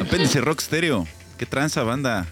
[0.00, 1.06] Apéndice Rock Stereo.
[1.38, 2.26] ¿Qué tranza, banda?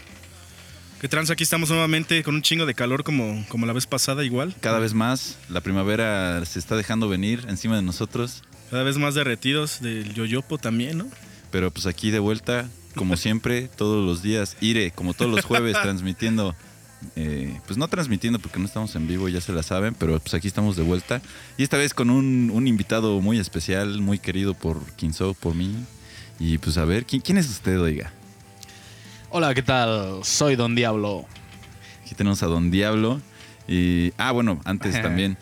[1.01, 1.31] ¿Qué trans?
[1.31, 4.55] Aquí estamos nuevamente con un chingo de calor como, como la vez pasada igual.
[4.61, 8.43] Cada vez más, la primavera se está dejando venir encima de nosotros.
[8.69, 11.07] Cada vez más derretidos del yoyopo también, ¿no?
[11.49, 14.55] Pero pues aquí de vuelta, como siempre, todos los días.
[14.61, 16.55] Ire, como todos los jueves, transmitiendo.
[17.15, 20.33] Eh, pues no transmitiendo porque no estamos en vivo, ya se la saben, pero pues
[20.33, 21.21] aquí estamos de vuelta.
[21.57, 25.75] Y esta vez con un, un invitado muy especial, muy querido por Kinso, por mí.
[26.39, 28.11] Y pues a ver, ¿quién, quién es usted, oiga?
[29.29, 30.19] Hola, ¿qué tal?
[30.23, 31.25] Soy Don Diablo.
[32.05, 33.21] Aquí tenemos a Don Diablo.
[33.67, 35.37] Y, ah, bueno, antes también,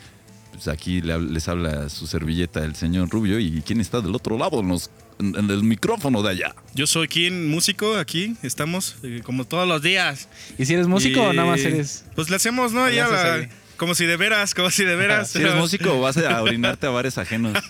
[0.52, 3.38] pues aquí les habla su servilleta, el señor Rubio.
[3.40, 4.90] ¿Y quién está del otro lado en, los-
[5.20, 6.54] en- en el micrófono de allá?
[6.74, 10.28] Yo soy quien músico aquí, estamos eh, como todos los días.
[10.58, 12.04] ¿Y si eres músico o nada más eres.?
[12.16, 12.88] Pues le hacemos, ¿no?
[12.90, 15.30] Ya la- como si de veras, como si de veras.
[15.30, 17.54] Si eres músico o vas a orinarte a bares ajenos.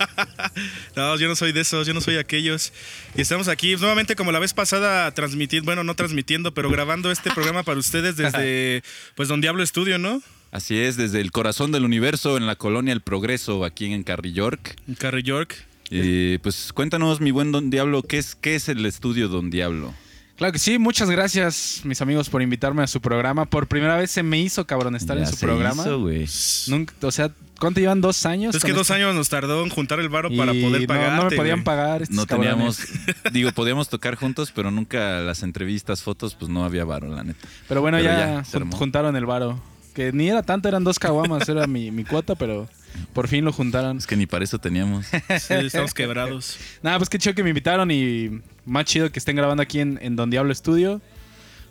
[0.96, 2.72] No, yo no soy de esos, yo no soy aquellos.
[3.14, 7.30] Y estamos aquí nuevamente como la vez pasada transmitiendo, bueno, no transmitiendo, pero grabando este
[7.30, 8.82] programa para ustedes desde
[9.14, 10.20] pues Don Diablo Estudio, ¿no?
[10.50, 14.32] Así es, desde el corazón del universo en la colonia El Progreso, aquí en Carry
[14.32, 14.76] York.
[14.88, 15.54] En Carrie York.
[15.90, 19.92] Y pues cuéntanos, mi buen Don Diablo, ¿qué es, qué es el estudio Don Diablo?
[20.36, 23.44] Claro que sí, muchas gracias, mis amigos, por invitarme a su programa.
[23.44, 25.82] Por primera vez se me hizo, cabrón, estar Ya en su se programa.
[25.82, 26.26] hizo, güey.
[26.68, 28.00] Nunca, o sea, ¿cuánto llevan?
[28.00, 28.54] ¿Dos años?
[28.54, 28.94] Es que dos esto?
[28.94, 31.22] años nos tardó en juntar el varo para poder no- pagar.
[31.24, 32.00] No, me podían pagar.
[32.02, 32.78] estos No cabrones.
[32.78, 37.22] teníamos, digo, podíamos tocar juntos, pero nunca las entrevistas, fotos, pues no había varo, la
[37.22, 37.46] neta.
[37.68, 39.60] Pero bueno, Pero ya, ya, juntaron el varo.
[39.92, 42.66] Que ni era tanto, eran dos caguamas, era mi, mi cuota, pero
[43.12, 43.98] por fin lo juntaron.
[43.98, 45.06] Es que ni para eso teníamos.
[45.40, 46.58] Sí, estamos quebrados.
[46.82, 49.98] Nada, pues qué chido que me invitaron y más chido que estén grabando aquí en,
[50.02, 51.00] en Don Diablo Studio.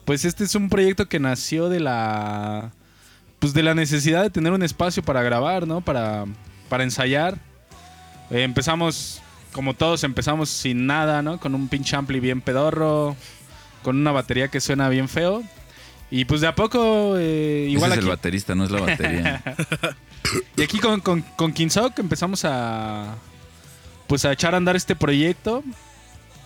[0.06, 2.72] Pues este es un proyecto que nació de la.
[3.40, 5.82] Pues de la necesidad de tener un espacio para grabar, ¿no?
[5.82, 6.26] Para,
[6.68, 7.38] para ensayar.
[8.32, 9.22] Eh, empezamos,
[9.54, 11.40] como todos, empezamos sin nada, ¿no?
[11.40, 13.16] Con un pinche ampli bien pedorro.
[13.84, 15.44] Con una batería que suena bien feo.
[16.12, 18.10] Y pues de a poco, eh, igual Ese es aquí.
[18.10, 19.44] el baterista, no es la batería.
[20.58, 23.16] Y aquí con, con, con Kinsok empezamos a.
[24.06, 25.64] Pues a echar a andar este proyecto.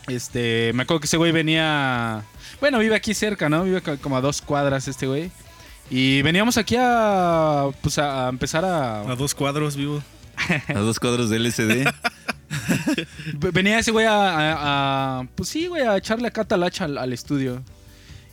[0.08, 0.72] Este.
[0.74, 2.24] Me acuerdo que ese güey venía.
[2.62, 3.64] Bueno, vive aquí cerca, ¿no?
[3.64, 5.32] Vive co- como a dos cuadras este güey.
[5.90, 7.66] Y veníamos aquí a.
[7.82, 9.02] Pues a, empezar a.
[9.02, 10.02] A dos cuadros vivo.
[10.68, 11.88] A dos cuadros de LCD.
[13.54, 17.12] Venía ese güey a, a- a- Pues sí, güey, a echarle acá talacha al, al
[17.12, 17.64] estudio.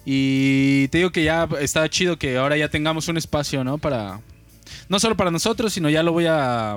[0.05, 3.79] Y te digo que ya está chido que ahora ya tengamos un espacio, ¿no?
[3.79, 4.21] Para.
[4.89, 6.77] No solo para nosotros, sino ya lo voy a.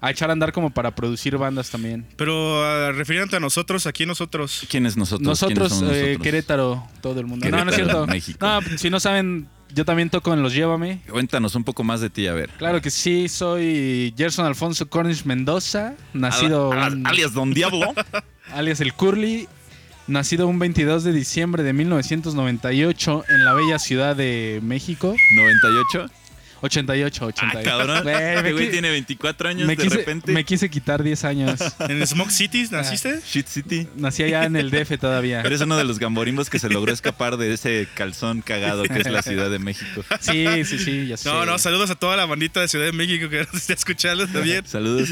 [0.00, 2.04] A echar a andar como para producir bandas también.
[2.16, 4.66] Pero ah, refiriéndote a nosotros, aquí nosotros.
[4.68, 5.26] ¿Quién es nosotros?
[5.26, 6.22] Nosotros, ¿Quiénes eh, nosotros?
[6.22, 7.48] Querétaro, todo el mundo.
[7.48, 8.06] no, no es cierto.
[8.06, 8.38] México.
[8.46, 11.00] No, si no saben, yo también toco en Los Llévame.
[11.08, 12.50] Cuéntanos un poco más de ti, a ver.
[12.58, 17.94] Claro que sí, soy Gerson Alfonso Cornish Mendoza, nacido Al- al- un- alias Don Diablo.
[18.52, 19.48] alias el Curly,
[20.06, 25.14] nacido un 22 de diciembre de 1998 en la bella ciudad de México.
[25.36, 26.10] 98.
[26.64, 27.70] 88, Ah, 88.
[27.70, 28.02] cabrón.
[28.02, 30.32] Güey, Este güey tiene 24 años me de quise, repente.
[30.32, 31.60] me quise quitar 10 años.
[31.88, 33.20] ¿En Smoke City naciste?
[33.26, 33.88] Shit City.
[33.96, 35.40] Nací allá en el DF todavía.
[35.42, 39.10] Eres uno de los gamborimbos que se logró escapar de ese calzón cagado que es
[39.10, 40.04] la Ciudad de México.
[40.20, 41.28] Sí, sí, sí, ya sé.
[41.28, 44.26] No, no, saludos a toda la bandita de Ciudad de México que nos está escuchando
[44.26, 44.66] también.
[44.74, 45.08] Saludos.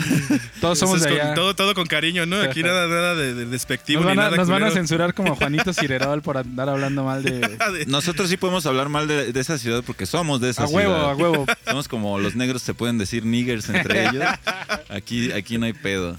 [0.60, 1.34] Todos somos de con- allá.
[1.34, 2.40] todo, todo con cariño, ¿no?
[2.40, 4.36] Aquí nada, nada de, de despectivo Nos van, ni a, nada.
[4.36, 7.40] nos van a censurar como a Juanito Cirerol por andar hablando mal de...
[7.40, 10.66] De- Nosotros sí podemos hablar mal de, de esa ciudad porque somos de esa A
[10.66, 11.10] huevo, ciudad.
[11.10, 11.41] a huevo.
[11.66, 14.24] Somos como los negros se pueden decir niggers entre ellos.
[14.88, 16.16] Aquí, aquí no hay pedo.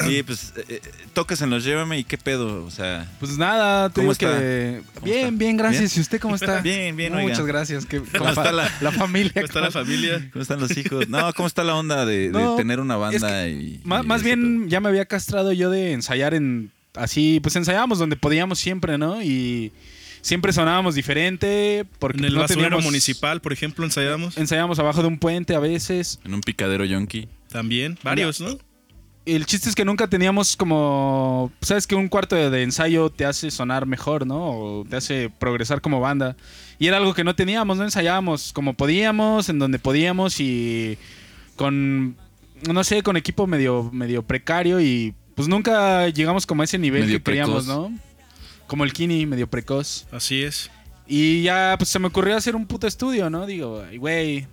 [0.00, 0.80] Sí, pues eh, eh,
[1.12, 3.08] tocas en los llévame y qué pedo, o sea.
[3.20, 4.82] Pues nada, te ¿Cómo digo que...
[4.94, 5.36] ¿Cómo Bien, está?
[5.38, 5.80] bien, gracias.
[5.92, 5.98] ¿Bien?
[5.98, 6.60] ¿Y usted cómo está?
[6.60, 7.48] Bien, bien, Muchas oiga.
[7.52, 7.86] gracias.
[7.86, 9.32] Que, ¿Cómo está la- familia?
[9.34, 10.28] ¿Cómo está la ¿cómo- familia?
[10.32, 11.08] ¿Cómo están los hijos?
[11.08, 13.80] No, ¿cómo está la onda de, de No, tener una es banda que y.
[13.84, 16.72] Má- y más bien ya me había castrado yo de ensayar en...
[16.94, 19.22] Así, pues ensayábamos donde podíamos siempre, ¿no?
[19.22, 19.72] Y
[20.22, 24.38] siempre sonábamos diferente porque En el no basurero teníamos- municipal, por ejemplo, ensayamos.
[24.38, 26.18] Ensayábamos abajo de un puente a veces.
[26.24, 27.28] En un picadero yonki.
[27.48, 28.56] También, varios, ¿no?
[29.24, 31.52] El chiste es que nunca teníamos como...
[31.60, 34.50] Sabes que un cuarto de, de ensayo te hace sonar mejor, ¿no?
[34.50, 36.36] O te hace progresar como banda.
[36.80, 37.84] Y era algo que no teníamos, ¿no?
[37.84, 40.98] Ensayábamos como podíamos, en donde podíamos y
[41.56, 42.16] con...
[42.68, 47.02] No sé, con equipo medio, medio precario y pues nunca llegamos como a ese nivel
[47.06, 47.90] Medio que queríamos, precoz.
[47.90, 47.98] ¿no?
[48.72, 50.06] Como el Kini, medio precoz.
[50.10, 50.70] Así es.
[51.06, 53.44] Y ya pues se me ocurrió hacer un puto estudio, ¿no?
[53.44, 54.46] Digo, "Ay, güey,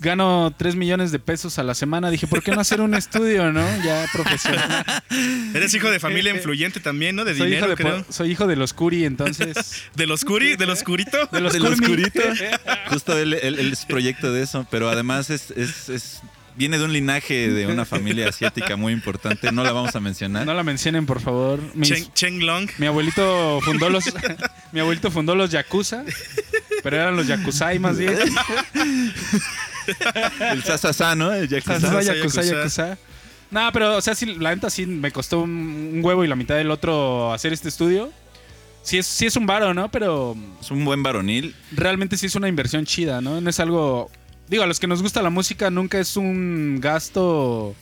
[0.00, 2.10] gano 3 millones de pesos a la semana.
[2.10, 3.64] Dije, ¿por qué no hacer un estudio, no?
[3.82, 4.84] Ya profesional.
[5.54, 7.24] Eres hijo de familia influyente también, ¿no?
[7.24, 8.04] De soy, hijo dinero, de, creo.
[8.04, 9.82] po- soy hijo de los Curi, entonces.
[9.96, 10.56] ¿De los curi?
[10.56, 11.16] ¿De los curito?
[11.32, 12.20] De los oscurito.
[12.90, 16.20] Justo él, él- él es proyecto de eso, pero además es, es, es
[16.56, 19.50] viene de un linaje de una familia asiática muy importante.
[19.52, 20.44] No la vamos a mencionar.
[20.46, 21.60] No la mencionen, por favor.
[21.74, 22.68] Mis- Chen, Chen Long.
[22.78, 24.04] mi abuelito fundó los
[24.72, 26.04] mi abuelito fundó los yakuza,
[26.82, 28.16] pero eran los yakuzai más bien.
[30.40, 31.32] El Sasasa, ¿no?
[31.32, 31.78] El Yakuza.
[31.78, 32.86] Yakuza, Yakuza, yakuza, yakuza.
[32.86, 32.98] yakuza.
[33.50, 35.50] No, pero, o sea, sí, la neta sí me costó un,
[35.94, 38.10] un huevo y la mitad del otro hacer este estudio.
[38.82, 39.90] Sí es, sí es un varo, ¿no?
[39.90, 41.54] Pero Es un buen varonil.
[41.72, 43.40] realmente sí es una inversión chida, ¿no?
[43.40, 44.10] No es algo...
[44.52, 47.74] Digo, a los que nos gusta la música nunca es un gasto...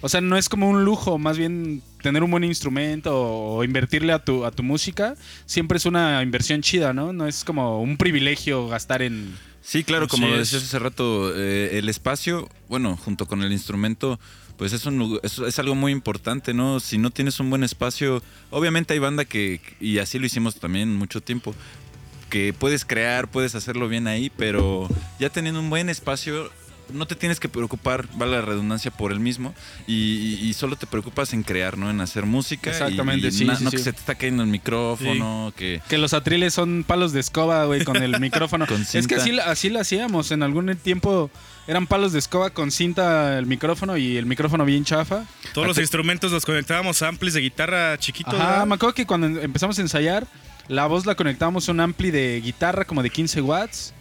[0.00, 4.14] O sea, no es como un lujo, más bien tener un buen instrumento o invertirle
[4.14, 7.12] a tu, a tu música siempre es una inversión chida, ¿no?
[7.12, 9.36] No es como un privilegio gastar en...
[9.60, 14.18] Sí, claro, como lo decías hace rato, eh, el espacio, bueno, junto con el instrumento,
[14.56, 16.80] pues es, un, es, es algo muy importante, ¿no?
[16.80, 20.96] Si no tienes un buen espacio, obviamente hay banda que, y así lo hicimos también
[20.96, 21.54] mucho tiempo,
[22.28, 24.88] que puedes crear, puedes hacerlo bien ahí, pero
[25.18, 26.50] ya teniendo un buen espacio,
[26.92, 29.54] no te tienes que preocupar, vale la redundancia, por el mismo,
[29.86, 31.90] y, y- y solo te preocupas en crear, ¿no?
[31.90, 32.70] En hacer música.
[32.70, 33.76] Exactamente, y sí, na- sí, no sí.
[33.76, 35.82] que se te está cayendo el micrófono, que...
[35.88, 38.66] Que los atriles son palos de escoba, güey, con el micrófono.
[38.66, 40.30] Con es que así, así lo hacíamos.
[40.30, 41.30] En algún tiempo
[41.66, 45.26] eran palos de escoba con cinta el micrófono y el micrófono bien chafa.
[45.52, 48.30] Todos los instrumentos los conectábamos a amplis de guitarra chiquito.
[48.30, 48.66] Ajá, ¿verdad?
[48.66, 50.26] me acuerdo que cuando empezamos a ensayar,
[50.68, 53.94] la voz la conectábamos a un ampli de guitarra como de 15 watts.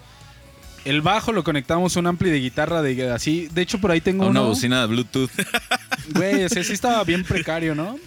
[0.86, 3.48] El bajo lo conectábamos a un ampli de guitarra de así.
[3.52, 4.50] De hecho, por ahí tengo una uno.
[4.50, 5.32] bocina de Bluetooth.
[6.16, 8.00] Güey, o sea, sí estaba bien precario, ¿no?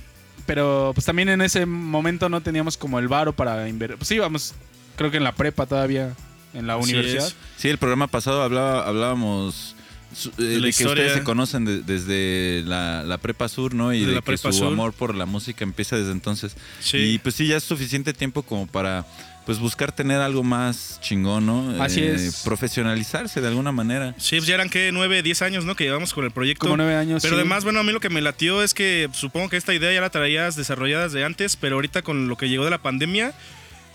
[0.46, 3.98] Pero pues también en ese momento no teníamos como el varo para invertir.
[3.98, 4.54] Pues íbamos,
[4.96, 6.14] creo que en la prepa todavía,
[6.54, 7.26] en la Así universidad.
[7.26, 7.36] es.
[7.58, 9.76] Sí, el programa pasado hablaba, hablábamos
[10.14, 10.90] su- eh, de, la que historia.
[11.04, 13.92] ustedes se conocen de- desde la, la prepa sur, ¿no?
[13.92, 14.72] Y De de, la que prepa su sur.
[14.72, 16.56] amor por la música empieza desde entonces.
[16.80, 16.96] Sí.
[16.98, 19.06] Y pues sí, ya es suficiente tiempo como para
[19.46, 21.74] pues buscar tener algo más chingón, ¿no?
[21.74, 22.42] Eh, Así es.
[22.44, 24.14] Profesionalizarse de alguna manera.
[24.18, 25.74] Sí, pues ya eran que nueve, diez años, ¿no?
[25.74, 26.60] Que llevamos con el proyecto.
[26.66, 27.22] Como nueve años.
[27.22, 27.40] Pero sí.
[27.40, 30.00] además, bueno, a mí lo que me latió es que supongo que esta idea ya
[30.00, 33.32] la traías desarrolladas de antes, pero ahorita con lo que llegó de la pandemia,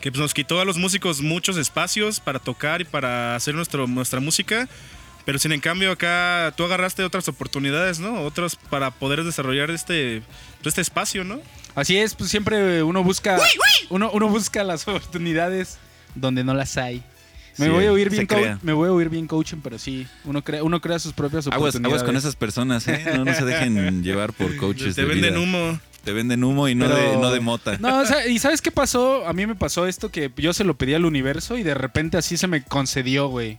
[0.01, 3.87] que pues, nos quitó a los músicos muchos espacios para tocar y para hacer nuestro,
[3.87, 4.67] nuestra música.
[5.25, 8.21] Pero sin en cambio acá tú agarraste otras oportunidades, ¿no?
[8.21, 10.21] Otros para poder desarrollar este,
[10.61, 11.39] pues, este espacio, ¿no?
[11.73, 13.37] Así es, pues siempre uno busca,
[13.89, 15.77] uno, uno busca las oportunidades
[16.13, 17.03] donde no las hay.
[17.57, 18.59] Me Sí, voy a oír se bien, crea.
[18.63, 21.57] me voy a oír bien coaching, pero sí, uno crea, uno crea sus propias Aguas,
[21.75, 21.93] oportunidades.
[21.93, 23.03] aguas con esas personas, ¿eh?
[23.15, 25.41] No, no se dejen llevar por coaches Te de venden vida.
[25.43, 25.79] humo.
[26.03, 27.77] Te venden humo y no, Pero- de, no de mota.
[27.79, 29.25] No, o sea, ¿y sabes qué pasó?
[29.27, 32.17] A mí me pasó esto que yo se lo pedí al universo y de repente
[32.17, 33.57] así se me concedió, güey.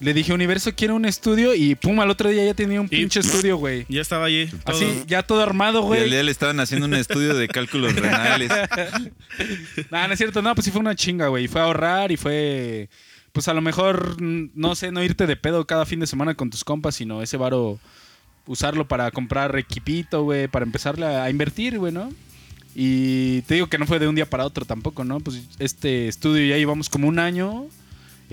[0.00, 2.96] Le dije, universo, quiero un estudio y pum, al otro día ya tenía un Y-
[2.96, 3.86] pinche estudio, güey.
[3.88, 4.46] Ya estaba allí.
[4.64, 4.76] todo.
[4.76, 6.10] Así, ya todo armado, Y al güey.
[6.10, 8.50] día le estaban haciendo un estudio de cálculos renales.
[9.90, 11.48] No, no es cierto, no, pues sí fue una chinga, güey.
[11.48, 12.88] Fue ahorrar y fue,
[13.32, 16.34] pues a lo mejor, mm, no sé, no irte de pedo cada fin de semana
[16.34, 17.78] con tus compas, sino ese varo
[18.46, 22.12] usarlo para comprar equipito, güey, para empezarle a, a invertir, güey, ¿no?
[22.74, 25.20] Y te digo que no fue de un día para otro tampoco, ¿no?
[25.20, 27.66] Pues este estudio ya llevamos como un año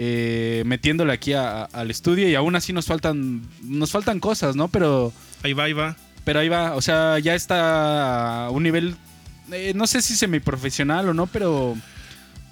[0.03, 4.55] eh, metiéndole aquí a- a- al estudio y aún así nos faltan, nos faltan cosas,
[4.55, 4.67] ¿no?
[4.67, 5.13] Pero...
[5.43, 5.95] Ahí va, ahí va.
[6.23, 8.95] Pero ahí va, o sea, ya está a un nivel,
[9.51, 11.75] eh, no sé si semiprofesional o no, pero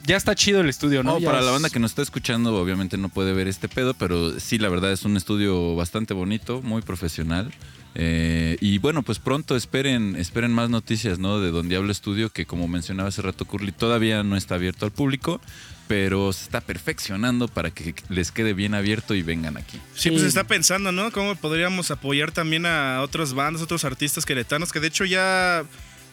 [0.05, 1.19] ya está chido el estudio, ¿no?
[1.19, 4.59] Para la banda que nos está escuchando, obviamente no puede ver este pedo, pero sí,
[4.59, 7.51] la verdad es un estudio bastante bonito, muy profesional.
[7.95, 11.39] Eh, y bueno, pues pronto esperen, esperen más noticias, ¿no?
[11.39, 14.91] De Don Diablo Estudio, que como mencionaba hace rato Curly, todavía no está abierto al
[14.91, 15.41] público,
[15.89, 19.79] pero se está perfeccionando para que les quede bien abierto y vengan aquí.
[19.95, 21.11] Sí, pues se está pensando, ¿no?
[21.11, 25.63] Cómo podríamos apoyar también a otras bandas, otros artistas queretanos, que de hecho ya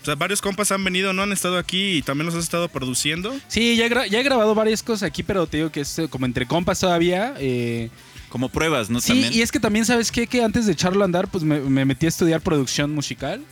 [0.01, 1.25] o sea, varios compas han venido, ¿no?
[1.25, 3.37] Han estado aquí y también los has estado produciendo.
[3.49, 5.99] Sí, ya, he gra- ya he grabado varias cosas aquí, pero te digo que es
[5.99, 7.35] eh, como entre compas todavía.
[7.39, 7.91] eh,
[8.31, 9.01] Como pruebas, ¿no?
[9.03, 9.33] sí, También.
[9.35, 10.27] y es que también, ¿sabes qué?
[10.27, 13.43] Que antes de echarlo a andar, pues me, me metí a estudiar producción musical.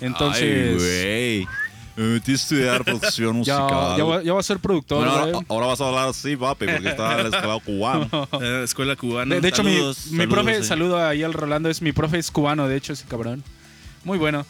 [0.00, 0.80] Entonces...
[0.80, 1.67] Ay, güey.
[1.98, 3.96] Me metí a estudiar producción musical.
[3.96, 6.66] ya, voy, ya voy a ser productor, Bueno, ahora, ahora vas a hablar así, papi,
[6.66, 8.08] porque estaba en la escuela cubana.
[8.40, 9.34] eh, escuela cubana.
[9.34, 10.68] De, de hecho, mi, Saludos, mi profe, sí.
[10.68, 13.42] saludo ahí al Rolando, es mi profe, es cubano, de hecho, ese cabrón.
[14.04, 14.46] Muy bueno.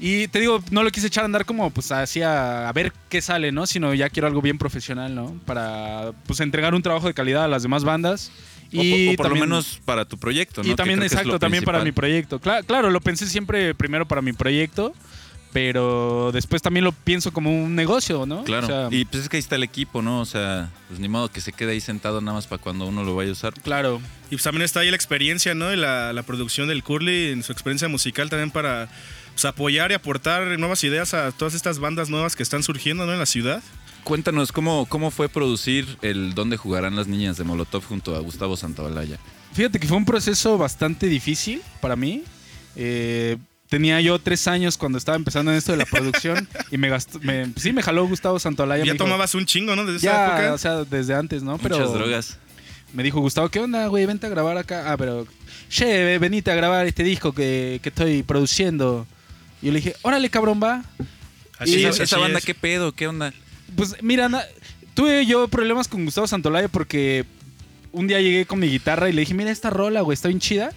[0.00, 2.92] Y te digo, no lo quise echar a andar como pues así a, a ver
[3.08, 3.64] qué sale, ¿no?
[3.66, 5.38] Sino ya quiero algo bien profesional, ¿no?
[5.46, 8.32] Para pues entregar un trabajo de calidad a las demás bandas.
[8.76, 10.68] O, Y por- o por también- lo menos para tu proyecto, ¿no?
[10.70, 12.40] Y también, exacto, también para mi proyecto.
[12.40, 14.92] Cla- claro, lo pensé siempre primero para mi proyecto,
[15.54, 18.42] pero después también lo pienso como un negocio, ¿no?
[18.42, 18.66] Claro.
[18.66, 20.20] O sea, y pues es que ahí está el equipo, ¿no?
[20.20, 23.04] O sea, pues ni modo que se quede ahí sentado nada más para cuando uno
[23.04, 23.54] lo vaya a usar.
[23.62, 24.02] claro.
[24.26, 25.72] Y pues también está ahí la experiencia, ¿no?
[25.72, 28.88] Y la, la producción del Curly, en su experiencia musical también para
[29.32, 33.12] pues, apoyar y aportar nuevas ideas a todas estas bandas nuevas que están surgiendo, ¿no?
[33.12, 33.62] En la ciudad.
[34.02, 38.56] cuéntanos, ¿cómo, ¿cómo fue producir el Dónde jugarán las niñas de Molotov junto a Gustavo
[38.56, 39.20] Santaolalla?
[39.52, 42.24] Fíjate que fue un proceso bastante difícil para mí.
[42.74, 43.36] Eh,
[43.74, 47.18] tenía yo tres años cuando estaba empezando en esto de la producción y me gastó,
[47.20, 48.84] me- sí me jaló Gustavo Santolaya.
[48.84, 49.84] Ya dijo- tomabas un chingo, ¿no?
[49.84, 50.54] Desde esa ya, época.
[50.54, 51.58] o sea, desde antes, ¿no?
[51.58, 52.38] Pero Muchas drogas.
[52.92, 54.06] me dijo Gustavo, ¿qué onda, güey?
[54.06, 54.92] Vente a grabar acá.
[54.92, 55.26] Ah, pero,
[55.68, 59.06] che, ve- venite a grabar este disco que, que estoy produciendo.
[59.60, 60.84] Y yo le dije, órale, cabrón, va.
[61.58, 62.44] Así Y es, esa así banda, es.
[62.44, 62.92] ¿qué pedo?
[62.92, 63.32] ¿Qué onda?
[63.76, 64.44] Pues mira, na-
[64.94, 67.24] tuve yo problemas con Gustavo Santolaya porque
[67.90, 70.38] un día llegué con mi guitarra y le dije, mira esta rola, güey, está bien
[70.40, 70.70] chida.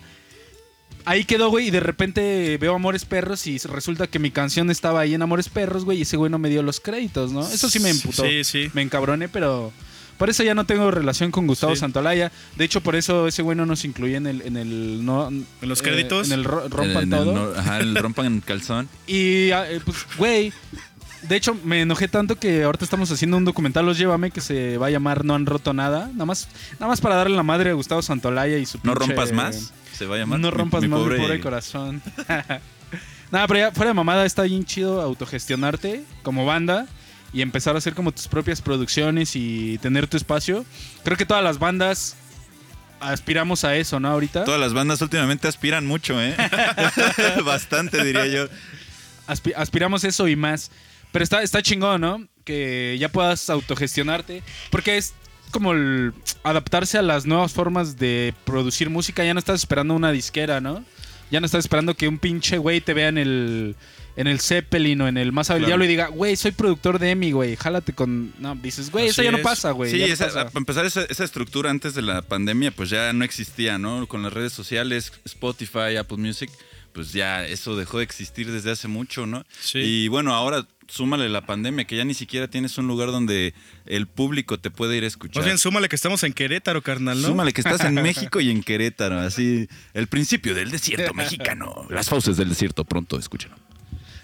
[1.10, 5.00] Ahí quedó, güey, y de repente veo Amores Perros y resulta que mi canción estaba
[5.00, 7.48] ahí en Amores Perros, güey, y ese güey no me dio los créditos, ¿no?
[7.48, 8.24] Eso sí me emputó.
[8.24, 8.70] Sí, sí.
[8.74, 9.72] Me encabroné, pero
[10.18, 11.80] por eso ya no tengo relación con Gustavo Sí.
[11.80, 12.32] Santolaya.
[12.58, 14.42] De hecho, por eso ese güey no nos incluye en el...
[14.42, 16.28] En, el, no, ¿En los eh, créditos?
[16.28, 17.34] en el ro- rompan En el todo.
[17.34, 18.90] no- ajá, el rompan el calzón.
[19.08, 20.52] Y, ah, eh, pues, güey,
[21.28, 24.78] de hecho me enojé tanto que ahorita estamos haciendo un documental, Los Llévame, que se
[24.78, 26.10] va a llamar No han roto nada.
[26.14, 29.08] Nada más, nada más para darle la madre a Gustavo Santolaya y su No pinche-
[29.08, 29.74] rompas más.
[29.94, 30.40] Se va a llamar.
[30.40, 32.02] No Mi- rompas mi más pobre- mi pobre corazón.
[33.32, 36.88] Nada, pero ya fuera de mamada está bien chido autogestionarte como banda
[37.34, 40.66] y empezar a hacer como tus propias producciones y tener tu espacio.
[41.04, 42.16] Creo que todas las bandas
[43.02, 44.08] aspiramos a eso, ¿no?
[44.10, 44.46] Ahorita.
[44.46, 46.36] Todas las bandas últimamente aspiran mucho, ¿eh?
[47.46, 48.48] Bastante, diría yo.
[49.28, 50.72] Aspi- aspiramos eso y más.
[51.12, 52.28] Pero está, está chingón, ¿no?
[52.44, 54.44] Que ya puedas autogestionarte.
[54.70, 55.14] Porque es
[55.52, 59.24] como el adaptarse a las nuevas formas de producir música.
[59.24, 60.84] Ya no estás esperando una disquera, ¿no?
[61.32, 63.76] Ya no estás esperando que un pinche güey te vea en el,
[64.16, 65.68] en el Zeppelin o en el Más del Claro.
[65.68, 68.34] Diablo y diga, güey, soy productor de EMI, güey, jálate con...
[68.40, 69.92] No, dices, güey, eso ya no pasa, güey.
[69.92, 70.46] Sí, no esa- pasa".
[70.46, 74.08] para empezar, esa, esa estructura antes de la pandemia, pues ya no existía, ¿no?
[74.08, 76.50] Con las redes sociales, Spotify, Apple Music,
[76.98, 79.46] pues ya eso dejó de existir desde hace mucho, ¿no?
[79.60, 79.78] Sí.
[79.78, 83.54] Y bueno, ahora súmale la pandemia, que ya ni siquiera tienes un lugar donde
[83.86, 85.36] el público te puede ir a escuchar.
[85.36, 87.28] Más bien, súmale que estamos en Querétaro, carnal, ¿no?
[87.28, 91.86] Súmale que estás en México y en Querétaro, así el principio del desierto mexicano.
[91.92, 93.56] Las fauces del desierto, pronto, escúchalo.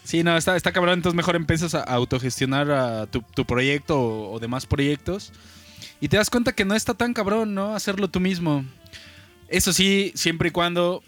[0.04, 0.96] Sí, no, está, está cabrón.
[0.96, 5.32] Entonces mejor empiezas a autogestionar a tu, tu proyecto o, o demás proyectos.
[6.02, 7.76] Y te das cuenta que no está tan cabrón, ¿no?
[7.76, 8.66] Hacerlo tú mismo.
[9.48, 11.04] Eso sí, siempre y cuando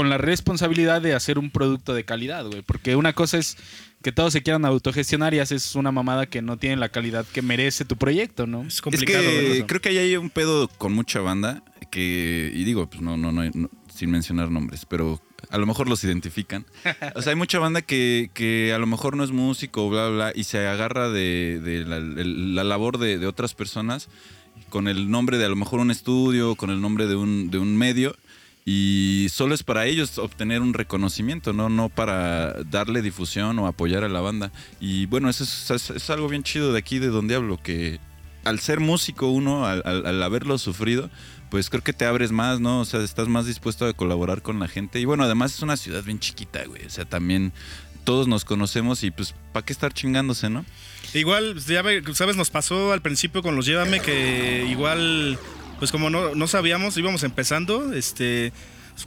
[0.00, 2.62] con la responsabilidad de hacer un producto de calidad, güey.
[2.62, 3.58] Porque una cosa es
[4.02, 7.42] que todos se quieran autogestionar y haces una mamada que no tiene la calidad que
[7.42, 8.62] merece tu proyecto, ¿no?
[8.62, 12.64] Es complicado, es que creo que ahí hay un pedo con mucha banda que, y
[12.64, 16.64] digo, pues no, no, no, no, sin mencionar nombres, pero a lo mejor los identifican.
[17.14, 20.32] O sea, hay mucha banda que, que a lo mejor no es músico, bla, bla,
[20.34, 24.08] y se agarra de, de la, el- la labor de, de otras personas
[24.70, 27.58] con el nombre de a lo mejor un estudio, con el nombre de un, de
[27.58, 28.16] un medio.
[28.64, 31.68] Y solo es para ellos obtener un reconocimiento, ¿no?
[31.68, 34.52] No para darle difusión o apoyar a la banda.
[34.80, 37.98] Y bueno, eso es, algo bien chido de aquí, de donde hablo, que
[38.44, 41.10] al ser músico uno, al, al- al haberlo sufrido,
[41.50, 42.80] pues creo que te abres más, ¿no?
[42.80, 45.00] O sea, estás más dispuesto a colaborar con la gente.
[45.00, 46.84] Y bueno, además es una ciudad bien chiquita, güey.
[46.84, 47.52] O sea, también
[48.04, 50.64] todos nos conocemos y pues, ¿para qué estar chingándose, no?
[51.12, 51.82] Igual, ya
[52.14, 55.38] sabes, nos pasó al principio con los Llévame que igual,
[55.80, 58.52] pues como no, no sabíamos, íbamos empezando, este,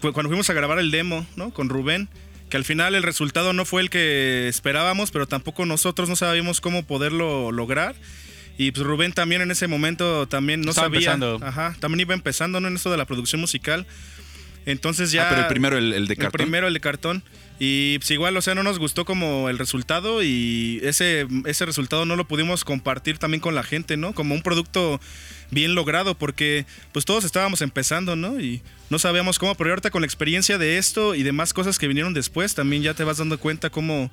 [0.02, 1.52] fue cuando fuimos a grabar el demo, ¿no?
[1.52, 2.10] Con Rubén,
[2.50, 6.60] que al final el resultado no fue el que esperábamos, pero tampoco nosotros no sabíamos
[6.60, 7.96] cómo poderlo lograr.
[8.58, 11.00] Y pues Rubén también en ese momento también no Estaba sabía.
[11.14, 11.40] empezando.
[11.44, 12.68] Ajá, también iba empezando ¿no?
[12.68, 13.88] en esto de la producción musical.
[14.66, 15.24] Entonces ya.
[15.26, 16.38] Ah, pero el primero, el, el de El cartón.
[16.38, 17.24] primero, el de cartón.
[17.60, 22.06] Y pues igual, o sea, no nos gustó como el resultado y ese, ese resultado
[22.06, 24.14] no lo pudimos compartir también con la gente, ¿no?
[24.14, 25.00] Como un producto
[25.52, 28.40] bien logrado porque pues todos estábamos empezando, ¿no?
[28.40, 31.88] Y no sabíamos cómo, pero ahorita con la experiencia de esto y demás cosas que
[31.88, 34.10] vinieron después, también ya te vas dando cuenta cómo,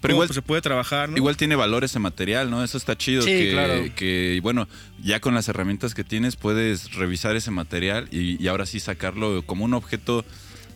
[0.00, 1.16] Pero igual- pues, se puede trabajar, ¿no?
[1.16, 2.62] Igual tiene valor ese material, ¿no?
[2.64, 3.22] Eso está chido.
[3.22, 3.84] Sí, que, claro.
[3.94, 4.68] que, bueno,
[5.02, 9.42] ya con las herramientas que tienes puedes revisar ese material y, y ahora sí sacarlo
[9.46, 10.24] como un objeto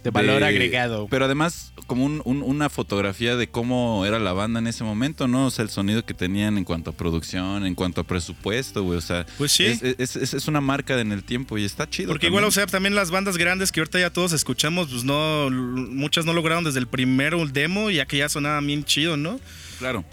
[0.05, 1.09] De valor agregado.
[1.11, 5.27] Pero además como un- un- una fotografía de cómo era la banda en ese momento,
[5.29, 5.47] ¿no?
[5.47, 8.99] O sea, el sonido que tenían en cuanto a producción, en cuanto a presupuesto, güey.
[8.99, 9.65] O sea, Pues sí.
[9.65, 12.09] es, es- es- es una marca en el tiempo y está chido.
[12.09, 15.51] Porque igual, o sea, también las bandas grandes que ahorita ya todos escuchamos, pues no,
[15.51, 19.41] muchas no lograron desde el primero el demo, ya que ya sonaba bien chido, ¿no?
[19.79, 20.05] Claro.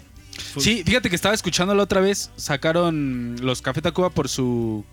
[0.58, 4.84] Sí, fíjate que estaba escuchando la otra vez, sacaron los Café Tacuba por su,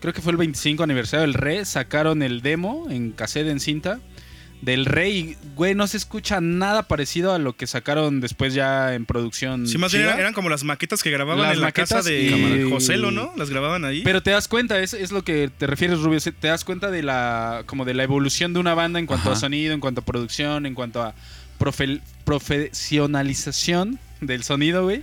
[0.00, 4.00] creo que fue el 25 aniversario del Re, sacaron el demo en cassette en cinta
[4.62, 9.04] del Rey, güey, no se escucha nada parecido a lo que sacaron después ya en
[9.04, 9.66] producción.
[9.68, 12.08] Sí, más bien eran, eran como las maquetas que grababan Las en la maquetas casa
[12.08, 12.22] de
[12.66, 13.32] y- Joselo, ¿no?
[13.36, 14.00] Las grababan ahí.
[14.04, 17.02] Pero te das cuenta, es, es lo que te refieres, Rubio, te das cuenta de
[17.02, 19.36] la como de la evolución de una banda en cuanto Ajá.
[19.36, 21.14] a sonido, en cuanto a producción, en cuanto a
[21.58, 25.02] profe- profesionalización del sonido, güey.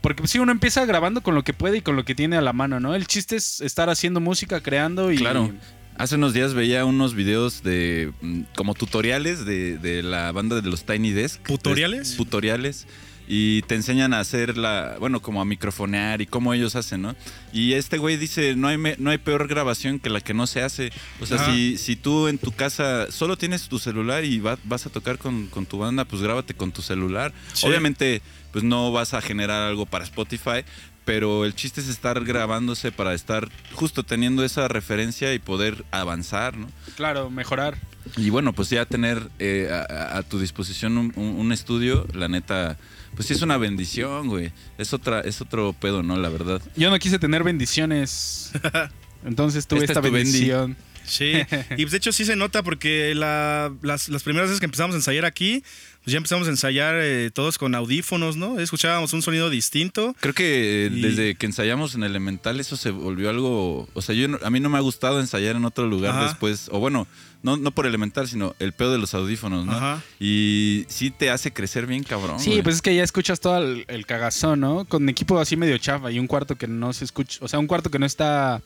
[0.00, 2.40] Porque si uno empieza grabando con lo que puede y con lo que tiene a
[2.40, 2.94] la mano, ¿no?
[2.94, 5.16] El chiste es estar haciendo música, creando y...
[5.18, 5.52] Claro.
[6.00, 10.70] Hace unos días veía unos videos de mm, como tutoriales de, de la banda de
[10.70, 11.42] los Tiny Desk.
[11.42, 12.16] ¿Tutoriales?
[12.16, 12.86] Tutoriales.
[13.28, 17.14] Y te enseñan a hacer la, bueno, como a microfonear y cómo ellos hacen, ¿no?
[17.52, 20.46] Y este güey dice, no hay, me- no hay peor grabación que la que no
[20.48, 20.90] se hace.
[21.20, 24.86] O sea, si, si tú en tu casa solo tienes tu celular y va- vas
[24.86, 27.32] a tocar con, con tu banda, pues grábate con tu celular.
[27.52, 27.66] Sí.
[27.68, 30.64] Obviamente, pues no vas a generar algo para Spotify,
[31.04, 36.56] pero el chiste es estar grabándose para estar justo teniendo esa referencia y poder avanzar,
[36.56, 36.68] ¿no?
[36.96, 37.78] Claro, mejorar.
[38.16, 42.76] Y bueno, pues ya tener eh, a, tu disposición un, estudio, la neta,
[43.14, 44.52] pues sí es una bendición, güey.
[44.78, 46.16] Es otra, es otro pedo, ¿no?
[46.16, 46.62] La verdad.
[46.76, 48.52] Yo no quise tener bendiciones.
[49.24, 50.76] Entonces tuve Esta esta, es tu bendi.
[51.04, 51.32] Sí,
[51.76, 54.94] y pues de hecho sí se nota porque la- las, las primeras veces que empezamos
[54.94, 55.62] a ensayar aquí,
[56.04, 58.58] pues ya empezamos a ensayar eh, todos con audífonos, ¿no?
[58.60, 60.14] Escuchábamos un sonido distinto.
[60.20, 64.14] Creo que eh, Y- desde que ensayamos en Elemental eso se volvió algo, o sea,
[64.14, 66.24] yo a mí no me ha gustado ensayar en otro lugar Ajá.
[66.28, 67.06] después, o bueno,
[67.42, 69.72] no, no por Elemental, sino el pedo de los audífonos, ¿no?
[69.72, 70.02] Ajá.
[70.20, 72.38] Y sí te hace crecer bien cabrón.
[72.38, 72.62] Sí, güey.
[72.62, 74.84] pues es que ya escuchas todo el, el cagazón, ¿no?
[74.84, 77.66] Con equipo así medio chafa y un cuarto que no se escucha, o sea, un
[77.66, 78.62] cuarto que no está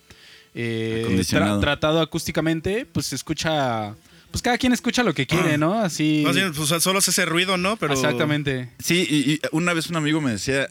[0.54, 3.94] eh, tra- tratado acústicamente, pues se escucha,
[4.30, 5.74] pues cada quien escucha lo que quiere, ¿no?
[5.80, 6.22] Así.
[6.24, 7.76] Más bien, pues solo es ese ruido, ¿no?
[7.76, 8.70] Pero Exactamente.
[8.78, 10.68] Sí, y, y una vez un amigo me decía,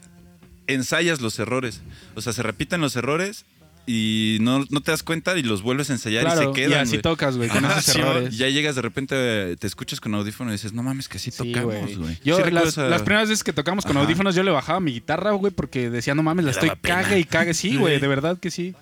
[0.66, 1.82] ensayas los errores.
[2.14, 3.44] O sea, se repiten los errores
[3.86, 6.80] y no, no te das cuenta y los vuelves a ensayar y se y, quedan.
[6.80, 7.02] así güey.
[7.02, 8.32] tocas, güey, con esos sí, errores.
[8.32, 11.30] Y ya llegas de repente, te escuchas con audífono y dices, no mames, que así
[11.30, 12.18] Sí, tocamos, güey.
[12.24, 14.06] Yo Sí las, las primeras veces que tocamos con Ajá.
[14.06, 17.02] audífonos yo le bajaba mi guitarra, güey, porque decía, no mames, la estoy pena.
[17.02, 17.52] cague y cague.
[17.52, 18.74] Sí, güey, de verdad que sí.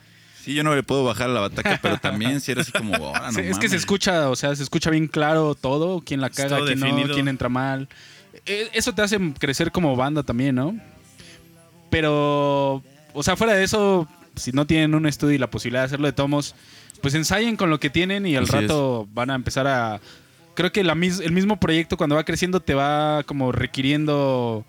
[0.42, 3.30] Sí, yo no le puedo bajar la bataca, pero también si era así como, "Ahora
[3.30, 3.80] no Sí, es que se mames".
[3.82, 7.48] escucha, o sea, se escucha bien claro todo, quién la caga, quién no, quién entra
[7.48, 7.88] mal.
[8.46, 10.74] Eh, Eso te hace crecer como banda también, ¿no?
[11.90, 12.82] Pero,
[13.12, 16.06] o sea, fuera de eso, si no tienen un estudio y la posibilidad de hacerlo
[16.06, 16.54] de tomos,
[17.00, 20.00] pues ensayen con lo que tienen y al Así rato van a empezar a...
[20.54, 24.64] Creo que la mis- el mismo proyecto cuando va creciendo te va como requiriendo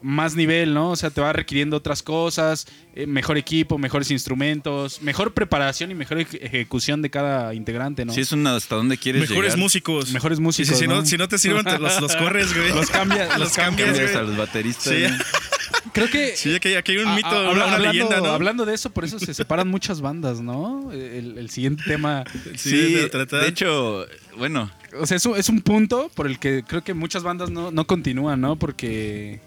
[0.00, 0.90] más nivel, ¿no?
[0.90, 5.94] O sea, te va requiriendo otras cosas, eh, mejor equipo, mejores instrumentos, mejor preparación y
[5.94, 8.12] mejor eje- ejecución de cada integrante, ¿no?
[8.12, 9.58] Sí, es una hasta dónde quieres mejores llegar.
[9.58, 10.12] músicos.
[10.12, 11.06] Mejores músicos, si, si no, ¿no?
[11.06, 12.68] si no te sirven, te los, los corres, güey.
[12.72, 14.14] Los cambia- los cambias, Cambias güey.
[14.16, 14.92] a los bateristas.
[14.92, 15.04] Sí.
[15.92, 18.20] Creo que Sí, aquí, aquí hay un a- mito, a- una, habla- una hablando, leyenda,
[18.20, 18.26] ¿no?
[18.32, 20.92] Hablando de eso, por eso se separan muchas bandas, ¿no?
[20.92, 22.24] El, el siguiente tema.
[22.56, 23.40] Sí, Sí, de tratar.
[23.42, 24.06] de hecho,
[24.36, 27.50] bueno, O sea, es un, es un punto por el que creo que muchas bandas
[27.50, 28.56] no, no continúan, ¿no?
[28.56, 29.40] Porque.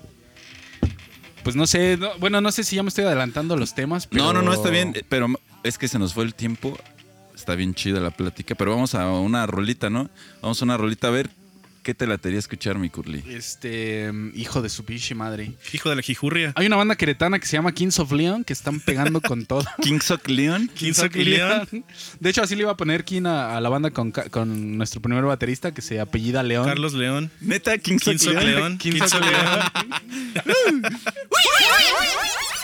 [1.43, 4.23] Pues no sé, no- bueno, no sé si ya me estoy adelantando los temas, pero...
[4.25, 5.27] No, no, no, está bien, pero
[5.63, 6.77] es que se nos fue el tiempo.
[7.35, 10.09] Está bien chida la plática, pero vamos a una rolita, ¿no?
[10.41, 11.29] Vamos a una rolita a ver
[11.83, 13.23] qué te latería escuchar, mi Curly.
[13.27, 15.53] Este, hijo de su pinche madre.
[15.73, 16.53] Hijo de la jijurria.
[16.55, 19.65] Hay una banda queretana que se llama Kings of Leon que están pegando con todo.
[19.81, 20.69] Kings of Leon.
[20.73, 21.67] Kings of Leon.
[22.19, 25.01] De hecho, así le iba a poner King a, a la banda con, con nuestro
[25.01, 26.65] primer baterista que se apellida León.
[26.65, 27.31] Carlos León.
[27.39, 28.55] Neta, Kings, Kings of of Leon.
[28.55, 28.77] León.
[28.77, 30.81] Kings of Leon.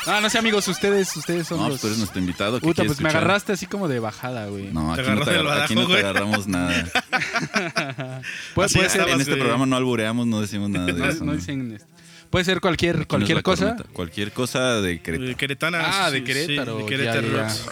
[0.09, 1.71] Ah, no sé, amigos, ustedes, ustedes son No, los...
[1.73, 2.61] pues tú eres nuestro invitado.
[2.61, 4.71] ¿qué Puta, pues me agarraste así como de bajada, güey.
[4.71, 6.71] No, Te aquí no te, aquí no te agarramos nada.
[8.55, 11.23] Puede, puede ser, en este programa no albureamos, no decimos nada de eso.
[11.25, 11.37] no ¿no?
[11.37, 11.87] dicen esto.
[12.29, 13.67] Puede ser cualquier, cualquier cosa.
[13.69, 13.89] corneta.
[13.93, 15.37] Cualquier cosa de Querétaro.
[15.37, 15.79] Queretana.
[16.05, 16.77] Ah, de Querétaro.
[16.77, 17.65] sí, de Querétaro ya, Rocks.
[17.65, 17.71] ya.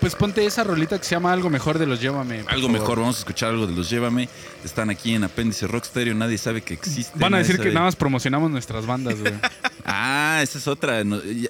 [0.00, 2.40] Pues ponte esa rolita que se llama Algo Mejor de los Llévame.
[2.40, 2.70] Algo favor.
[2.70, 4.28] mejor, vamos a escuchar algo de los Llévame.
[4.64, 7.18] Están aquí en Apéndice Rock Stereo, nadie sabe que existe.
[7.18, 9.32] Van a decir que nada más promocionamos nuestras bandas, güey.
[9.88, 11.02] Ah, esa es otra.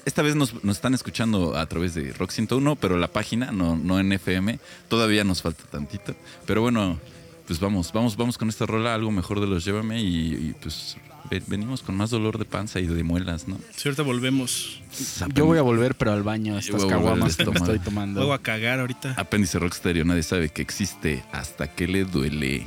[0.04, 3.76] Esta vez nos, nos están escuchando a través de Rock 101, pero la página, no,
[3.76, 4.58] no en FM.
[4.88, 6.14] Todavía nos falta tantito.
[6.44, 7.00] Pero bueno,
[7.46, 10.00] pues vamos, vamos, vamos con esta rola, algo mejor de los Llévame.
[10.02, 10.96] Y, y, pues
[11.30, 13.58] ve- venimos con más dolor de panza y de muelas, ¿no?
[13.74, 14.80] Sí, ahorita volvemos.
[15.34, 18.20] Yo voy a volver, pero al baño, estas voy caguamas que me estoy tomando.
[18.20, 19.14] Luego a cagar ahorita.
[19.16, 22.66] Apéndice Rock Stereo, nadie sabe que existe hasta que le duele.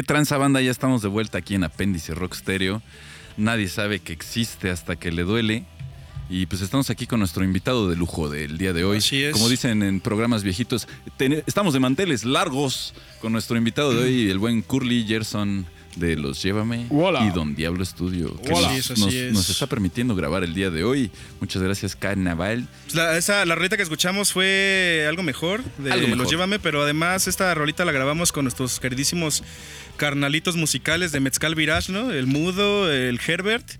[0.00, 0.62] ¿Qué tranza banda?
[0.62, 2.80] Ya estamos de vuelta aquí en Apéndice Rock Stereo.
[3.36, 5.66] Nadie sabe que existe hasta que le duele.
[6.30, 8.96] Y pues estamos aquí con nuestro invitado de lujo del día de hoy.
[8.96, 9.34] Así es.
[9.34, 10.88] Como dicen en programas viejitos,
[11.46, 16.40] estamos de manteles largos con nuestro invitado de hoy, el buen Curly Gerson de Los
[16.42, 17.26] Llévame Hola.
[17.26, 18.72] y Don Diablo Studio, que Hola.
[18.72, 19.32] nos, nos- es.
[19.34, 21.10] nos está permitiendo grabar el día de hoy.
[21.40, 22.66] Muchas gracias, Carnaval.
[22.84, 26.18] Pues la, esa, la rolita que escuchamos fue algo mejor de Algo mejor.
[26.18, 29.42] Los Llévame, pero además esta rolita la grabamos con nuestros queridísimos
[30.00, 32.10] carnalitos musicales de Mezcal Virage, ¿no?
[32.10, 33.70] El Mudo, el Herbert.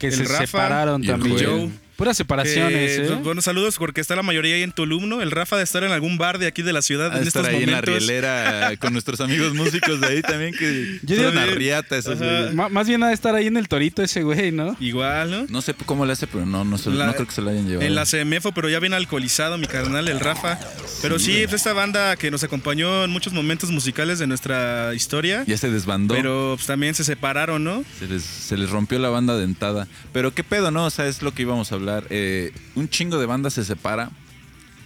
[0.00, 1.46] Que el se Rafa separaron y el también.
[1.46, 1.70] Joe.
[1.98, 3.18] Puras separaciones, ¿eh?
[3.24, 5.20] Buenos saludos porque está la mayoría ahí en Tulum, ¿no?
[5.20, 7.42] El Rafa de estar en algún bar de aquí de la ciudad A en estar
[7.42, 11.30] estos ahí en la rielera con nuestros amigos músicos de ahí también, que Yo digo-
[11.30, 12.54] una riata esos güeyes.
[12.54, 14.76] Más bien ha de estar ahí en el torito ese güey, ¿no?
[14.78, 15.46] Igual, ¿no?
[15.48, 17.50] No sé cómo le hace, pero no, no, se- La- no creo que se lo
[17.50, 17.84] hayan llevado.
[17.84, 20.56] En la CMFO, pero ya bien alcoholizado mi carnal, el Rafa.
[21.02, 25.42] Pero sí, pues esta banda que nos acompañó en muchos momentos musicales de nuestra historia.
[25.48, 26.14] Ya se desbandó.
[26.14, 27.82] Pero pues, también se separaron, ¿no?
[27.98, 29.88] Se les, se les rompió la banda dentada.
[30.12, 30.84] Pero qué pedo, ¿no?
[30.86, 31.87] O sea, es lo que íbamos a hablar.
[32.10, 34.10] Eh, un chingo de bandas se separa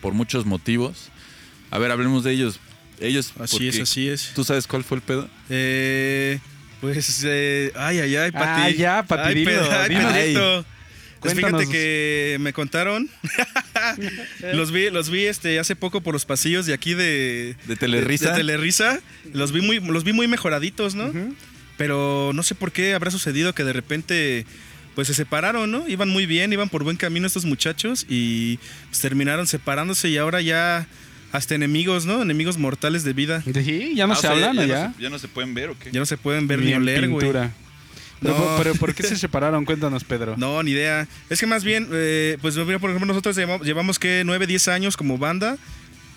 [0.01, 1.11] por muchos motivos.
[1.71, 2.61] A ver, hablemos de ellos.
[3.01, 3.33] Ellos.
[3.39, 4.33] Así es, así es.
[4.35, 5.29] ¿Tú sabes cuál fue el pedo?
[5.49, 6.39] Eh,
[6.81, 8.63] pues, eh, ay, ay, ay, Pati.
[8.63, 10.65] Ah, ya, Pati, Ay, dilo, ay, dilo.
[11.23, 13.09] Pues fíjate que me contaron.
[14.55, 17.57] los vi, los vi este hace poco por los pasillos de aquí de.
[17.67, 18.27] ¿De Telerisa?
[18.27, 19.01] De, de Telerisa.
[19.33, 21.13] Los vi muy, los vi muy mejoraditos, ¿no?
[21.77, 24.47] Pero no sé por qué habrá sucedido que de repente.
[24.95, 25.89] Pues se separaron, ¿no?
[25.89, 30.41] Iban muy bien, iban por buen camino estos muchachos y pues, terminaron separándose y ahora
[30.43, 30.87] ya
[31.33, 32.21] hasta enemigos, ¿no?
[32.21, 33.43] Enemigos mortales de vida.
[33.43, 34.63] Sí, ya no Ah, se o sea, hablan, ¿no?
[34.67, 34.89] ya, Ya.
[34.89, 35.91] No se, ya no se pueden ver o qué?
[35.91, 37.21] Ya no se pueden ver Ni ni oler, güey.
[37.21, 37.53] pintura.
[38.21, 38.55] Pero, No.
[38.59, 39.65] pero, ¿por qué se separaron?
[39.65, 40.37] Cuéntanos, Pedro.
[40.37, 41.09] No, ni idea.
[41.31, 44.69] Es que más bien, eh, pues mira, por ejemplo, nosotros llevamos, llevamos que 9, 10
[44.69, 45.57] años como banda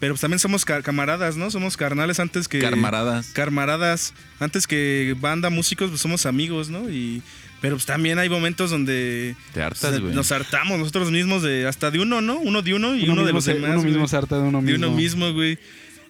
[0.02, 1.50] pero pues también somos ca- camaradas, ¿no?
[1.50, 2.60] Somos carnales antes que...
[2.60, 3.28] Carmaradas.
[3.28, 4.14] Carmaradas.
[4.42, 6.90] Antes que banda, músicos, pues somos amigos, ¿no?
[6.90, 7.22] Y...
[7.62, 10.14] Pero pues también hay momentos donde Te hartas, güey.
[10.14, 12.38] nos hartamos nosotros mismos de hasta de uno, ¿no?
[12.40, 13.72] Uno de uno y Uno uno, de los se- demás.
[13.72, 13.92] uno güey.
[13.92, 14.88] mismo se harta de uno De mismo.
[14.88, 15.58] uno mismo, güey.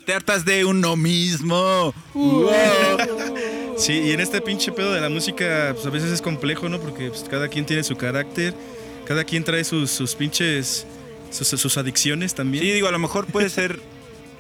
[0.05, 1.93] Te hartas de uno mismo.
[3.77, 6.79] Sí, y en este pinche pedo de la música, pues a veces es complejo, ¿no?
[6.79, 8.53] Porque pues, cada quien tiene su carácter,
[9.05, 10.85] cada quien trae sus, sus pinches,
[11.31, 12.63] sus, sus adicciones también.
[12.63, 13.79] Sí, digo, a lo mejor puede ser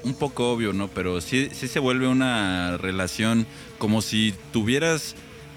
[0.03, 0.87] un poco obvio, ¿no?
[0.87, 3.45] Pero sí, sí se vuelve una relación
[3.77, 5.15] como si tuvieras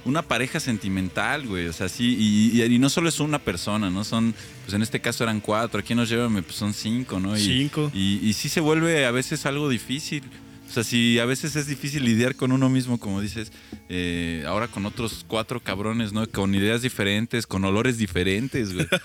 [0.08, 1.66] una pareja sentimental, güey.
[1.68, 4.02] O sea, sí, y, y- y no solo es una persona, ¿no?
[4.04, 7.36] Son, pues en este caso eran cuatro, aquí nos llevan, pues son cinco, ¿no?
[7.36, 7.90] Y, Cinco.
[7.94, 10.22] Y, y sí se vuelve a veces algo difícil.
[10.68, 13.52] O sea, si a veces es difícil lidiar con uno mismo, como dices,
[13.88, 16.28] eh, ahora con otros cuatro cabrones, ¿no?
[16.28, 18.86] Con ideas diferentes, con olores diferentes, güey.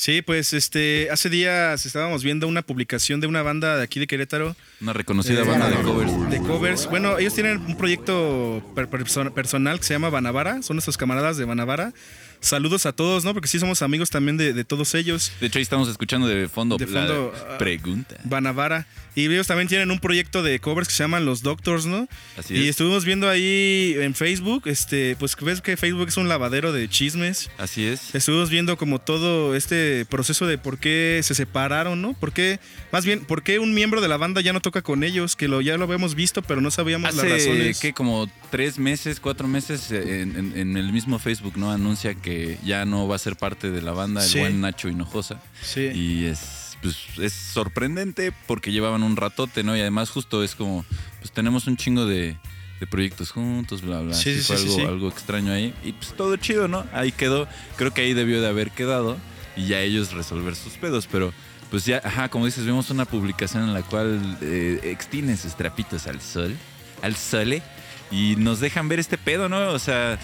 [0.00, 4.06] Sí, pues este, hace días estábamos viendo una publicación de una banda de aquí de
[4.06, 4.54] Querétaro.
[4.80, 6.30] Una reconocida eh, banda de covers.
[6.30, 6.86] De covers.
[6.88, 10.62] Bueno, ellos tienen un proyecto per- perso- personal que se llama Banavara.
[10.62, 11.92] Son nuestros camaradas de Banavara.
[12.38, 13.34] Saludos a todos, ¿no?
[13.34, 15.32] Porque sí somos amigos también de, de todos ellos.
[15.40, 18.14] De hecho, ahí estamos escuchando de fondo, De fondo, pregunta.
[18.22, 18.86] Banavara.
[19.18, 22.08] Y ellos también tienen un proyecto de covers que se llaman Los Doctors, ¿no?
[22.36, 22.70] Así y es.
[22.70, 27.50] estuvimos viendo ahí en Facebook, este, pues ves que Facebook es un lavadero de chismes.
[27.58, 28.14] Así es.
[28.14, 32.12] Estuvimos viendo como todo este proceso de por qué se separaron, ¿no?
[32.14, 32.60] ¿Por qué,
[32.92, 35.36] más bien, por qué un miembro de la banda ya no toca con ellos?
[35.36, 37.80] Que lo, ya lo habíamos visto, pero no sabíamos las Hace razones.
[37.80, 41.70] que como tres meses, cuatro meses eh, en, en- en el mismo Facebook, ¿no?
[41.72, 44.38] Anuncia que ya no va a ser parte de la banda el Sí.
[44.38, 45.40] buen Nacho Hinojosa.
[45.62, 45.80] Sí.
[45.94, 46.38] Y es,
[46.82, 49.76] pues, es sorprendente porque llevaban un ratote, ¿no?
[49.76, 50.84] Y además justo es como,
[51.20, 52.36] pues tenemos un chingo de,
[52.80, 54.14] de proyectos juntos, bla, bla.
[54.14, 54.86] Sí, Sí, sí, fue sí, algo, sí, sí.
[54.86, 55.74] algo extraño ahí.
[55.84, 56.84] Y pues todo chido, ¿no?
[56.92, 57.48] Ahí quedó.
[57.76, 59.16] Creo que ahí debió de haber quedado
[59.56, 61.32] y ya ellos resolver sus pedos, pero...
[61.70, 66.06] Pues ya, ajá, como dices, vimos una publicación en la cual eh, extienden sus trapitos
[66.06, 66.56] al sol,
[67.02, 67.62] al sole,
[68.10, 69.72] y nos dejan ver este pedo, ¿no?
[69.72, 70.18] O sea,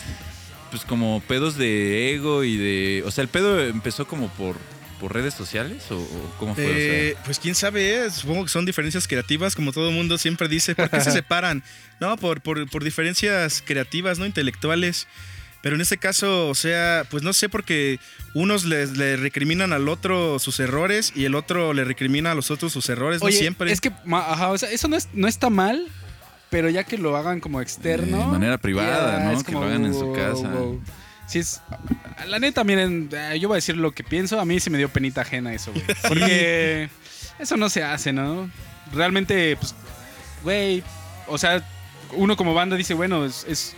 [0.70, 3.02] pues como pedos de ego y de...
[3.04, 4.56] O sea, el pedo empezó como por,
[5.04, 6.64] por redes sociales o, o cómo fue.
[6.64, 10.16] O sea, Eh, pues quién sabe, eh, supongo que son diferencias creativas, como todo mundo
[10.16, 10.74] siempre dice.
[10.74, 11.62] ¿Por qué se separan?
[12.00, 14.24] No, por, por, por diferencias creativas, ¿no?
[14.24, 15.06] Intelectuales.
[15.60, 18.00] Pero en este caso, o sea, pues no sé, porque
[18.32, 22.50] unos les, le recriminan al otro sus errores y el otro le recrimina a los
[22.50, 23.70] otros sus errores, no Oye, siempre.
[23.72, 25.86] es que, ajá, o sea, eso no, es, no está mal,
[26.48, 28.16] pero ya que lo hagan como externo.
[28.20, 29.38] De manera privada, ya ¿no?
[29.38, 30.50] es Que lo hagan en su casa.
[31.26, 31.60] Sí, es.
[32.26, 34.38] La neta, miren, eh, yo voy a decir lo que pienso.
[34.40, 35.84] A mí se me dio penita ajena eso, güey.
[36.08, 36.88] Porque
[37.38, 38.50] eso no se hace, ¿no?
[38.92, 39.74] Realmente, pues,
[40.42, 40.82] güey,
[41.26, 41.62] o sea,
[42.12, 43.44] uno como banda dice, bueno, es.
[43.48, 43.74] es-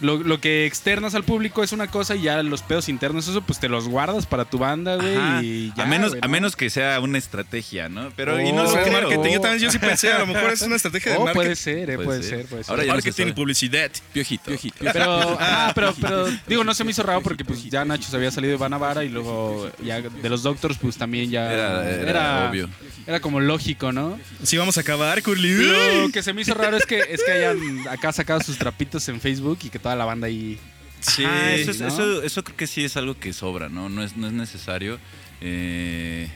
[0.00, 3.40] lo, lo que externas al público es una cosa y ya los pedos internos, eso
[3.42, 5.16] pues te los guardas para tu banda, güey.
[5.46, 6.32] Y ya, a, menos, güey, a ¿no?
[6.32, 8.10] menos que sea una estrategia, ¿no?
[8.16, 8.92] Pero Oh, y no No lo sé, creo.
[8.92, 9.30] marketing.
[9.32, 9.42] Yo Oh.
[9.42, 11.42] también yo sí pensé, a lo mejor es una estrategia de Oh, marketing.
[11.44, 12.38] puede ser, eh, Puede puede, ser.
[12.40, 12.70] ser, puede ser.
[12.70, 13.32] Ahora ya no marketing y sabe.
[13.34, 13.90] publicidad.
[14.12, 14.44] Piojito.
[14.50, 14.76] Piojito.
[14.92, 18.16] Pero, ah, pero, pero, digo, no se me hizo raro porque pues ya Nacho se
[18.16, 22.48] había salido de Banavara y luego ya de los Doctors pues también ya Era, era
[22.50, 22.68] obvio.
[23.06, 24.18] era como lógico, ¿no?
[24.42, 26.02] Sí, vamos a acabar, Curly.
[26.02, 29.08] Lo que se me hizo raro es que es que hayan acá sacado sus trapitos
[29.08, 30.58] en Facebook y que toda la banda ahí
[31.00, 31.24] Sí.
[31.24, 31.86] Ajá, eso, es- ¿no?
[31.88, 33.88] eso, eso creo que sí es algo que sobra, ¿no?
[33.88, 34.98] No es, no es necesario.
[35.40, 36.28] Eh,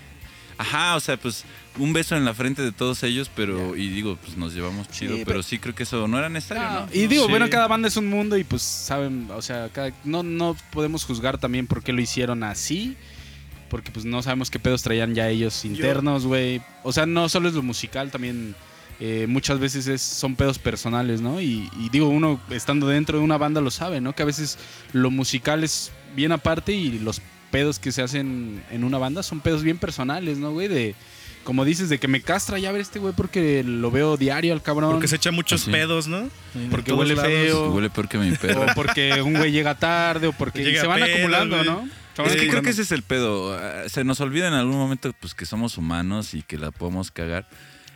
[0.58, 1.44] ajá, o sea, pues
[1.78, 5.12] un beso en la frente de todos ellos, pero, y digo, pues nos llevamos chido,
[5.16, 6.88] Sí, pero, pero- sí creo que eso no era necesario, No, ¿no?
[6.92, 7.30] y digo, Sí.
[7.30, 11.04] bueno, cada banda es un mundo y pues saben, o sea, cada- no, no podemos
[11.04, 12.96] juzgar también por qué lo hicieron así.
[13.70, 16.60] Porque pues no sabemos qué pedos traían ya ellos internos, güey.
[16.82, 18.56] O sea, no solo es lo musical, también
[19.00, 21.40] eh, muchas veces es, son pedos personales, ¿no?
[21.40, 24.14] Y, y digo, uno estando dentro de una banda lo sabe, ¿no?
[24.14, 24.58] Que a veces
[24.92, 29.40] lo musical es bien aparte y los pedos que se hacen en una banda son
[29.40, 30.68] pedos bien personales, ¿no, güey?
[30.68, 30.94] De,
[31.44, 34.62] como dices, de que me castra ya ver este güey porque lo veo diario al
[34.62, 34.92] cabrón.
[34.92, 35.70] Porque se echa muchos Así.
[35.70, 36.28] pedos, ¿no?
[36.70, 37.30] Porque huele lados.
[37.30, 37.72] feo.
[37.72, 38.62] Huele peor que mi perro.
[38.62, 41.68] O porque un güey llega tarde, o porque Llega se van pedo, acumulando, güey.
[41.68, 41.88] ¿no?
[42.14, 43.56] Se van Es que creo que ese es el pedo.
[43.58, 47.10] Ah, Se nos olvida en algún momento pues que somos humanos y que la podemos
[47.10, 47.48] cagar.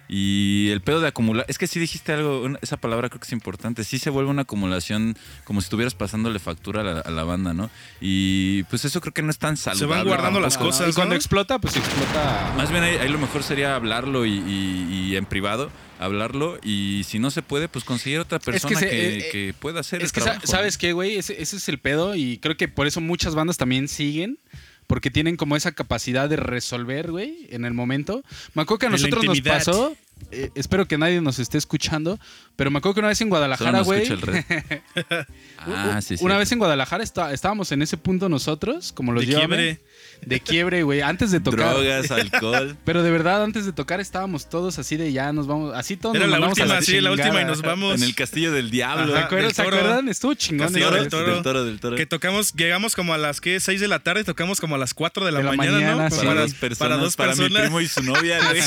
[0.08, 3.26] Y el pedo de acumular, es que sí dijiste algo, una- esa palabra creo que
[3.26, 7.10] es importante, sí se vuelve una acumulación como si estuvieras pasándole factura a la, a
[7.10, 7.70] la banda, ¿no?
[8.00, 10.10] Y pues eso creo que no es tan saludable.
[10.10, 11.16] guardando las cosas, Y cuando ¿no?
[11.16, 12.52] explota, pues explota.
[12.56, 17.02] Más bien ahí, ahí lo mejor sería hablarlo y, y- y en privado, hablarlo y
[17.08, 20.02] si no se puede, pues conseguir otra persona que, se- que, eh, eh, pueda hacer
[20.02, 20.46] Es el que, trabajo.
[20.46, 21.16] ¿sabes qué, güey?
[21.16, 24.38] Ese, ese es el pedo y creo que por eso muchas bandas también siguen.
[24.86, 28.22] Porque tienen como esa capacidad de resolver, güey, en el momento.
[28.54, 29.96] Me acuerdo que a nosotros nos pasó.
[30.30, 32.18] Eh, espero que nadie nos esté escuchando.
[32.56, 34.06] Pero me acuerdo que una vez en Guadalajara, no güey.
[35.58, 36.24] ah, sí, sí.
[36.24, 39.80] Una vez en Guadalajara está- estábamos en ese punto nosotros, como los De quiebre.
[40.24, 41.00] de quiebre, güey.
[41.00, 41.74] Antes de tocar.
[41.74, 42.76] Drogas, alcohol.
[42.84, 45.74] Pero de verdad, antes de tocar estábamos todos así de ya nos vamos.
[45.74, 47.96] Así todos Era nos la a última, sí, la última y nos vamos.
[47.96, 49.12] En el castillo del diablo.
[49.16, 49.46] Ajá, ¿Se acuerdan?
[49.48, 49.76] del ¿Se toro.
[49.76, 50.08] acuerdan?
[50.08, 50.66] Estuvo chingón.
[50.68, 51.08] Castillo del.
[51.08, 51.34] Toro.
[51.34, 51.96] Del toro, del toro.
[51.96, 53.58] Que tocamos, llegamos como a las ¿qué?
[53.58, 55.76] 6 de la tarde y tocamos como a las 4 de la, De la mañana,
[55.78, 56.10] mañana, ¿no?
[56.10, 56.16] sí.
[56.18, 57.50] Para Para, dos personas, para dos para personas.
[57.50, 58.38] mi primo y su novia.
[58.48, 58.62] güey.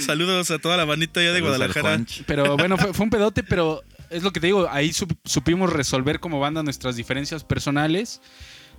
[0.00, 2.04] Saludos a toda la bandita ya de Saludos Guadalajara.
[2.26, 5.72] Pero bueno, fue, fue un pedote, pero es lo que te digo, ahí sup- supimos
[5.72, 8.20] resolver como banda nuestras diferencias personales.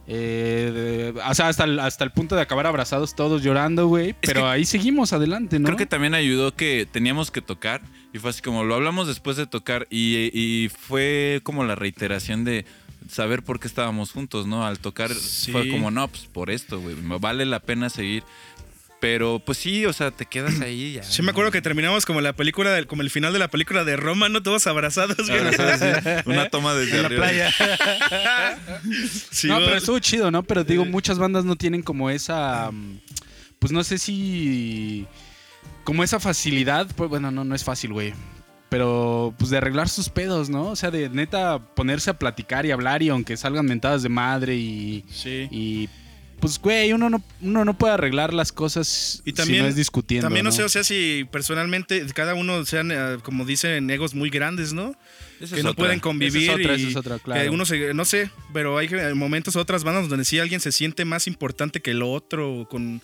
[0.08, 4.15] Eh, de- o sea, hasta el, hasta el punto de acabar abrazados todos llorando, güey.
[4.21, 5.65] Pero que- ahí seguimos adelante, ¿no?
[5.65, 7.81] Creo que también ayudó que teníamos que tocar
[8.13, 12.43] y fue así como lo hablamos después de tocar y, y fue como la reiteración
[12.43, 12.65] de
[13.10, 14.65] saber por qué estábamos juntos, ¿no?
[14.65, 15.51] Al tocar Sí.
[15.51, 18.23] fue como, no, pues por esto, güey, me vale la pena seguir.
[19.07, 21.03] Pero pues sí, o sea, te quedas ahí ya.
[21.03, 23.83] Sí, me acuerdo que terminamos como la película, del- como el final de la película
[23.83, 24.41] de Roma, ¿no?
[24.41, 25.41] Todos abrazados, güey.
[26.25, 27.23] Una toma desde en la arriba.
[27.27, 27.53] playa.
[29.31, 30.41] Sí, no, pero estuvo chido, ¿no?
[30.41, 32.71] Pero digo, muchas bandas no tienen como esa.
[33.59, 35.05] Pues no sé si.
[35.83, 36.87] Como esa facilidad.
[36.95, 38.11] Pues bueno, no, no es fácil, güey.
[38.69, 40.69] Pero pues de arreglar sus pedos, ¿no?
[40.69, 44.55] O sea, de neta ponerse a platicar y hablar y aunque salgan mentadas de madre
[44.55, 45.05] y.
[45.11, 45.47] Sí.
[45.51, 45.89] Y.
[46.45, 49.75] Pues, güey, uno no, uno no puede arreglar las cosas Y también- si no es
[49.75, 50.27] discutiendo.
[50.27, 50.55] También no, ¿no?
[50.55, 54.95] sé, o sea, si personalmente cada uno sean, eh, como dicen, egos muy grandes, ¿no?
[55.41, 55.86] Esa que es no otra.
[55.86, 56.43] pueden convivir.
[56.43, 57.51] Esa es otra, y esa es otra, que claro.
[57.51, 61.25] uno se, no sé, pero hay momentos, otras bandas donde sí alguien se siente más
[61.25, 63.01] importante que el otro, con,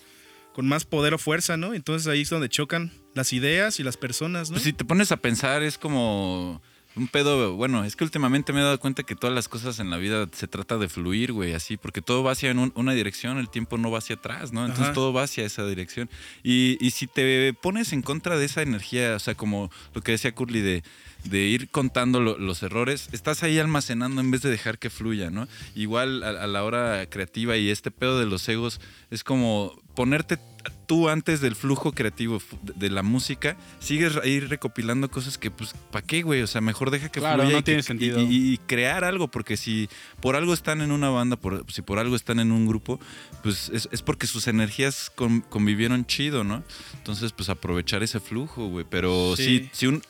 [0.54, 1.74] con más poder o fuerza, ¿no?
[1.74, 4.54] Entonces ahí es donde chocan las ideas y las personas, ¿no?
[4.54, 6.62] Pues si te pones a pensar, es como
[6.96, 7.54] un pedo.
[7.54, 10.28] Bueno, es que últimamente me he dado cuenta que todas las cosas en la vida
[10.32, 13.78] se trata de fluir, güey, así, porque todo va hacia un- una dirección, el tiempo
[13.78, 14.60] no va hacia atrás, ¿no?
[14.62, 14.92] Entonces Ajá.
[14.94, 16.10] todo va hacia esa dirección.
[16.42, 20.12] Y, y si te pones en contra de esa energía, o sea, como lo que
[20.12, 20.82] decía Curly de
[21.24, 25.30] de ir contando lo- los errores, estás ahí almacenando en vez de dejar que fluya,
[25.30, 25.46] ¿no?
[25.76, 28.80] Igual a, a la hora creativa y este pedo de los egos
[29.12, 30.36] es como ponerte
[30.86, 36.04] tú antes del flujo creativo de- la música, sigues ahí recopilando cosas que, pues, ¿para
[36.06, 36.42] qué, güey?
[36.42, 38.20] O sea, mejor deja que Claro, fluya no y, tiene sentido.
[38.20, 39.88] y- y crear algo, porque si
[40.20, 43.00] por algo están en una banda, por, si por algo están en un grupo,
[43.42, 46.62] pues es, es porque sus energías con- convivieron chido, ¿no?
[46.98, 48.84] Entonces, pues aprovechar ese flujo, güey.
[48.88, 49.44] Pero Sí.
[49.44, 50.02] sí, si un,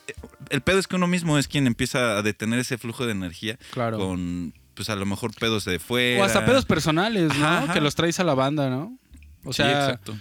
[0.49, 3.57] el pedo es que uno mismo es quien empieza a detener ese flujo de energía
[3.71, 3.97] Claro.
[3.97, 6.21] con, pues a lo mejor pedos de fuera.
[6.21, 7.45] O hasta pedos personales, ¿no?
[7.45, 7.73] Ajá, ajá.
[7.73, 8.97] Que los traes a la banda, ¿no?
[9.45, 10.15] O Sí, sea, exacto.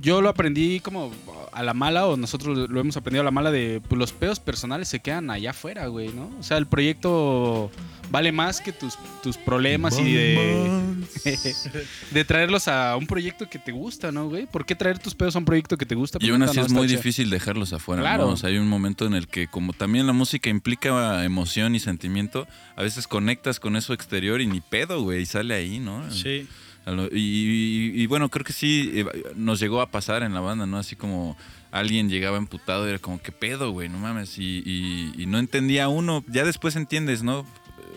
[0.00, 1.12] Yo lo aprendí como
[1.52, 4.40] a la mala, o nosotros lo hemos aprendido a la mala de pues, los pedos
[4.40, 6.30] personales se quedan allá afuera, güey, ¿no?
[6.38, 7.70] O sea, el proyecto
[8.10, 10.94] vale más que tus, tus problemas y de,
[12.10, 14.46] de traerlos a un proyecto que te gusta, ¿no, güey?
[14.46, 16.18] ¿Por qué traer tus pedos a un proyecto que te gusta?
[16.20, 18.02] Y aún así no es muy difícil dejarlos afuera.
[18.02, 18.26] Claro.
[18.26, 18.32] ¿no?
[18.32, 21.80] O sea, hay un momento en el que como también la música implica emoción y
[21.80, 22.46] sentimiento,
[22.76, 26.10] a veces conectas con eso exterior y ni pedo, güey, y sale ahí, ¿no?
[26.10, 26.48] Sí.
[26.86, 27.18] A lo- Y,
[27.94, 30.78] y- y bueno, creo que sí eh, nos llegó a pasar en la banda, ¿no?
[30.78, 31.36] Así como
[31.70, 33.88] alguien llegaba emputado y era como, ¿qué pedo, güey?
[33.88, 34.38] No mames.
[34.38, 36.24] Y, y- y no entendía uno.
[36.28, 37.46] Ya después entiendes, ¿no?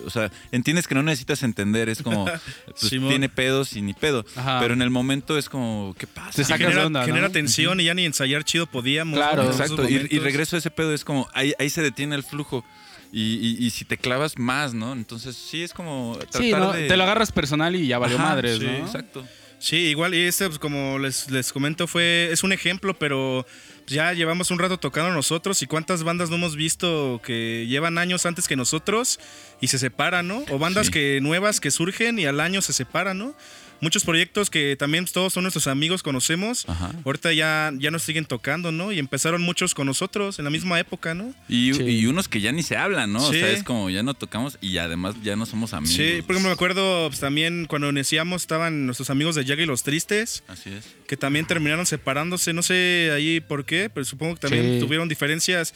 [0.05, 1.89] O sea, entiendes que no necesitas entender.
[1.89, 2.25] Es como,
[2.79, 4.25] pues tiene pedos y ni pedo.
[4.35, 4.59] Ajá.
[4.61, 6.31] Pero en el momento es como, ¿qué pasa?
[6.31, 7.05] Te sacas genera, onda, ¿no?
[7.07, 9.17] genera tensión y ya ni ensayar chido podíamos.
[9.17, 9.43] Claro.
[9.43, 12.63] Exacto, y, regreso a ese pedo, es como, ahí, ahí se detiene el flujo.
[13.11, 14.93] Y, y- y si te clavas más, ¿no?
[14.93, 16.73] Entonces sí es como tratar Sí, ¿no?
[16.73, 16.87] de...
[16.87, 18.71] Te lo agarras personal y ya valió madres, sí, ¿no?
[18.85, 19.25] Exacto.
[19.59, 23.43] Sí, igual, y este, pues, como les, les comento, fue es un ejemplo, pero
[23.87, 28.27] ya llevamos un rato tocando nosotros y cuántas bandas no hemos visto que llevan años
[28.27, 29.19] antes que nosotros
[29.59, 30.43] y se separan, ¿no?
[30.51, 30.91] O bandas Sí.
[30.91, 33.33] que nuevas que surgen y al año se separan, ¿no?
[33.79, 36.65] Muchos proyectos que también todos son nuestros amigos, conocemos.
[36.67, 36.91] Ajá.
[37.05, 38.91] Ahorita ya, ya nos siguen tocando, ¿no?
[38.91, 41.33] Y empezaron muchos con nosotros en la misma época, ¿no?
[41.47, 41.83] Y, Sí.
[41.83, 43.23] y unos que ya ni se hablan, ¿no?
[43.23, 43.39] O Sí.
[43.39, 45.95] sea, es como ya no tocamos y además ya no somos amigos.
[45.95, 49.65] Sí, por ejemplo, me acuerdo pues, también cuando iniciamos estaban nuestros amigos de Jack y
[49.65, 50.43] los Tristes.
[50.47, 50.85] Así es.
[51.07, 54.79] que también terminaron separándose, no sé ahí por qué, pero supongo que también Sí.
[54.79, 55.73] tuvieron diferencias,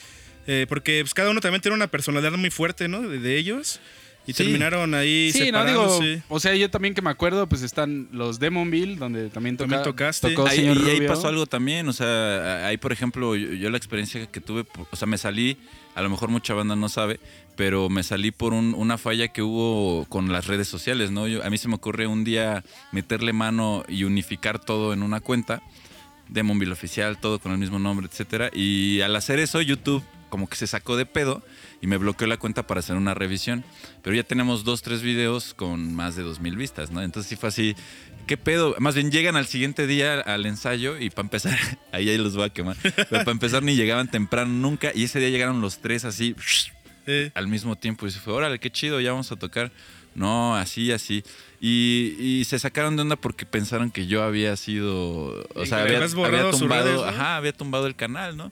[0.47, 3.01] eh, porque pues, cada uno también tiene una personalidad muy fuerte, ¿no?
[3.07, 3.79] De, de ellos,
[4.27, 4.43] y Sí.
[4.43, 8.39] terminaron ahí Sí, no digo, o sea, yo también que me acuerdo, pues están los
[8.39, 10.29] Demonville, donde también, toca, También tocaste.
[10.29, 13.69] tocó Ahí, señor y ahí pasó algo también, o sea, ahí por ejemplo, yo, yo
[13.69, 15.57] la experiencia que tuve, o sea, me salí,
[15.95, 17.19] a lo mejor mucha banda no sabe,
[17.55, 21.27] pero me salí por un- una falla que hubo con las redes sociales, ¿no?
[21.27, 25.19] Yo- a mí se me ocurre un día meterle mano y unificar todo en una
[25.19, 25.61] cuenta
[26.29, 30.01] de móvil oficial, todo con el mismo nombre, etcétera, y al hacer eso YouTube
[30.31, 31.43] como que se sacó de pedo
[31.79, 33.63] y me bloqueó la cuenta para hacer una revisión.
[34.01, 37.03] Pero ya tenemos dos, tres videos con más de dos mil vistas, ¿no?
[37.03, 37.75] Entonces sí fue así,
[38.25, 38.75] ¿qué pedo?
[38.79, 41.59] Más bien llegan al siguiente día al ensayo y para empezar,
[41.91, 45.19] ahí ahí los voy a quemar, pero para empezar ni llegaban temprano nunca y ese
[45.19, 46.35] día llegaron los tres así
[47.07, 49.71] Eh, al mismo tiempo y se fue, órale, qué chido, ya vamos a tocar.
[50.13, 51.23] no, así, así.
[51.59, 56.07] Y, y se sacaron de onda porque pensaron que yo había sido, o sea, había,
[56.07, 57.03] tumbado, redes, ¿no?
[57.03, 58.51] ajá, había tumbado el canal, ¿no?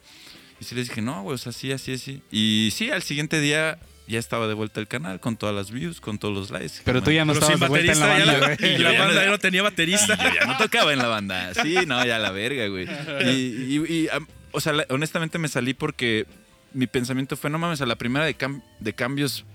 [0.60, 2.22] Y sí les dije, no, güey, o sea, así, así, así.
[2.32, 6.02] Y sí, al siguiente día ya estaba de vuelta el canal con todas las views,
[6.02, 6.82] con todos los likes.
[6.84, 8.58] Pero tú ya no estabas de vuelta en la banda, güey.
[8.76, 10.18] y Yo la ya banda no- ya no tenía baterista.
[10.18, 11.54] Yo ya no tocaba en la banda.
[11.54, 12.88] Sí, no, ya la verga, güey.
[13.26, 14.10] Y, y-
[14.52, 16.26] o sea, la- honestamente me salí porque
[16.74, 19.46] mi pensamiento fue, no mames, a la primera de, cam- de cambios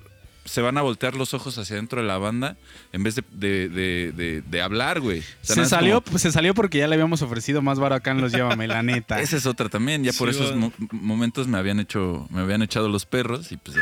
[0.44, 2.56] se van a voltear los ojos hacia adentro de la banda
[2.92, 5.20] en vez de, de, de- de- de hablar, güey.
[5.20, 8.10] O sea, Se salió, como- se salió porque ya le habíamos ofrecido más baro acá
[8.10, 9.20] en los Llévame, la neta.
[9.22, 10.04] esa es otra también.
[10.04, 13.76] Ya por esos mo- momentos me habían hecho, me habían echado los perros y pues.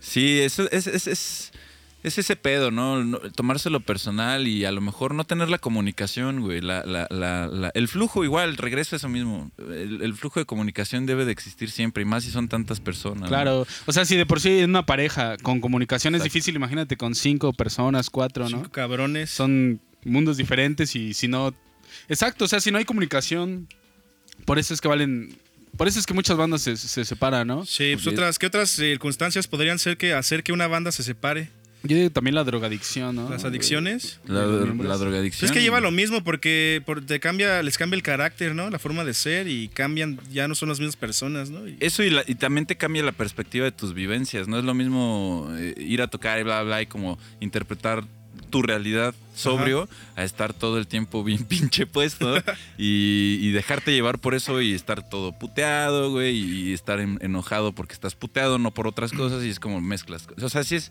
[0.00, 1.52] Sí, eso es, es, es,
[2.02, 3.04] es ese pedo, ¿no?
[3.04, 6.60] No- Tomárselo personal y a lo mejor no tener la comunicación, güey.
[6.60, 9.50] La, la, la, la- el flujo igual, regreso a eso mismo.
[9.58, 13.22] El, el flujo de comunicación debe de existir siempre y más si son tantas personas.
[13.22, 13.28] ¿no?
[13.28, 16.96] Claro, o sea, si de por sí en una pareja con comunicación es difícil, imagínate
[16.96, 18.58] con cinco personas, cuatro, ¿no?
[18.58, 19.30] Cinco cabrones.
[19.30, 21.54] Son mundos diferentes y si no...
[22.08, 23.68] Exacto, o sea, si no hay comunicación,
[24.44, 25.36] por eso es que valen...
[25.76, 27.64] Por eso es que muchas bandas se, se separan, ¿no?
[27.64, 31.50] Sí, pues otras, ¿qué otras circunstancias podrían ser que hacer que una banda se separe?
[31.82, 33.30] Yo digo también la drogadicción, ¿no?
[33.30, 34.20] Las adicciones.
[34.26, 35.46] La, la Pues drogadicción.
[35.46, 38.68] es que lleva lo mismo porque por- te cambia, les cambia el carácter, ¿no?
[38.68, 41.66] La forma de ser y cambian, ya no son las mismas personas, ¿no?
[41.66, 44.46] Y- Eso y, la- y también te cambia la perspectiva de tus vivencias.
[44.46, 48.04] No es lo mismo eh, ir a tocar y bla, bla, bla, y como interpretar
[48.50, 52.36] tu realidad sobrio a estar todo el tiempo bien pinche puesto
[52.76, 57.72] y, y dejarte llevar por eso y estar todo puteado, güey, y estar en- enojado
[57.72, 60.26] porque estás puteado, no por otras cosas, y es como mezclas.
[60.42, 60.90] O sea, sí es.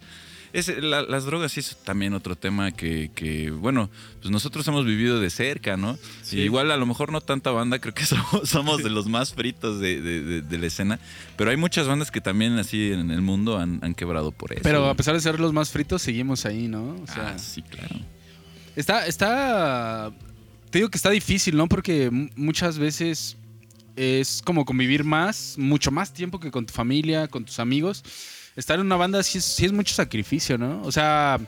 [0.54, 3.90] Es la- las drogas sí es también otro tema que, que, bueno,
[4.22, 5.98] pues nosotros hemos vivido de cerca, ¿no?
[6.24, 6.38] Sí.
[6.40, 9.34] Y igual a lo mejor no tanta banda, creo que somos, somos de los más
[9.34, 11.00] fritos de, de- de- de la escena,
[11.38, 14.62] pero hay muchas bandas que también así en el mundo han, han quebrado por eso.
[14.64, 16.96] Pero a pesar de ser los más fritos, seguimos ahí, ¿no?
[17.02, 17.96] O sea, ah, sí, claro.
[18.76, 20.12] Está, está.
[20.70, 21.68] Te digo que está difícil, ¿no?
[21.68, 23.36] Porque muchas veces
[23.96, 28.04] es como convivir más, mucho más tiempo que con tu familia, con tus amigos.
[28.56, 30.82] Estar en una banda sí es, sí es mucho sacrificio, ¿no?
[30.84, 31.40] O sea,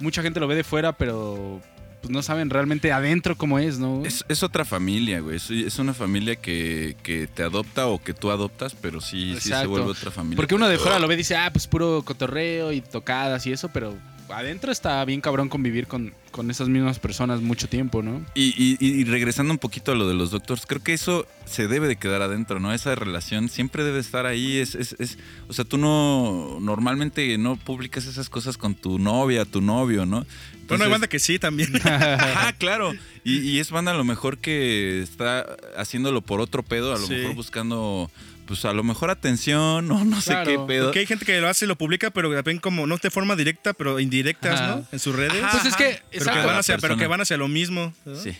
[0.00, 1.60] mucha gente lo ve de fuera, pero
[2.00, 4.04] pues no saben realmente adentro cómo es, ¿no?
[4.04, 5.36] Es, es otra familia, güey.
[5.36, 9.48] Es, es una familia que, que te adopta o que tú adoptas, pero sí, sí
[9.48, 10.36] se vuelve otra familia.
[10.36, 13.52] Porque uno de fuera lo ve y dice, ah, pues puro cotorreo y tocadas y
[13.52, 13.96] eso, pero
[14.28, 18.24] adentro está bien cabrón convivir con, con esas mismas personas mucho tiempo, ¿no?
[18.34, 21.68] Y, y- y regresando un poquito a lo de los doctores, creo que eso se
[21.68, 22.72] debe de quedar adentro, ¿no?
[22.72, 24.58] Esa relación siempre debe estar ahí.
[24.58, 25.18] Es, es, es-
[25.48, 30.16] o sea, tú no normalmente no publicas esas cosas con tu novia, tu novio, ¿no?
[30.18, 31.76] bueno, hay Entonces- banda que sí también.
[31.76, 32.92] Ajá, claro.
[33.24, 35.46] Y, y es banda a lo mejor que está
[35.76, 37.14] haciéndolo por otro pedo, a lo Sí.
[37.14, 38.10] mejor buscando,
[38.46, 40.86] pues a lo mejor atención o no sé qué pedo.
[40.86, 43.36] Porque hay gente que lo hace y lo publica, pero también como no de forma
[43.36, 44.76] directa, pero indirectas, Ajá.
[44.76, 44.86] ¿no?
[44.92, 45.42] En sus redes.
[45.42, 47.92] Ajá, Pues es que, pero, que van hacia, pero que van hacia lo mismo.
[48.04, 48.14] ¿no?
[48.14, 48.36] Sí.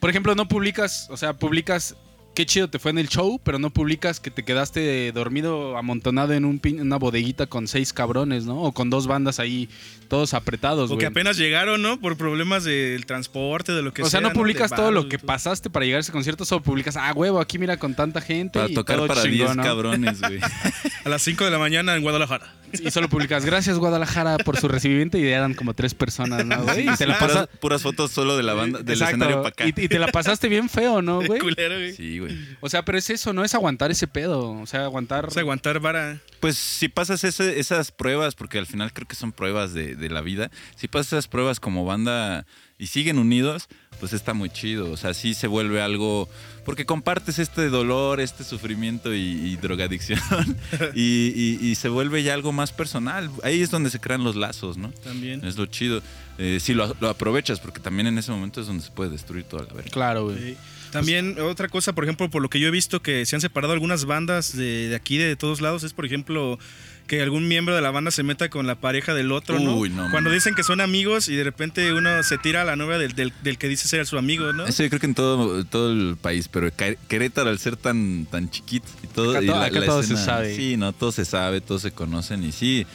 [0.00, 1.96] Por ejemplo, no publicas, o sea, publicas
[2.38, 6.34] qué chido te fue en el show, pero no publicas que te quedaste dormido amontonado
[6.34, 8.62] en un pin- una bodeguita con seis cabrones, ¿no?
[8.62, 9.68] O con dos bandas ahí,
[10.06, 11.06] todos apretados, O que güey.
[11.06, 11.98] apenas llegaron, ¿no?
[11.98, 15.26] Por problemas del transporte, de lo que O sea, no publicas todo lo que todo.
[15.26, 18.60] pasaste para llegar a ese concierto, solo publicas, ah, huevo, aquí mira con tanta gente.
[18.60, 19.62] Para y tocar todo para 10 chingón, ¿no?
[19.64, 20.38] cabrones, güey.
[21.04, 22.54] A las 5 de la mañana en Guadalajara.
[22.70, 26.86] Y solo publicas, gracias Guadalajara por su recibimiento y eran como tres personas, ¿no, güey?
[26.86, 27.48] Y te la puras, pasas...
[27.60, 29.64] puras fotos solo de la banda, del Exacto, escenario para acá.
[29.66, 31.40] Y, y te la pasaste bien feo, ¿no, güey?
[31.40, 31.92] Culero, güey.
[32.34, 32.46] Güey.
[32.60, 34.50] O sea, pero es eso, no es aguantar ese pedo.
[34.52, 35.26] O sea, aguantar.
[35.26, 36.20] O sea, aguantar vara.
[36.40, 40.08] Pues si pasas ese- esas pruebas, porque al final creo que son pruebas de, de
[40.10, 42.46] la vida, si pasas esas pruebas como banda
[42.80, 43.66] y siguen unidos,
[43.98, 44.90] pues está muy chido.
[44.92, 46.28] O sea, sí se vuelve algo,
[46.64, 50.20] porque compartes este dolor, este sufrimiento y, y drogadicción,
[50.94, 53.30] y, y- y se vuelve ya algo más personal.
[53.42, 54.90] Ahí es donde se crean los lazos, ¿no?
[55.02, 55.44] También.
[55.44, 56.02] Es lo chido.
[56.40, 59.42] Eh, si lo, lo aprovechas, porque también en ese momento es donde se puede destruir
[59.42, 59.90] toda la verga.
[59.90, 60.38] Claro, güey.
[60.38, 60.56] Sí.
[60.92, 63.72] También otra cosa, por ejemplo, por lo que yo he visto que se han separado
[63.72, 66.58] algunas bandas de, de aquí, de todos lados, es por ejemplo
[67.06, 69.76] que algún miembro de la banda se meta con la pareja del otro, ¿no?
[69.76, 72.76] Uy, no, Cuando dicen que son amigos y de repente uno se tira a la
[72.76, 74.66] novia del, del- del que dice ser su amigo, ¿no?
[74.66, 76.70] Eso yo creo que en todo, todo el país, pero
[77.08, 79.30] Querétaro al ser tan, tan chiquito y todo.
[79.32, 80.54] Acá y to- acá todo se sabe.
[80.54, 82.86] Sí, no, todo se sabe, todos se conocen y sí.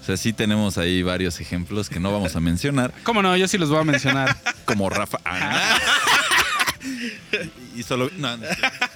[0.00, 3.36] O sea, sí tenemos ahí varios ejemplos que no vamos a mencionar, ¿Cómo no?
[3.36, 4.34] Yo sí los voy a mencionar.
[4.64, 5.18] como Rafa.
[5.26, 5.78] Ah,
[7.76, 8.10] y solo.
[8.16, 8.46] No, no,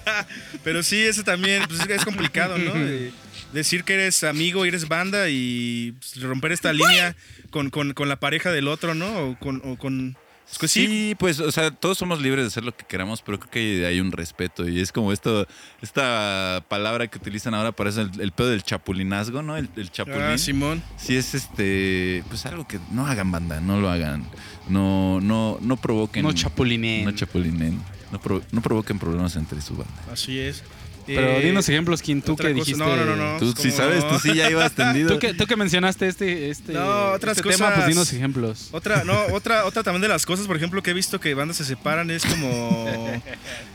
[0.65, 2.73] Pero sí, eso también pues, es complicado, ¿no?
[2.75, 3.13] De-
[3.53, 7.15] decir que eres amigo y eres banda y pues, romper esta línea
[7.51, 9.27] con, con- con la pareja del otro, ¿no?
[9.29, 10.17] O con, o con,
[10.61, 10.69] Sí.
[10.87, 13.87] sí, pues, o sea, todos somos libres de hacer lo que queramos, pero creo que
[13.87, 15.47] hay un respeto y es como esto,
[15.81, 19.57] esta palabra que utilizan ahora para eso, el, el pedo del chapulinazgo, ¿no?
[19.57, 20.21] El, el chapulín.
[20.23, 20.83] Ah, Simón.
[20.97, 24.25] Sí es este, pues algo que no hagan banda, no lo hagan,
[24.69, 27.05] no, no, no provoquen, No chapulinen.
[27.05, 27.81] no chapulinen,
[28.13, 29.93] no, pro- no provoquen problemas entre su banda.
[30.13, 30.63] Así es.
[31.07, 32.79] Pero Eh, dinos ejemplos, ¿quién tú que dijiste?
[32.79, 33.39] no, no, no, no.
[33.39, 34.11] Tú ¿cómo sí sabes, no?
[34.11, 35.09] tú sí ya ibas tendido.
[35.11, 37.89] Tú que, tú que mencionaste este, este, No, otras este tema, pues cosas.
[37.89, 38.69] dinos ejemplos.
[38.73, 41.57] Otra, no, otra, otra también de las cosas, por ejemplo, que he visto que bandas
[41.57, 42.87] se separan es como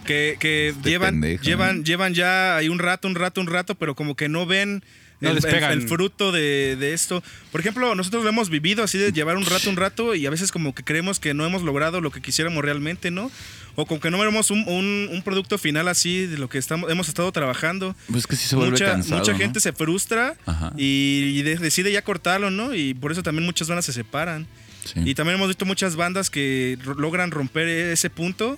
[0.06, 1.84] que, que Este llevan, pendejo, llevan, ¿no?
[1.84, 4.84] llevan ya ahí un rato, un rato, un rato, pero como que no ven
[5.20, 7.24] No el, les el- el fruto de, de esto.
[7.52, 10.30] Por ejemplo, nosotros lo hemos vivido así de llevar un rato, un rato, y a
[10.30, 13.32] veces como que creemos que no hemos logrado lo que quisiéramos realmente, ¿no?
[13.76, 16.92] O como que no vemos un, un- un producto final así de lo que estamos,
[16.92, 17.96] hemos estado trabajando.
[18.08, 19.38] Pues es que sí se vuelve mucha cansado, mucha ¿no?
[19.40, 20.36] gente se frustra
[20.78, 22.76] y, y de- decide ya cortarlo, ¿no?
[22.76, 24.46] Y por eso también muchas bandas se separan.
[24.86, 25.02] Sí.
[25.04, 28.58] Y también hemos visto muchas bandas que logran romper ese punto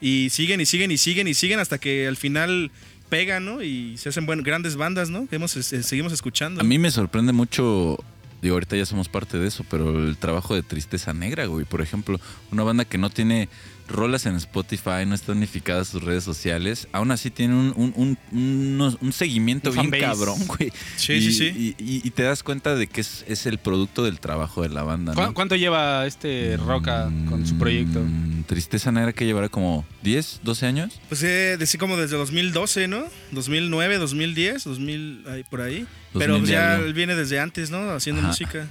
[0.00, 2.70] y siguen y siguen y siguen y siguen hasta que al final
[3.10, 3.62] pegan, ¿no?
[3.62, 5.26] Y se hacen buen- grandes bandas, ¿no?
[5.28, 6.60] Que hemos, eh, seguimos escuchando.
[6.62, 7.98] A mí me sorprende mucho,
[8.40, 11.66] digo, ahorita ya somos parte de eso, pero el trabajo de Tristeza Negra, güey.
[11.66, 12.18] Por ejemplo,
[12.50, 13.48] una banda que no tiene
[13.90, 17.92] rolas en Spotify, no está unificada a sus redes sociales, aún así tiene un, un,
[17.96, 20.04] un- unos- un seguimiento Un bien fanbase.
[20.04, 20.72] cabrón, güey.
[20.96, 21.76] Sí, y, sí, sí.
[21.78, 24.68] Y, y- y te das cuenta de que es, es el producto del trabajo de
[24.70, 25.34] la banda, ¿Cu- ¿no?
[25.34, 28.00] ¿Cuánto lleva este Roca con su proyecto?
[28.00, 31.00] Mm, Tristeza Negra que llevará como 10, 12 años.
[31.08, 33.04] Pues eh, decir como desde 2012, ¿no?
[33.32, 35.86] 2009, 2010, 2000, ahí, por ahí.
[36.12, 37.90] 2000 Pero pues ya él viene desde antes, ¿no?
[37.90, 38.28] Haciendo Ajá.
[38.28, 38.68] música.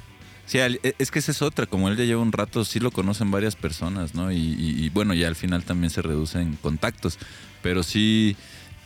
[0.50, 2.89] Sí, e- es que esa es otra, como él ya lleva un rato, sí lo
[2.89, 4.32] conocen varias personas, ¿no?
[4.32, 7.20] Y, y- y, bueno, ya al final también se reducen contactos,
[7.62, 8.36] pero sí,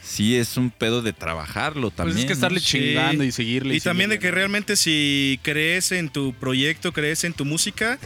[0.03, 2.15] sí es un pedo de trabajarlo también.
[2.15, 2.65] pues es que estarle ¿no?
[2.65, 2.77] Sí.
[2.79, 3.75] chingando y seguirle.
[3.75, 7.97] Y también de que realmente si crees en tu proyecto, crees en tu música,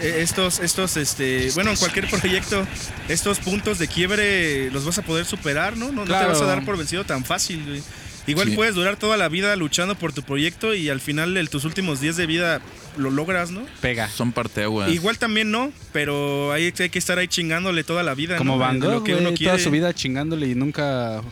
[0.00, 2.66] eh, estos, estos, este, bueno, en cualquier proyecto,
[3.08, 5.86] estos puntos de quiebre los vas a poder superar, ¿no?
[5.86, 7.82] No, no te vas a dar por vencido tan fácil, güey.
[8.26, 8.54] Igual Sí.
[8.56, 12.00] puedes durar toda la vida luchando por tu proyecto y al final de tus últimos
[12.00, 12.60] días de vida
[12.96, 13.64] lo logras, ¿no?
[13.80, 14.08] Pega.
[14.08, 14.90] Son parteaguas.
[14.90, 18.36] Igual también no, pero hay, hay que estar ahí chingándole toda la vida.
[18.36, 18.58] Como ¿no?
[18.58, 19.58] Van Gogh, lo que uno toda quiere.
[19.58, 21.22] su vida chingándole y nunca...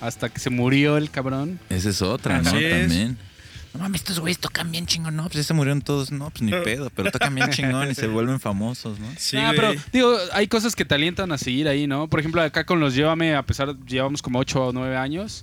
[0.00, 1.60] Hasta que se murió el cabrón.
[1.70, 2.50] Esa es otra, ¿no?
[2.58, 2.80] Es.
[2.88, 3.16] También.
[3.72, 6.42] No mames, estos güeyes tocan bien chingón, no, pues ya se murieron todos, no, pues
[6.42, 9.06] ni pedo, pero tocan bien chingón y se vuelven famosos, ¿no?
[9.16, 9.56] Sí, Ah, güey.
[9.56, 12.06] pero digo, hay cosas que te alientan a seguir ahí, ¿no?
[12.08, 15.42] Por ejemplo, acá con los Llévame, a pesar, llevamos como 8 o 9 años.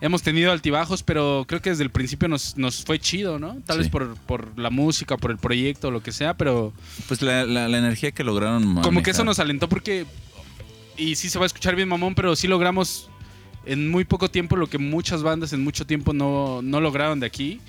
[0.00, 3.56] Hemos tenido altibajos, pero creo que desde el principio nos, nos fue chido, ¿no?
[3.64, 3.82] Tal Sí.
[3.84, 6.72] vez por, por la música, por el proyecto, lo que sea, pero
[7.08, 9.24] Pues la, la- la energía que lograron como que eso manejar.
[9.26, 10.04] nos alentó porque,
[10.98, 13.08] y sí se va a escuchar bien mamón, pero sí logramos
[13.64, 17.26] en muy poco tiempo lo que muchas bandas en mucho tiempo no, no lograron de
[17.26, 17.60] aquí,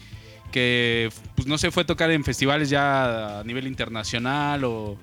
[0.51, 4.97] que pues no se fue tocar en festivales ya a nivel internacional o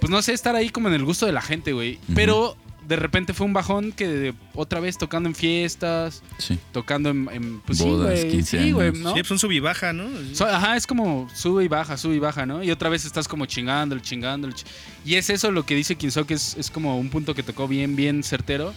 [0.00, 1.98] pues no sé, estar ahí como en el gusto de la gente, güey.
[2.14, 2.56] Pero
[2.86, 6.58] de repente fue un bajón que otra vez tocando en fiestas, Sí.
[6.72, 8.64] tocando en, en- pues Bodas, sí, güey, 15 sí.
[8.68, 8.72] Sí,
[9.14, 10.08] pues un sub y baja, ¿no?
[10.34, 12.62] So- ajá, es como sube y baja, sube y baja, ¿no?
[12.62, 14.54] Y otra vez estás como chingándole, chingándole.
[14.54, 14.64] chi-
[15.04, 17.68] Y es eso lo que dice Kinso, que es, es como un punto que tocó
[17.68, 18.72] bien, bien certero.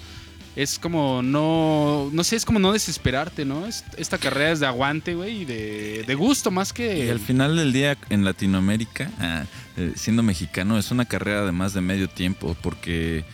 [0.55, 3.65] Es como no, no sé, es como no desesperarte, ¿no?
[3.65, 7.07] Es- esta carrera es de aguante, güey, y de, de gusto más que...
[7.07, 9.45] Y al final del día en Latinoamérica, ah,
[9.77, 13.25] eh, siendo mexicano, es una carrera de más de medio tiempo, porque,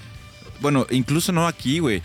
[0.62, 2.02] bueno, incluso no aquí, güey.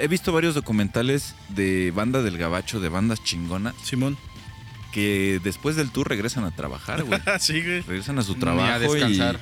[0.00, 4.16] He visto varios documentales de banda del gabacho, de bandas chingonas, Simón.
[4.92, 7.20] que después del tour regresan a trabajar, güey.
[7.40, 7.80] sí, güey.
[7.82, 9.40] Regresan a su Ni a trabajo descansar.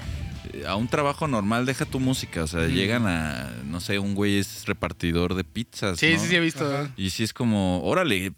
[0.54, 3.98] y eh, a un trabajo normal deja tu música, o sea, llegan a, no sé,
[3.98, 6.20] un güey es repartidor de pizzas, Sí, ¿no?
[6.20, 6.66] sí, sí, he visto.
[6.66, 6.90] Ajá.
[6.96, 8.32] Y sí es como, órale, eh,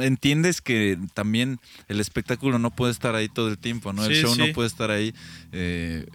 [0.00, 1.58] entiendes que también
[1.88, 4.04] el espectáculo no puede estar ahí todo el tiempo, ¿no?
[4.04, 4.40] El Sí, show sí.
[4.46, 5.14] no puede estar ahí.
[5.52, 6.06] eh,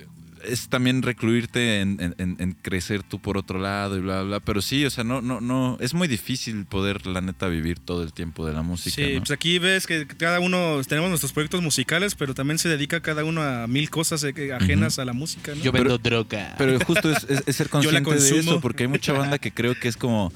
[0.45, 4.23] es también recluirte en, en- en- en crecer tú por otro lado y bla, bla,
[4.23, 4.39] bla.
[4.39, 8.03] Pero sí, o sea, no, no, no, es muy difícil poder, la neta, vivir todo
[8.03, 9.19] el tiempo de la música, Sí, ¿no?
[9.19, 13.23] pues aquí ves que cada uno tenemos nuestros proyectos musicales, pero también se dedica cada
[13.23, 15.61] uno a mil cosas eh, que- ajenas a la música, ¿no?
[15.63, 16.55] Yo vendo droga.
[16.57, 19.37] Pero justo es, es- es ser Yo la consciente de eso, porque hay mucha banda
[19.39, 20.31] que creo que es como,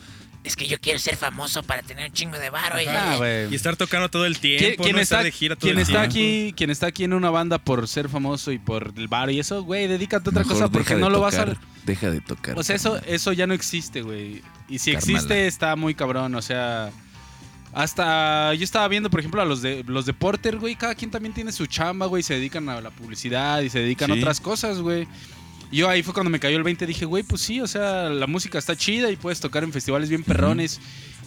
[0.46, 2.80] Es que yo quiero ser famoso para tener un chingo de varo.
[2.80, 3.52] y- Ah, güey.
[3.52, 5.02] y estar tocando todo el ¿Quién, tiempo, quién ¿no?
[5.02, 6.12] está, estar de gira todo quién el está tiempo.
[6.12, 9.40] aquí, quien está aquí en una banda por ser famoso y por el bar y
[9.40, 11.48] eso, güey, dedícate a otra mejor cosa porque no lo vas a...
[11.84, 12.58] Deja de tocar.
[12.58, 14.42] O sea, eso, eso ya no existe, güey.
[14.70, 16.34] Y si existe, está muy cabrón.
[16.36, 16.92] O sea,
[17.74, 20.76] hasta yo estaba viendo, por ejemplo, a los de los de Porter, güey.
[20.76, 22.24] Cada quien también tiene su chamba, güey.
[22.24, 25.08] Se dedican a la publicidad y se dedican a otras cosas, güey.
[25.72, 26.86] Yo ahí fue cuando me cayó el 20.
[26.88, 30.10] Dije, güey, pues sí, o sea, la música está chida y puedes tocar en festivales
[30.10, 30.80] bien perrones.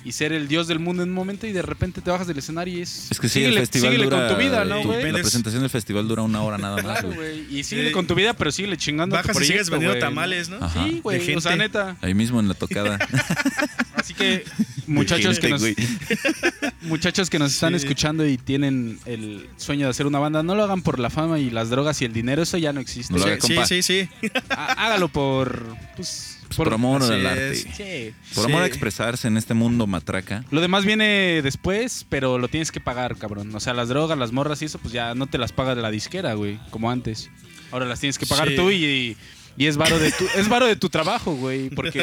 [0.05, 2.39] y ser el dios del mundo en un momento y de repente te bajas del
[2.39, 3.11] escenario y es...
[3.11, 4.28] Es que sí, el síguele- festival síguele dura...
[4.28, 5.11] con tu vida, ¿no, tu- güey?
[5.12, 7.45] La presentación del festival dura una hora nada más, Claro, güey.
[7.55, 7.93] Y síguele Sí.
[7.95, 10.64] con tu vida, pero síguele chingando a tu Bajas y sigues proyecto, vendiendo tamales, ¿no?
[10.64, 10.84] Ajá.
[10.86, 11.34] Sí, güey.
[11.34, 11.97] O sea, neta.
[12.01, 12.97] Ahí mismo en la tocada.
[14.09, 14.42] Así que,
[14.86, 15.62] muchachos que nos,
[16.82, 17.76] muchachos que nos están Sí.
[17.76, 21.38] escuchando y tienen el sueño de hacer una banda, no lo hagan por la fama
[21.38, 23.12] y las drogas y el dinero, eso ya no existe.
[23.12, 24.30] No lo Sí, haga, sí, sí, sí.
[24.48, 25.76] Há- Hágalo por.
[25.96, 27.54] Pues, Pues por amor al arte.
[27.56, 28.14] Sí.
[28.34, 28.50] Por Sí.
[28.50, 30.44] amor a expresarse en este mundo matraca.
[30.50, 33.54] Lo demás viene después, pero lo tienes que pagar, cabrón.
[33.54, 35.82] O sea, las drogas, las morras y eso, pues ya no te las paga de
[35.82, 37.28] la disquera, güey, como antes.
[37.70, 38.56] Ahora las tienes que pagar Sí.
[38.56, 39.16] tú y, y
[39.66, 41.98] es varo de tu es varo de tu trabajo, güey, porque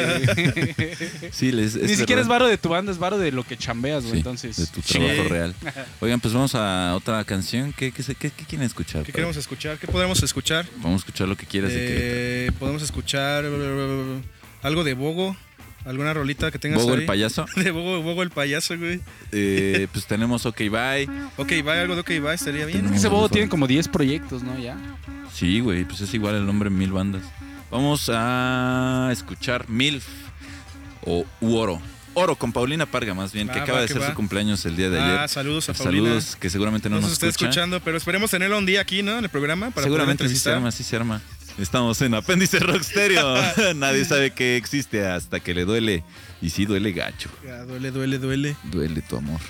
[1.32, 3.56] Sí, les, es ni siquiera es varo de tu banda, es varo de lo que
[3.56, 4.12] chambeas, güey.
[4.12, 4.94] Sí, Entonces, de tu Sí.
[4.98, 5.54] trabajo real.
[6.00, 7.72] Oigan, pues vamos a otra canción.
[7.72, 9.00] ¿Qué, qué, se- qué- qué quieren escuchar?
[9.02, 9.12] ¿Qué padre?
[9.12, 9.78] queremos escuchar?
[9.78, 10.66] ¿Qué podemos escuchar?
[10.76, 11.70] Vamos a escuchar lo que quieras.
[11.74, 14.20] Eh, podemos escuchar eh,
[14.62, 15.36] algo de Bogo,
[15.86, 17.00] alguna rolita que tengas Bogo ahí.
[17.00, 17.46] el payaso.
[17.56, 19.00] De Bogo, Bogo el payaso, güey.
[19.32, 21.08] Eh, pues tenemos OK Bye.
[21.36, 22.78] Ok, va, algo de ok, va, estaría bien.
[22.80, 24.58] Tenemos- ese bobo tiene como 10 proyectos, ¿no?
[24.58, 24.76] Ya.
[25.32, 27.22] Sí, güey, pues es igual el nombre en mil bandas.
[27.70, 30.06] Vamos a escuchar MILF
[31.04, 31.80] o u Oro.
[32.14, 34.08] Oro con Paulina Parga, más bien, que acaba va, de ser va.
[34.08, 35.18] su cumpleaños el día de ayer.
[35.18, 36.06] Ah, saludos a Paulina.
[36.08, 37.50] Saludos, que seguramente no No nos nos está escucha.
[37.50, 39.18] escuchando, pero esperemos tenerlo un día aquí, ¿no?
[39.18, 41.20] En el programa para Seguramente sí se arma, sí se arma.
[41.58, 43.34] Estamos en Apéndice Rock Stereo.
[43.76, 46.04] Nadie sabe que existe hasta que le duele.
[46.42, 47.30] Y sí, duele gacho.
[47.44, 48.56] Ya, duele, duele, duele.
[48.64, 49.40] Duele tu amor.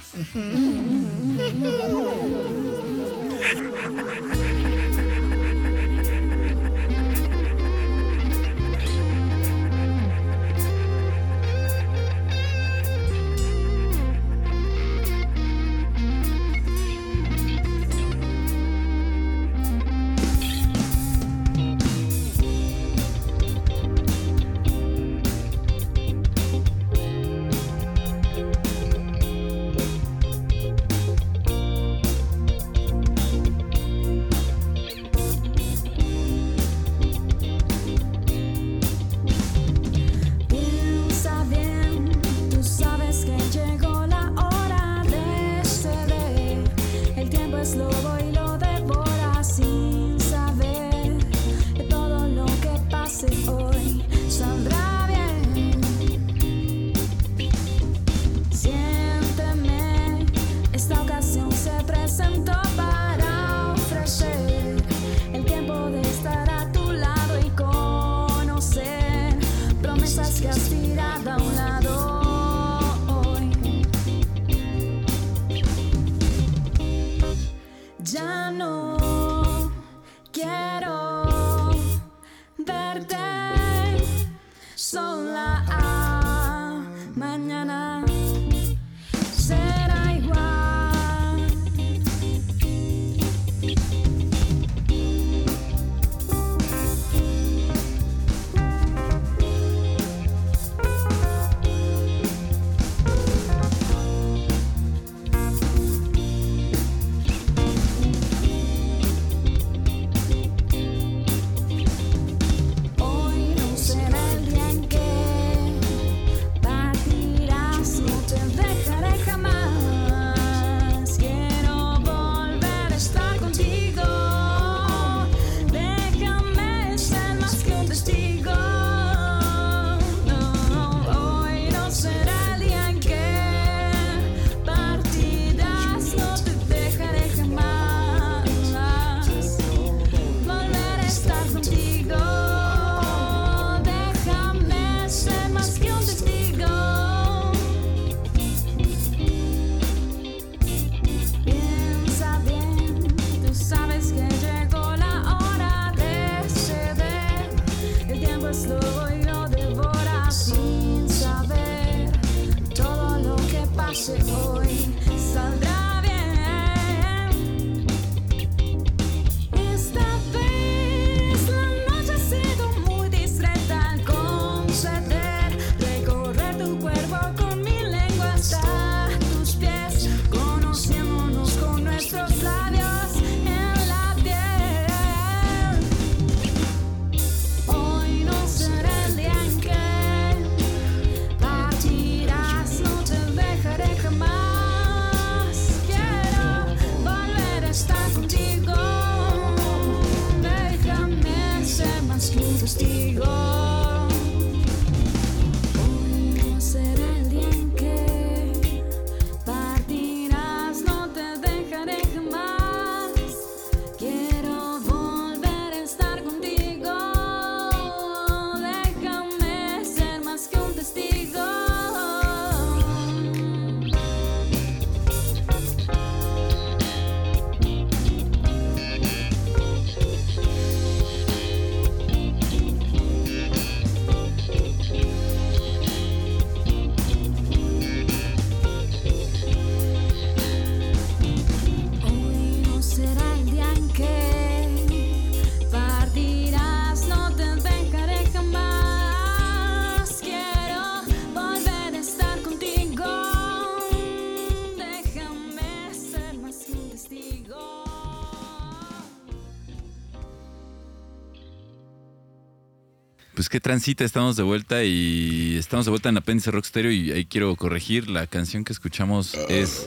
[263.47, 267.13] Pues qué transita, estamos de vuelta y estamos de vuelta en Apéndice Rock Stereo y
[267.13, 269.87] ahí quiero corregir, la canción que escuchamos es,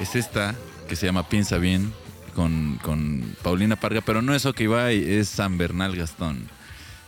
[0.00, 0.54] es esta,
[0.88, 1.92] que se llama Piensa Bien,
[2.36, 6.48] con, con Paulina Parga, pero no es OK Bye, es San Bernal Gastón.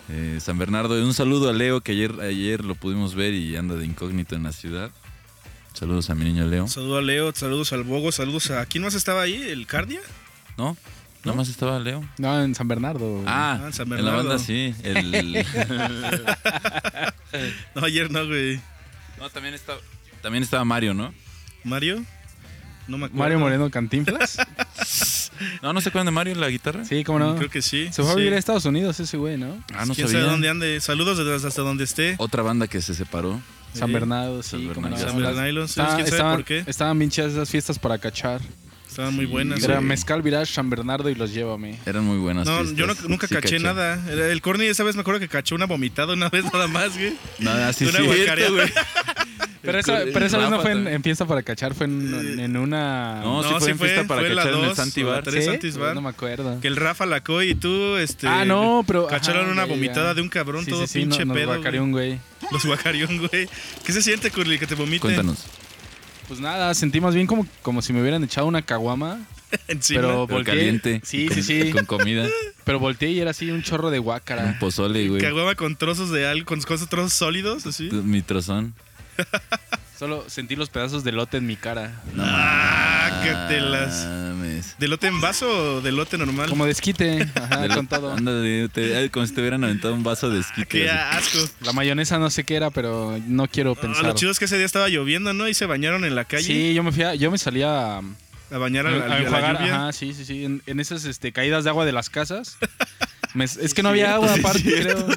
[0.08, 3.76] Eh, San Bernardo, un saludo a Leo, que ayer, ayer lo pudimos ver y anda
[3.76, 4.90] de incógnito en la ciudad.
[5.72, 6.66] Saludos a mi niño Leo.
[6.66, 8.66] Saludos a Leo, saludos al Bogo, saludos a.
[8.66, 9.40] ¿Quién más estaba ahí?
[9.40, 10.00] ¿El Cardia?
[10.58, 10.76] ¿No?
[11.24, 12.04] ¿Nada más estaba Leo?
[12.18, 13.22] No, en San Bernardo.
[13.26, 14.28] Ah, Ah, en San en la Bernardo.
[14.28, 14.74] banda sí.
[14.82, 15.46] El,
[17.74, 18.60] No, ayer no, güey.
[19.18, 19.78] no, también estaba,
[20.20, 21.14] también estaba Mario, ¿no?
[21.64, 22.04] ¿Mario?
[22.88, 23.22] No me acuerdo.
[23.22, 24.38] Mario Moreno Cantinflas.
[25.60, 26.84] No, no se acuerdan de Mario en la guitarra.
[26.84, 27.34] Sí, cómo no.
[27.34, 27.88] Creo que sí.
[27.90, 28.18] Se fue a sí.
[28.20, 29.64] vivir a Estados Unidos ese güey, ¿no?
[29.74, 30.20] Ah, no ¿Quién sabía.
[30.20, 30.80] sabe dónde ande?
[30.80, 32.14] Saludos desde hasta donde esté.
[32.18, 33.40] Otra banda que se separó.
[33.74, 33.92] San Sí.
[33.94, 34.50] Bernardo, sí.
[34.50, 34.68] San no.
[34.68, 34.96] Bernardo.
[34.98, 36.62] San Bernardo, quién sabe estaban, por qué.
[36.66, 38.40] estaban bien esas fiestas para cachar.
[38.92, 39.62] Estaban muy buenas.
[39.62, 39.86] Era güey.
[39.86, 41.78] Mezcal Virage, San Bernardo y los llévame.
[41.86, 42.46] Eran muy buenas.
[42.46, 42.76] No, fiestas.
[42.76, 43.98] yo no- nunca Sí, caché nada.
[44.10, 46.96] Era- El Corny esa vez me acuerdo que cachó una vomitada una vez nada más,
[46.96, 47.14] güey.
[47.38, 48.04] Nada, sí, Una sí.
[48.06, 48.50] guacareada.
[48.50, 48.72] güey.
[49.64, 52.56] Pero esa, pero esa vez no fue en, en fiesta para cachar, fue en, en
[52.56, 53.20] una...
[53.22, 55.12] No, sí fue en fiesta para fue la cachar en el dos, Santi o la
[55.12, 55.22] Bar.
[55.22, 55.50] tres ¿Sí?
[55.52, 55.94] Santis Bar.
[55.94, 56.58] No me acuerdo.
[56.60, 58.26] Que el Rafa Lacoy y tú, este.
[58.26, 59.06] Ah, no, pero...
[59.06, 59.72] Cacharon ajá, una ya, ya.
[59.74, 61.46] vomitada de un cabrón Sí, todo pinche no- nos pedo.
[61.54, 62.08] guacareó un güey.
[62.08, 62.20] güey.
[62.50, 63.48] Los guacarión, güey.
[63.86, 65.44] ¿Qué se siente, Curly, que te vomiten Cuéntanos.
[66.28, 69.18] Pues nada, sentí más bien como, como si me hubieran echado una caguama.
[69.68, 70.00] encima?
[70.00, 70.54] Pero- Pero Volteé.
[70.54, 71.00] caliente.
[71.04, 71.70] Sí, con, sí, sí.
[71.72, 72.26] Con comida.
[72.64, 74.56] Pero volteé y era así un chorro de Un guácara.
[74.60, 75.20] pozole, güey.
[75.20, 77.90] Caguama con trozos de algo, con cosas, trozos sólidos, así.
[77.90, 78.72] Mi trozón.
[79.98, 82.00] Solo sentí los pedazos de lote en mi cara.
[82.14, 84.06] No Ah, que te las-
[84.62, 84.78] mames.
[84.78, 86.48] ¿De lote en vaso o de lote normal?
[86.48, 88.12] Como desquite, ajá, De con todo.
[88.12, 90.66] Ándale, te- como si te hubieran aventado un vaso de esquite.
[90.66, 91.36] Qué así.
[91.38, 91.52] asco.
[91.60, 94.04] La mayonesa no sé qué era, pero no quiero Ah, pensar.
[94.04, 95.48] lo chido es que ese día estaba lloviendo, ¿no?
[95.48, 98.02] Y se bañaron en la calle Sí, yo me fui a- yo me salía a,
[98.50, 99.74] a bañar a, la- a a la enjuagar, lluvia.
[99.76, 102.56] ajá, sí, sí, sí, en, en esas este, caídas de agua de las casas.
[103.34, 105.06] Me- es que no había agua aparte, creo.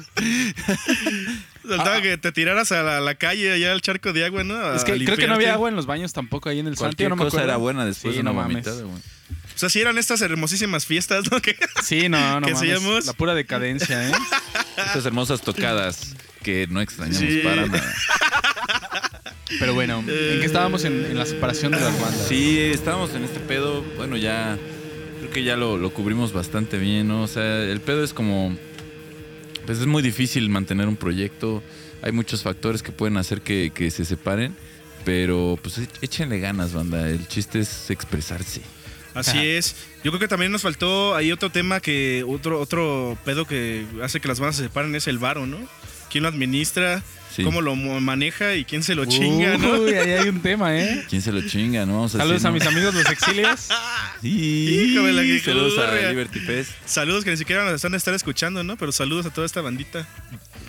[1.68, 4.54] Faltaba que te tiraras a la, a la calle, allá al charco de agua, ¿no?
[4.54, 5.34] A Es que creo que no limpiarte.
[5.34, 7.48] había agua en los baños tampoco ahí en el Santi, Cualquier no me cosa acuerdo.
[7.48, 8.52] era buena después Sí, de una no mames.
[8.64, 9.02] vomitada, güey.
[9.56, 11.40] O sea, sí eran estas hermosísimas fiestas, ¿no?
[11.42, 12.70] Que- Sí, no, no ¿Qué mames.
[12.70, 13.06] hacíamos?
[13.06, 14.12] La pura decadencia, ¿eh?
[14.76, 17.40] Estas hermosas tocadas que no extrañamos Sí.
[17.42, 17.94] para nada.
[19.58, 20.06] Pero bueno, ¿en
[20.40, 22.26] qué estábamos en, en la separación de las bandas?
[22.28, 23.82] Sí, estábamos en este pedo.
[23.96, 24.58] Bueno, ya.
[25.20, 27.22] Creo que ya lo, lo cubrimos bastante bien, ¿no?
[27.22, 28.56] O sea, el pedo es como.
[29.64, 31.62] Pues es muy difícil mantener un proyecto.
[32.02, 34.54] Hay muchos factores que pueden hacer que, que se separen.
[35.04, 37.08] Pero pues échenle ganas, banda.
[37.08, 38.60] El chiste es expresarse.
[39.16, 39.76] Así es.
[40.04, 44.20] Yo creo que también nos faltó ahí otro tema que, otro, otro pedo que hace
[44.20, 45.58] que las bandas se separen es el varo, ¿no?
[46.10, 47.02] ¿Quién lo administra?
[47.34, 47.42] Sí.
[47.42, 48.54] ¿Cómo lo maneja?
[48.54, 49.80] ¿Y quién se lo chinga, no?
[49.80, 51.04] Uy, ahí hay un tema, ¿eh?
[51.10, 51.84] ¿Quién se lo chinga?
[51.84, 51.94] ¿No?
[51.94, 52.54] Vamos a Saludos decir, a ¿no?
[52.54, 53.68] mis amigos los exilios.
[54.22, 56.08] Hijo de la que Saludos a.
[56.10, 56.70] Liberty Fest.
[56.86, 58.76] Saludos que ni siquiera nos están a estar escuchando, ¿no?
[58.76, 60.06] Pero saludos a toda esta bandita.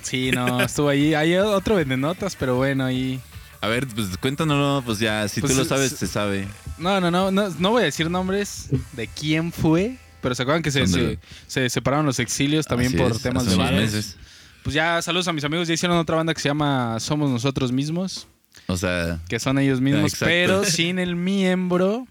[0.01, 1.13] Sí, no, estuvo ahí.
[1.13, 3.19] Hay otro venenotas, pero bueno, ahí.
[3.61, 6.47] A ver, pues cuéntanos, pues ya, si Pues, tú lo es- sabes, se sabe.
[6.77, 10.61] No, no, no, no, no voy a decir nombres de quién fue, pero se acuerdan
[10.61, 11.19] que se, ¿Dónde?
[11.47, 14.15] se, se separaron los exilios también Así por es, temas de meses.
[14.63, 17.71] Pues ya, saludos a mis amigos, ya hicieron otra banda que se llama Somos Nosotros
[17.71, 18.27] Mismos,
[18.67, 20.25] O sea, que son ellos mismos, Exacto.
[20.25, 22.05] pero sin el miembro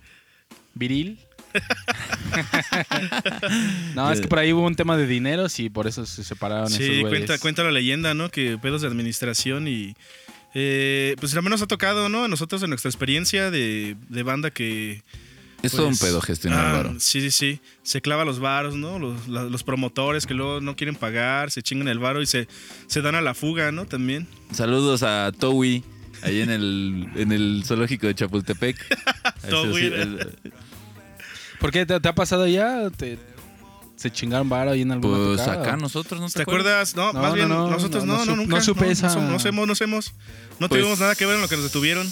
[0.75, 1.19] viril.
[3.95, 6.69] no, es que por ahí hubo un tema de dineros y por eso se separaron
[6.71, 8.31] Sí, cuenta, cuenta la leyenda, ¿no?
[8.31, 9.95] Que pedos de administración y.
[10.59, 12.25] eh, pues al menos ha tocado, ¿no?
[12.25, 15.03] A nosotros en nuestra experiencia de, de banda que.
[15.63, 16.95] es todo un pues, pedo gestionar ah, varo.
[16.99, 17.61] Sí, sí, sí.
[17.83, 18.99] Se clava los varos, ¿no?
[18.99, 22.49] Los, la- los promotores que luego no quieren pagar, se chingan el varo y se,
[22.87, 23.85] se dan a la fuga, ¿no?
[23.85, 24.27] También.
[24.51, 25.85] Saludos a Towi,
[26.23, 28.77] ahí en el, en el zoológico de Chapultepec.
[29.51, 29.93] Towi.
[31.61, 31.85] ¿Por qué?
[31.85, 32.89] ¿Te, te ha pasado ya?
[32.91, 33.19] ¿Te,
[33.97, 35.63] ¿Se chingaron varo ahí en alguna Pues tocada?
[35.63, 36.95] acá nosotros, ¿no ¿Te acuerdas?
[36.95, 38.57] No, No, más no, bien, no, nosotros no, no, no no, sup- nunca.
[38.57, 40.13] no supe esa- No, no hacemos, no hacemos.
[40.59, 42.07] No Pues- tuvimos nada que ver en lo que nos detuvieron.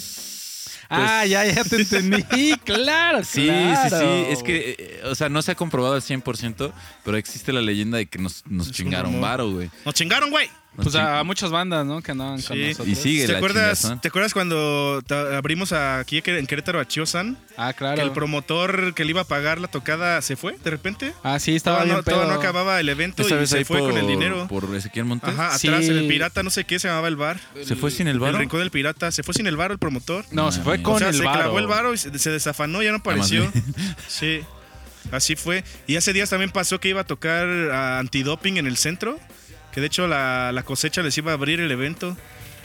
[0.89, 2.55] Ah, ya, ya te entendí.
[2.63, 3.99] claro, Sí, sí, claro.
[3.99, 4.25] sí.
[4.31, 6.71] Es que, eh, o sea, no se ha comprobado al 100%,
[7.03, 9.69] pero existe la leyenda de que nos, nos chingaron varo, güey.
[9.83, 10.47] Nos chingaron, güey.
[10.75, 12.01] Pues a muchas bandas, ¿no?
[12.01, 12.63] Que andaban con Sí.
[12.67, 12.87] nosotros.
[12.87, 14.01] Y sigue ¿Te la acuerdas, chingazón.
[14.01, 15.01] ¿Te acuerdas cuando
[15.33, 17.37] abrimos aquí en Querétaro a Chiosan?
[17.57, 17.95] Ah, claro.
[17.95, 21.13] Que el promotor que le iba a pagar la tocada se fue de repente.
[21.23, 23.91] Ah, sí, estaba Todavía bien no, no acababa el evento Esta y se fue por,
[23.91, 24.47] con el dinero.
[24.47, 25.29] por Ezequiel Montes.
[25.33, 25.67] Ajá, Sí.
[25.67, 27.39] atrás, en el pirata, no sé qué se llamaba el bar.
[27.63, 28.33] ¿Se fue sin el varo?
[28.33, 29.11] El rincón del pirata.
[29.11, 30.25] Se fue sin el bar el promotor.
[30.31, 30.83] No, se fue Mames.
[30.83, 31.39] con o sea, el se varo.
[31.39, 33.49] clavó el varo y se, se desafanó, ya no apareció.
[34.07, 34.41] Sí,
[35.11, 35.63] así fue.
[35.87, 39.19] Y hace días también pasó que iba a tocar a antidoping en el centro.
[39.75, 42.17] Que de hecho la, la cosecha les iba a abrir el evento.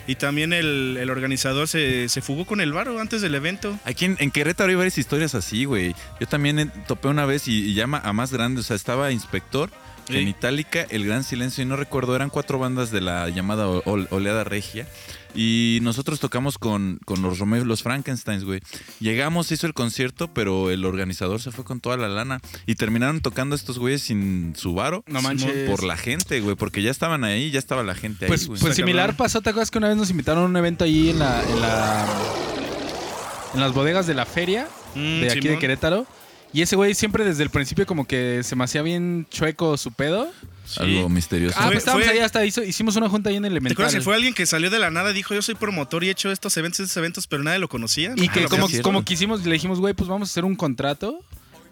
[0.06, 3.78] Y también el, el organizador se, se fugó con el varo antes del evento.
[3.84, 5.94] Aquí en, en Querétaro hay varias historias así, güey.
[6.18, 8.60] Yo también eh, topé una vez y, y llama a más grande.
[8.62, 9.70] O sea, estaba Inspector,
[10.06, 10.14] Sí.
[10.14, 14.42] Genitalica, El Gran Silencio y no recuerdo, eran cuatro bandas de la llamada ol- Oleada
[14.42, 14.86] Regia.
[15.34, 18.60] Y nosotros tocamos con, con los Romeo los Frankensteins, güey.
[18.98, 22.40] Llegamos, hizo el concierto, pero el organizador se fue con toda la lana.
[22.66, 25.04] Y terminaron tocando estos güeyes sin su varo.
[25.06, 25.68] No manches.
[25.70, 26.56] Por la gente, güey.
[26.56, 28.60] Porque ya estaban ahí, ya estaba la gente Pues, ahí, güey.
[28.60, 31.10] pues Está similar pasó, ¿te acuerdas que una vez nos invitaron a un evento ahí
[31.10, 32.06] en la, en la
[33.54, 35.58] en las bodegas de la feria Mm, de aquí de.
[35.58, 36.04] Querétaro?
[36.52, 39.92] Y ese güey siempre desde el principio como que se me hacía bien chueco su
[39.92, 40.30] pedo.
[40.78, 41.56] Algo misterioso.
[41.58, 43.72] Ah, pues estábamos fue- ahí hasta hizo- hicimos una junta ahí en ¿Te Elemental.
[43.74, 46.08] acuerdas que fue alguien que salió de la nada y dijo, yo soy promotor y
[46.08, 48.14] he hecho estos eventos, estos eventos, pero nadie lo conocía?
[48.16, 51.20] Y Ah, que como, como quisimos, le dijimos, güey, pues vamos a hacer un contrato.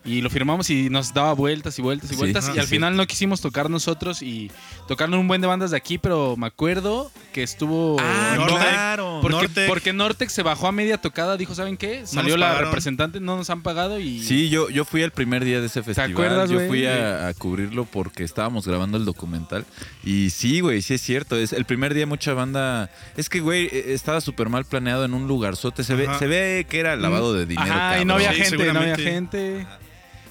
[0.05, 2.51] Y lo firmamos y nos daba vueltas y vueltas y Sí, vueltas.
[2.55, 2.71] y al sí.
[2.77, 4.51] final no quisimos tocar nosotros y
[4.87, 7.97] tocaron un buen de bandas de aquí, pero me acuerdo que estuvo.
[8.01, 8.59] Ah, Nortec.
[8.59, 9.19] claro.
[9.21, 9.67] Porque, Nortec.
[9.69, 12.07] porque Nortec se bajó a media tocada, dijo, ¿saben qué?
[12.07, 12.69] Salió la pagaron.
[12.71, 14.23] representante, no nos han pagado y...
[14.23, 16.13] Sí, yo, yo fui el primer día de ese festival.
[16.13, 19.67] acuerdas, yo fui a, a cubrirlo porque estábamos grabando el documental.
[20.05, 21.37] Y sí, güey, sí es cierto.
[21.37, 22.89] Es el primer día mucha banda.
[23.17, 25.85] Es que, güey, eh, estaba súper mal planeado en un lugarzote.
[25.85, 27.71] Se ve, se ve que era lavado de dinero.
[27.71, 29.67] Ajá, y no había Sí, gente, no había gente.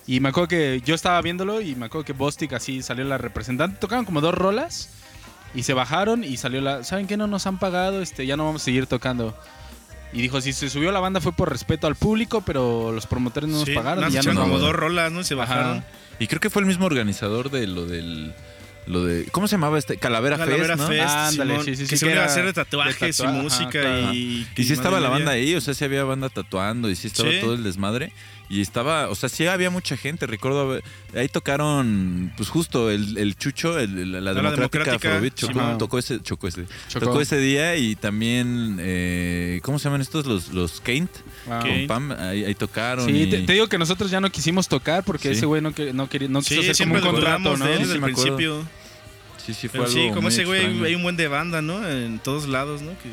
[0.08, 3.18] Y me acuerdo que yo estaba viéndolo y me acuerdo que Bostic así salió la
[3.18, 3.78] representante.
[3.78, 4.90] Tocaron como dos rolas
[5.54, 6.84] y se bajaron y salió la...
[6.86, 7.18] ¿Saben qué?
[7.18, 9.38] No nos han pagado, este, ya no vamos a seguir tocando.
[10.14, 13.50] Y dijo, si se subió la banda fue por respeto al público, pero los promotores
[13.50, 14.36] no nos Sí, pagaron nada, y ya se no...
[14.36, 15.20] no- como dos rolas, ¿no?
[15.20, 15.42] Y se Ajá.
[15.44, 15.86] bajaron.
[16.20, 18.34] Y creo que fue el mismo organizador de lo del.
[18.88, 19.98] Lo de, ¿Cómo se llamaba este?
[19.98, 20.88] Calavera, Calavera Fest, ¿no?
[20.88, 23.20] Fest, Ándale, Simón, sí, sí, sí, que se que iba a hacer de de tatuajes
[23.20, 24.14] tatua- y ajá, música claro.
[24.14, 24.48] y...
[24.56, 27.30] Y sí estaba la banda ahí, o sea, sí había banda tatuando y sí estaba
[27.30, 27.40] Sí.
[27.42, 28.14] todo el desmadre.
[28.50, 30.26] Y estaba, o sea, sí había mucha gente.
[30.26, 30.84] Recuerdo, haber-
[31.16, 35.78] ahí tocaron, pues justo el, el Chucho, el- la, la la Democrática, Democrática, Afrobeat, chocó-
[35.78, 37.06] tocó ese, chocó ese, Chocó.
[37.08, 40.26] tocó ese día y también, eh, ¿cómo se llaman estos?
[40.26, 41.12] Los, los Kent,
[41.50, 41.60] Ah.
[41.62, 43.06] Con Pam, ahí, ahí tocaron.
[43.06, 45.38] Sí, y- te, te digo que nosotros ya no quisimos tocar porque Sí.
[45.40, 47.58] ese güey no, que- no quería, no quiso Sí, hacer como siempre un lo contrato,
[47.58, 47.66] ¿no?
[47.66, 48.64] desde el principio.
[49.46, 50.86] sí, sí, fue Pero sí, algo como ese güey, extraño.
[50.86, 51.86] hay un buen de banda, ¿no?
[51.88, 52.92] En todos lados, ¿no?
[53.00, 53.10] Que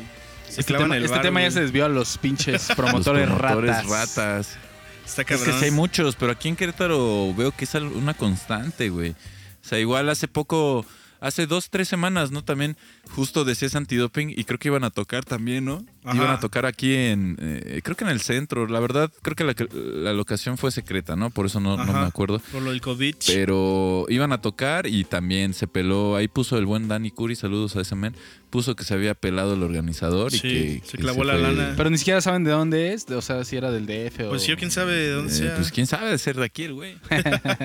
[0.49, 1.51] se Este clavan tema, el este tema ya güey.
[1.53, 3.85] se desvió a los pinches Los promotores ratas.
[3.87, 4.57] ratas.
[5.05, 5.59] Está Es que cabrón.
[5.59, 9.11] sí hay muchos, pero aquí en Querétaro veo que es una constante, güey.
[9.11, 10.85] O sea, igual hace poco,
[11.19, 12.43] hace dos, tres semanas, ¿no?
[12.43, 12.75] También
[13.15, 15.85] justo decías antidoping y creo que iban a tocar también, ¿no?
[16.03, 16.15] Ajá.
[16.17, 18.67] Iban a tocar aquí en, eh, creo que en el centro.
[18.67, 21.31] La verdad, creo que la, la locación fue secreta, ¿no?
[21.31, 22.39] Por eso no, me acuerdo.
[22.51, 23.15] Por lo del COVID.
[23.25, 26.15] Pero iban a tocar y también se peló.
[26.15, 28.13] Ahí puso el buen Danny Curi, saludos a ese men.
[28.51, 30.81] Puso que se había pelado el organizador y que.
[30.85, 31.73] se que clavó la fue- lana.
[31.75, 34.29] Pero ni siquiera saben de dónde es, o sea, si era del DF o...
[34.29, 35.55] Pues yo quién sabe de dónde Eh, sea.
[35.55, 36.95] pues quién sabe de ser de aquí el güey.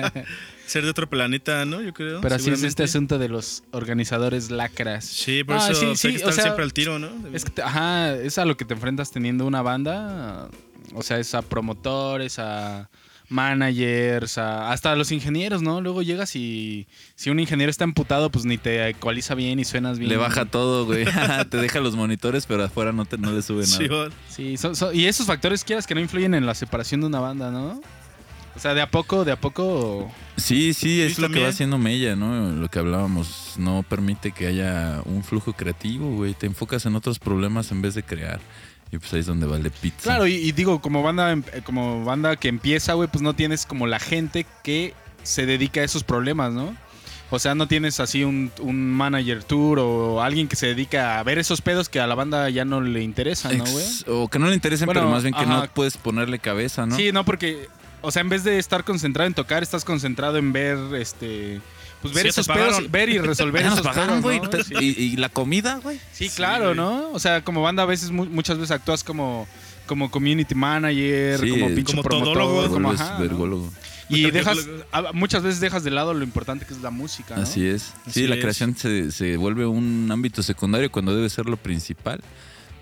[0.65, 1.81] Ser de otro planeta, ¿no?
[1.81, 2.21] Yo creo.
[2.21, 5.03] Pero así es este asunto de los organizadores lacras.
[5.05, 7.09] Sí, por Ah, eso sí, hay sí, que o sea, siempre al tiro, ¿no?
[7.33, 10.49] Es que, te- ajá, es a lo que te enfrentas teniendo una banda.
[10.93, 12.89] O sea, es a promotores, a
[13.29, 15.81] managers, a- hasta a los ingenieros, ¿no?
[15.81, 19.97] Luego llegas y si un ingeniero está emputado, pues ni te ecualiza bien y suenas
[19.99, 20.09] bien.
[20.09, 21.05] Le baja todo, güey.
[21.49, 24.09] te deja los monitores, pero afuera no, te, no le sube nada.
[24.29, 27.51] Sí, son- y esos factores quieras que no influyen en la separación de una banda,
[27.51, 27.81] ¿no?
[28.55, 30.11] O sea, de a poco, de a poco.
[30.37, 32.51] Sí, sí, es lo que va haciendo Mella, ¿no?
[32.51, 36.33] Lo que hablábamos, no permite que haya un flujo creativo, güey.
[36.33, 38.39] Te enfocas en otros problemas en vez de crear.
[38.91, 40.01] Y pues ahí es donde vale pizza.
[40.03, 43.33] Claro, y, y digo, como banda, em- eh, como banda que empieza, güey, pues no
[43.33, 44.93] tienes como la gente que
[45.23, 46.75] se dedica a esos problemas, ¿no?
[47.29, 51.23] O sea, no tienes así un, un manager tour o alguien que se dedica a
[51.23, 53.85] ver esos pedos que a la banda ya no le interesan, ¿no, güey?
[54.07, 55.61] O que no le interesen, Bueno, pero más bien que ajá.
[55.61, 56.97] no puedes ponerle cabeza, ¿no?
[56.97, 57.69] Sí, no, porque,
[58.01, 61.61] o sea, en vez de estar concentrado en tocar, estás concentrado en ver, este,
[62.01, 64.39] pues ver Sí, esos pedos, ver y resolver esos pagaron, pedos, güey.
[64.39, 64.49] ¿no?
[64.49, 64.73] Te- Sí.
[64.79, 65.97] Y, y la comida, güey.
[66.11, 66.73] Sí, Sí, claro.
[66.75, 67.11] ¿no?
[67.11, 69.47] O sea, como banda a veces, mu- muchas veces actúas como,
[69.85, 72.73] como community manager, Sí, como eh, pinche como promotor, todólogo.
[72.73, 73.71] Como ajá, ¿no?
[74.09, 74.57] Y dejas,
[75.13, 77.43] muchas veces dejas de lado lo importante que es la música, ¿no?
[77.43, 77.93] Así es.
[78.05, 78.41] Así sí, la es.
[78.41, 82.19] creación se, se vuelve un ámbito secundario cuando debe ser lo principal.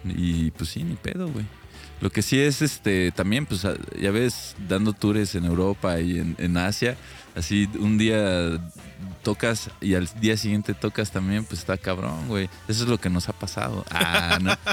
[0.06, 1.46] Y pues sí, ni pedo, güey.
[2.02, 6.20] Lo que sí es, este, también, pues, a- ya ves, dando tours en Europa y
[6.20, 6.96] en, en Asia,
[7.36, 8.60] así un día
[9.24, 12.50] tocas y al día siguiente tocas también, pues está cabrón, güey.
[12.68, 13.86] Eso es lo que nos ha pasado.
[13.92, 14.54] Ah, no.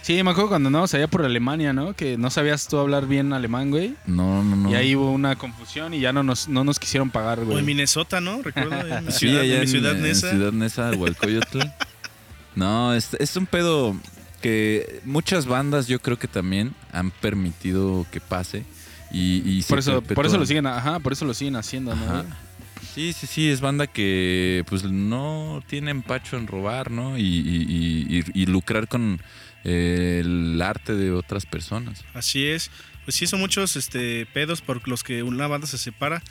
[0.00, 1.92] Sí, me acuerdo cuando andamos allá por Alemania, ¿no?
[1.92, 3.94] Que no sabías tú hablar bien alemán, güey.
[4.06, 4.70] No, no, no.
[4.70, 7.48] Y ahí hubo una confusión y ya no nos, no nos quisieron pagar, O en
[7.48, 7.62] güey.
[7.64, 8.40] Minnesota, ¿no?
[8.40, 8.86] Recuerdo.
[8.86, 10.30] En mi Sí, ciudad, allá en mi en, ciudad en Nesa.
[10.30, 11.58] Ciudad Neza, Hualcoyotl.
[12.54, 13.96] no, es, es un pedo
[14.40, 18.64] que muchas bandas yo creo que también han permitido que pase.
[19.10, 22.24] Y, Por eso, por eso lo siguen, ajá, por eso lo siguen haciendo, ¿no?
[22.94, 27.16] Sí, sí, sí, es banda que pues no tiene empacho en robar, ¿no?
[27.18, 29.20] Y, y- y- y- y lucrar con
[29.64, 32.04] eh, el arte de otras personas.
[32.14, 32.70] Así es.
[33.08, 36.22] Pues sí, son muchos este, pedos por los que una banda se separa.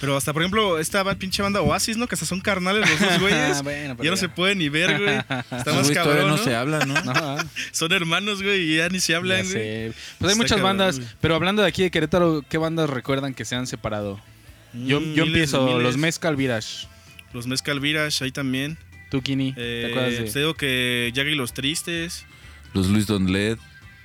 [0.00, 2.08] Pero hasta, por ejemplo, esta pinche banda Oasis, ¿no?
[2.08, 3.62] Que hasta son carnales los dos güeyes.
[3.62, 5.16] Bueno, pero ya no se pueden ni ver, güey.
[5.56, 6.38] Está más cabrón, no, ¿no?
[6.38, 6.94] se habla, ¿no?
[7.04, 9.92] No, ah, Son hermanos, güey, y ya ni se hablan, güey.
[9.92, 11.08] Pues hay Está muchas cabrón, bandas, güey.
[11.20, 14.20] pero hablando de aquí de Querétaro, ¿qué bandas recuerdan que se han separado?
[14.72, 15.82] Yo, Mm, yo miles, empiezo, miles.
[15.84, 16.88] los Mezcal Virage.
[17.32, 18.76] Los Mezcal Virage, ahí también.
[19.08, 22.26] Tú, Kini, Eh, ¿te acuerdas pues de te digo que Jack y los Tristes.
[22.72, 23.56] Los Luis Don Led.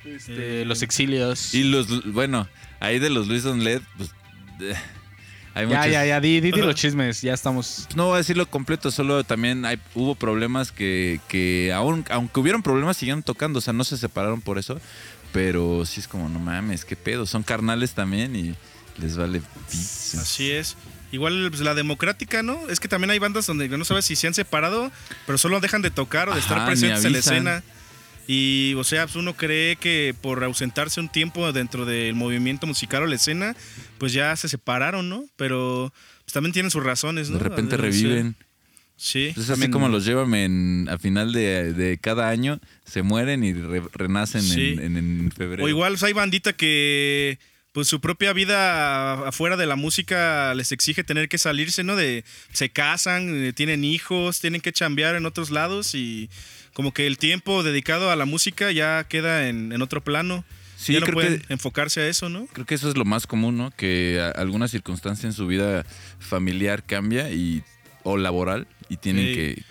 [0.04, 1.54] Este, eh, Los Exilios?
[1.54, 2.48] Y los, bueno,
[2.80, 4.10] ahí de los Luis Don Led, pues...
[4.60, 4.74] eh,
[5.54, 7.88] hay ya, muchas- ya, ya, di, di, di los chismes, ya estamos.
[7.96, 12.62] No voy a decirlo completo, solo también hay, hubo problemas que, que aún, aunque hubieron
[12.62, 13.58] problemas, siguieron tocando.
[13.58, 14.80] O sea, no se separaron por eso.
[15.32, 17.24] Pero sí es como, no mames, qué pedo.
[17.24, 18.54] Son carnales también y
[18.98, 19.40] les vale
[19.70, 20.20] pizza.
[20.20, 20.76] Así es.
[21.12, 22.68] Igual pues, la democrática, ¿no?
[22.68, 24.90] Es que también hay bandas donde no sabes si se han separado,
[25.26, 27.62] pero solo dejan de tocar o de estar Ajá, presentes en la escena.
[28.26, 33.02] Y, o sea, pues uno cree que por ausentarse un tiempo dentro del movimiento musical
[33.02, 33.56] o la escena,
[33.98, 35.24] pues ya se separaron, ¿no?
[35.36, 35.92] Pero
[36.24, 37.38] pues, también tienen sus razones, ¿no?
[37.38, 38.36] De repente reviven.
[38.96, 39.28] Sí.
[39.28, 43.42] Es así También- como los llevan en, a final de, de cada año, se mueren
[43.42, 44.72] y re- renacen Sí.
[44.78, 45.64] en, en- en febrero.
[45.64, 47.38] O igual pues, hay bandita que
[47.72, 51.94] pues su propia vida afuera de la música les exige tener que salirse, ¿no?
[51.96, 56.28] De se casan, eh, tienen hijos, tienen que chambear en otros lados y
[56.80, 60.46] como que el tiempo dedicado a la música ya queda en, en otro plano.
[60.78, 62.46] Sí, ya no creo pueden que- enfocarse a eso, ¿no?
[62.46, 63.70] Creo que eso es lo más común, ¿no?
[63.70, 65.84] Que alguna circunstancia en su vida
[66.18, 67.62] familiar cambia y
[68.02, 69.34] o laboral y tienen Sí.
[69.34, 69.62] que,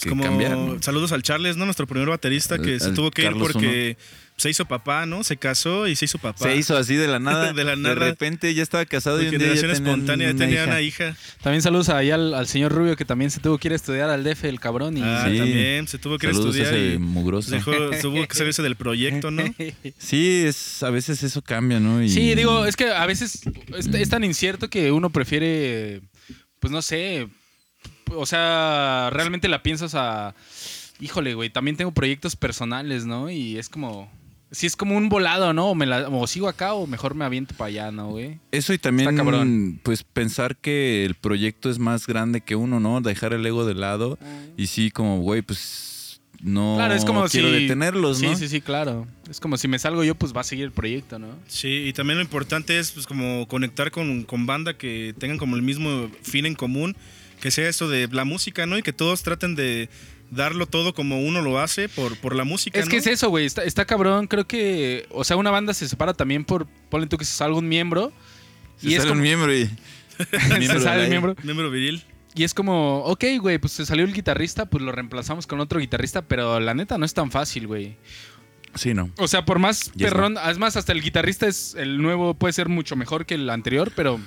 [0.00, 0.52] que como cambiar.
[0.56, 0.80] ¿no?
[0.82, 1.66] saludos al Charles, ¿no?
[1.66, 3.98] Nuestro primer baterista que se tuvo que ir porque
[4.40, 5.22] se hizo papá, ¿no?
[5.22, 6.44] Se casó y se hizo papá.
[6.44, 7.52] Se hizo así de la nada.
[7.60, 7.94] De la nada.
[7.94, 10.64] repente ya estaba casado Por y un día ya generación tenía espontánea, una tenía hija.
[10.70, 11.16] una hija.
[11.42, 14.08] También saludos ahí al, al señor Rubio que también se tuvo que ir a estudiar
[14.10, 14.96] al DF, el cabrón.
[14.96, 15.02] Y...
[15.02, 15.36] Ah, Sí.
[15.38, 17.50] también se tuvo que ir a Saludos a estudiar ese y mugroso.
[17.50, 19.44] dejó, tuvo que salirse del proyecto, ¿no?
[19.98, 22.02] Sí, es, a veces eso cambia, ¿no?
[22.02, 23.42] Y- Sí, digo, es que a veces
[23.76, 26.00] es, es tan incierto que uno prefiere,
[26.58, 27.28] pues no sé,
[28.14, 30.34] o sea, realmente la piensas a,
[31.00, 33.30] híjole, güey, también tengo proyectos personales, ¿no?
[33.30, 34.10] Y es como,
[34.50, 35.68] sí es como un volado, ¿no?
[35.70, 38.38] O, me la- o sigo acá o mejor me aviento para allá, ¿no, güey?
[38.50, 39.80] Eso y también, Está cabrón.
[39.82, 43.00] pues pensar que el proyecto es más grande que uno, ¿no?
[43.00, 44.18] Dejar el ego de lado
[44.56, 47.60] y sí, como, güey, pues no Claro, es como quiero si...
[47.62, 48.36] detenerlos, sí, ¿no?
[48.36, 49.06] Sí, sí, claro.
[49.28, 51.28] Es como si me salgo yo, pues va a seguir el proyecto, ¿no?
[51.46, 55.56] Sí, y también lo importante es pues como conectar con, con banda que tengan como
[55.56, 56.96] el mismo fin en común,
[57.42, 58.78] que sea eso de la música, ¿no?
[58.78, 59.88] Y que todos traten de
[60.30, 63.00] darlo todo como uno lo hace por, por la música, Es que ¿no?
[63.00, 63.46] es eso, güey.
[63.46, 64.26] Está, está cabrón.
[64.26, 67.58] Creo que, o sea, una banda se separa también por, ponle tú que se salga
[67.58, 68.12] un miembro.
[68.78, 69.68] Se Y es como, un miembro y...
[70.18, 71.34] se sale el miembro.
[71.42, 72.04] Miembro viril.
[72.34, 75.80] Y es como, ok, güey, pues se salió el guitarrista, pues lo reemplazamos con otro
[75.80, 77.96] guitarrista, pero la neta no es tan fácil, güey.
[78.76, 79.10] Sí, no.
[79.18, 82.52] O sea, por más Yes, perrón, es más, hasta el guitarrista es el nuevo, puede
[82.52, 84.20] ser mucho mejor que el anterior, pero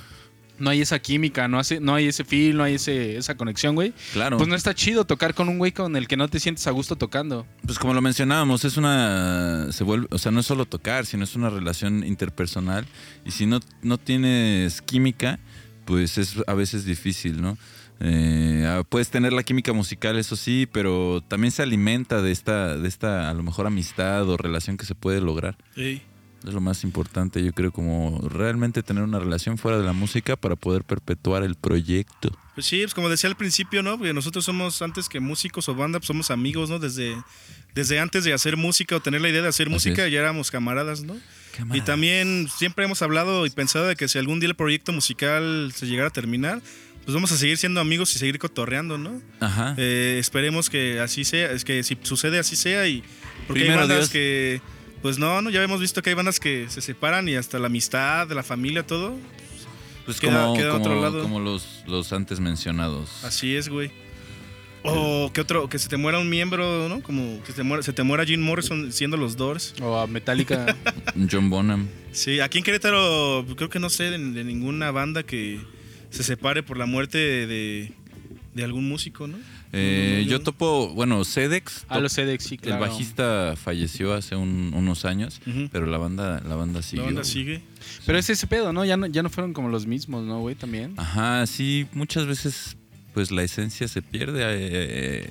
[0.63, 3.75] no hay esa química, no, hace, no hay ese feel, no hay ese, esa conexión,
[3.75, 3.93] güey.
[4.13, 4.37] Claro.
[4.37, 6.71] Pues no está chido tocar con un güey con el que no te sientes a
[6.71, 7.45] gusto tocando.
[7.65, 9.67] Pues como lo mencionábamos, es una.
[9.71, 12.87] Se vuelve, o sea, no es solo tocar, sino es una relación interpersonal.
[13.25, 15.39] Y si no, no tienes química,
[15.85, 17.57] pues es a veces difícil, ¿no?
[17.99, 22.77] Eh, ah, puedes tener la química musical, eso sí, pero también se alimenta de esta,
[22.77, 25.57] de esta, a lo mejor, amistad o relación que se puede lograr.
[25.75, 26.01] Sí.
[26.45, 30.35] Es lo más importante, yo creo, como realmente tener una relación fuera de la música
[30.35, 32.37] para poder perpetuar el proyecto.
[32.55, 33.97] Pues sí, pues como decía al principio, ¿no?
[33.97, 36.79] Porque nosotros somos antes que músicos o banda, pues somos amigos, ¿no?
[36.79, 37.15] Desde,
[37.73, 40.11] desde antes de hacer música o tener la idea de hacer Así música, es.
[40.11, 41.15] ya éramos camaradas, ¿no?
[41.15, 41.85] Y Camaradas.
[41.85, 45.85] también siempre hemos hablado y pensado de que si algún día el proyecto musical se
[45.87, 46.61] llegara a terminar,
[47.05, 49.21] pues vamos a seguir siendo amigos y seguir cotorreando, ¿no?
[49.39, 49.75] Ajá.
[49.77, 53.01] Eh, esperemos que así sea, es que si sucede así sea y
[53.47, 54.09] porque Primero hay bandas Dios.
[54.09, 54.61] que
[55.03, 57.67] pues no, no, ya hemos visto que hay bandas que se separan y hasta la
[57.67, 59.15] amistad, la familia, todo.
[60.05, 61.21] pues queda- como, queda a otro como- lado.
[61.21, 63.23] como los, los antes mencionados.
[63.23, 63.91] Así es, güey.
[64.85, 67.01] O que otro, que se te muera un miembro, ¿no?
[67.01, 69.75] Como que se te muera, se te muera Jim Morrison siendo los Doors.
[69.81, 70.75] O a Metallica.
[71.31, 71.87] John Bonham.
[72.11, 75.61] Sí, aquí en Querétaro creo que no sé de, de ninguna banda que
[76.09, 77.93] se separe por la muerte de,
[78.53, 79.37] de algún músico, ¿no?
[79.75, 81.85] Eh, yo topo, bueno, Sedex.
[81.89, 82.83] a los Sedex, sí, claro.
[82.83, 87.01] El bajista falleció hace un- unos años, pero la banda, la banda siguió.
[87.03, 87.63] La banda sigue.
[88.05, 88.85] Pero es ese pedo, ¿no?
[88.85, 90.55] Ya, no, ya no fueron como los mismos, ¿no, güey?
[90.55, 90.93] También.
[90.97, 92.77] Ajá, sí, muchas veces
[93.13, 94.41] pues la esencia se pierde.
[94.45, 95.29] eh,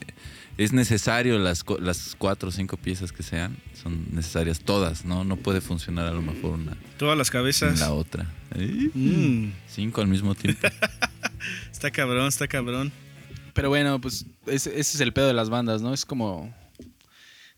[0.59, 5.25] es necesario las, las cuatro o cinco piezas que sean, son necesarias todas, ¿no?
[5.25, 7.81] No puede funcionar a lo mejor una Todas las cabezas.
[7.81, 8.31] la otra.
[8.55, 9.53] Eh, Mm.
[9.67, 10.61] Cinco al mismo tiempo.
[11.73, 12.93] Está cabrón, está cabrón.
[13.53, 15.93] Pero bueno, pues ese, ese es el pedo de las bandas, ¿no?
[15.95, 16.53] Es como...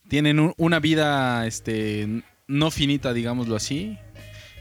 [0.09, 3.97] Tienen un- una vida, este, no finita, digámoslo así.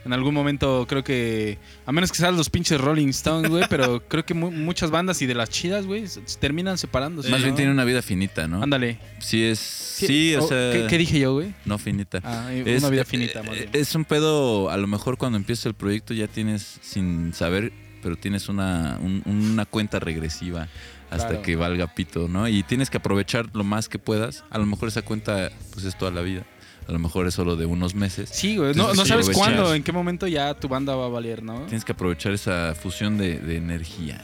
[0.06, 1.58] En algún momento creo que...
[1.86, 5.22] A menos que sean los pinches Rolling Stones, güey, pero creo que mu- muchas bandas
[5.22, 7.30] y de las chidas, güey, se terminan separándose.
[7.30, 7.56] Más bien ¿no?
[7.58, 8.62] tiene una vida finita, ¿no?
[8.64, 9.00] Ándale.
[9.20, 9.60] Sí es...
[9.60, 10.72] Sí, o sea...
[10.74, 11.54] ¿qué, qué dije yo, güey?
[11.66, 12.20] No finita.
[12.24, 13.70] Ah, Es- una vida eh, finita, más bien.
[13.74, 17.72] Es un pedo, a lo mejor cuando empieza el proyecto ya tienes, sin saber,
[18.02, 20.68] pero tienes una, un- una cuenta regresiva
[21.14, 21.42] hasta Claro.
[21.44, 22.48] que valga pito, ¿no?
[22.48, 24.44] Y tienes que aprovechar lo más que puedas.
[24.50, 26.44] A lo mejor esa cuenta pues es toda la vida.
[26.88, 28.30] A lo mejor es solo de unos meses.
[28.34, 28.74] Sí, güey.
[28.76, 31.62] No, sabes cuándo, en qué momento ya tu banda va a valer, ¿no?
[31.62, 34.22] Tienes que aprovechar esa fusión de, de energía.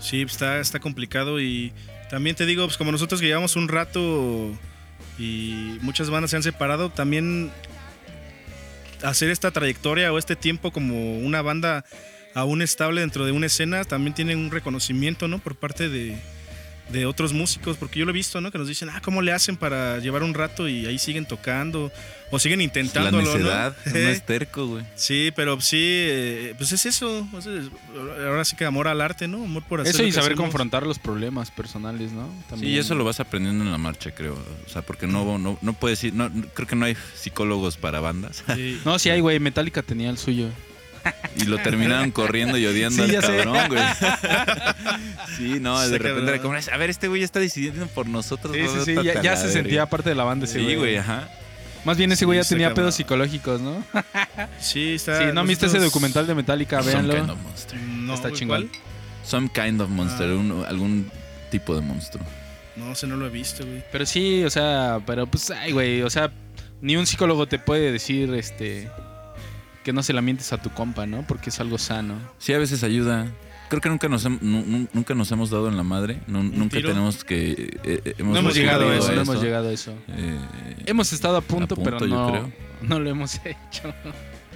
[0.00, 1.72] Sí, está, está complicado y
[2.10, 4.50] también te digo, pues como nosotros que llevamos un rato
[5.18, 7.52] y muchas bandas se han separado, también
[9.04, 11.84] hacer esta trayectoria o este tiempo como una banda
[12.34, 15.38] aún estable dentro de una escena también tiene un reconocimiento, ¿no?
[15.38, 16.16] Por parte de,
[16.90, 18.50] de otros músicos, porque yo lo he visto, ¿no?
[18.50, 21.90] Que nos dicen, ah, ¿cómo le hacen para llevar un rato y ahí siguen tocando
[22.30, 23.32] o siguen La intentándolo, ¿no?
[23.34, 24.84] necedad, no es terco, güey.
[24.94, 27.28] Sí, pero sí, eh, pues es eso.
[28.26, 29.44] ahora sí que amor al arte, ¿no?
[29.44, 30.44] Amor por hacer Eso lo y que saber hacemos.
[30.50, 32.28] confrontar los problemas personales, ¿no?
[32.58, 34.34] Sí, y eso lo vas aprendiendo en la marcha, creo.
[34.66, 37.76] O sea, porque no, no, no puedes ir, no, no- creo que no hay psicólogos
[37.76, 38.42] para bandas.
[38.54, 38.80] Sí.
[38.86, 39.38] No, sí hay, güey.
[39.38, 40.48] Metallica tenía el suyo.
[41.36, 43.36] Y lo terminaron corriendo y odiando Sí, al sé.
[43.38, 43.82] cabrón, güey.
[45.36, 46.28] sí, no, de repente cabrón.
[46.28, 48.54] era como, a ver, este güey ya está decidiendo por nosotros.
[48.54, 48.94] Sí, sí, sí.
[48.94, 49.52] bótate Ya, se verga".
[49.52, 51.28] sentía parte de la banda ese Sí, güey, ajá.
[51.84, 52.82] Más bien ese güey ya tenía cabrón.
[52.84, 53.84] pedos psicológicos, ¿no?
[54.60, 55.18] Sí, está.
[55.18, 56.80] Sí, ¿no viste ese documental de Metallica?
[56.82, 57.14] Some Véanlo.
[57.16, 57.78] kind of monster.
[57.80, 58.68] No, Está güey, chingón.
[58.68, 58.80] ¿cuál?
[59.24, 60.34] Some kind of monster, Ah.
[60.34, 61.10] un- algún
[61.50, 62.24] tipo de monstruo.
[62.76, 63.82] No, ese no lo he visto, güey.
[63.90, 66.30] Pero sí, o sea, pero pues, ay, güey, o sea,
[66.80, 68.88] ni un psicólogo te puede decir, este,
[69.84, 71.24] que no se la mientes a tu compa, ¿no?
[71.26, 72.14] Porque es algo sano.
[72.38, 73.26] Sí, a veces ayuda.
[73.68, 76.20] Creo que nunca nos, nunca nos hemos dado en la madre.
[76.26, 76.90] Nu- nunca tiro?
[76.90, 77.78] tenemos que...
[77.82, 79.94] eh, eh, No hemos llegado a eso, no hemos llegado a eso.
[80.08, 80.38] Eh,
[80.84, 82.52] Hemos estado a punto, A punto, pero yo no, creo.
[82.82, 83.94] no lo hemos hecho.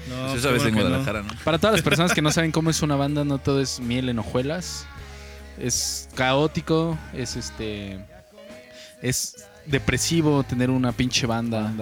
[0.09, 0.81] No, pues qué esa vez en no.
[0.83, 1.31] Guadalajara, ¿no?
[1.43, 4.09] Para todas las personas que no saben cómo es una banda, no todo es miel
[4.09, 4.87] en hojuelas.
[5.59, 7.99] Es caótico, es este.
[9.03, 9.35] Es
[9.67, 11.73] depresivo tener una pinche banda.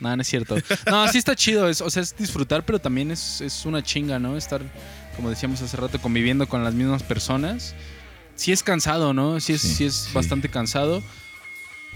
[0.00, 0.56] No, no es cierto.
[0.90, 1.66] No, sí está chido.
[1.66, 4.36] Es, o sea, es disfrutar, pero también es, es una chinga, ¿no?
[4.36, 4.60] Estar,
[5.16, 7.74] como decíamos hace rato, conviviendo con las mismas personas.
[8.36, 9.40] Sí es cansado, ¿no?
[9.40, 10.10] Sí es, Sí, sí, es sí.
[10.14, 11.02] bastante cansado.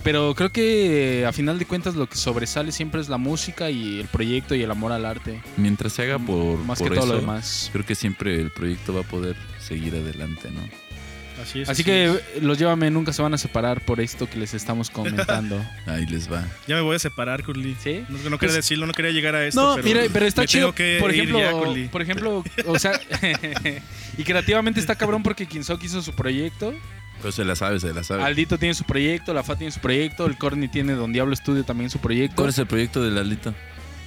[0.05, 3.99] Pero creo que a final de cuentas lo que sobresale siempre es la música y
[3.99, 5.43] el proyecto y el amor al arte.
[5.57, 7.68] Mientras se haga por, Más por que todo lo demás.
[7.72, 10.61] creo que siempre el proyecto va a poder seguir adelante, ¿no?
[11.43, 11.68] Así es.
[11.68, 15.64] Así que los llévame nunca se van a separar por esto que les estamos comentando.
[15.86, 16.45] Ahí les va.
[16.66, 17.76] Ya me voy a separar, Curly.
[17.82, 18.05] ¿Sí?
[18.09, 19.61] No, no quería Pues- decirlo, no quería llegar a esto.
[19.61, 20.75] No, pero, mira, pero está chido.
[20.75, 23.00] que por ejemplo, ya, por ejemplo, o sea,
[24.18, 26.75] y creativamente está cabrón porque Kinsock hizo su proyecto,
[27.30, 28.22] se la sabe, se la sabe.
[28.22, 31.64] Aldito tiene su proyecto, La Fa tiene su proyecto, el Corny tiene Don Diablo Studio
[31.64, 32.37] también su proyecto.
[32.37, 33.54] ¿Cuál es el proyecto de Lalito?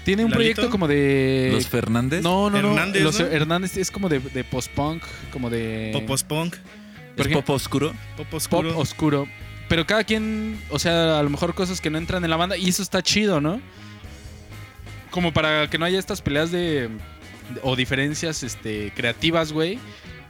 [0.05, 0.37] Tiene un ¿Lalito?
[0.55, 2.23] proyecto como de ¿Los Fernández?
[2.23, 2.69] No, no, no.
[2.69, 3.25] Hernández, Los ¿no?
[3.27, 6.55] Hernández es como de, de post-punk, como de Popos Punk,
[7.17, 7.89] ¿Es pop oscuro?
[8.17, 8.77] Pop pop Oscuro.
[8.77, 9.27] oscuro.
[9.69, 12.57] Pero cada quien, o sea, a lo mejor cosas que no entran en la banda
[12.57, 13.61] y eso está chido, ¿no?
[15.11, 16.89] Como para que no haya estas peleas de, de-
[17.63, 19.79] o diferencias este creativas, güey.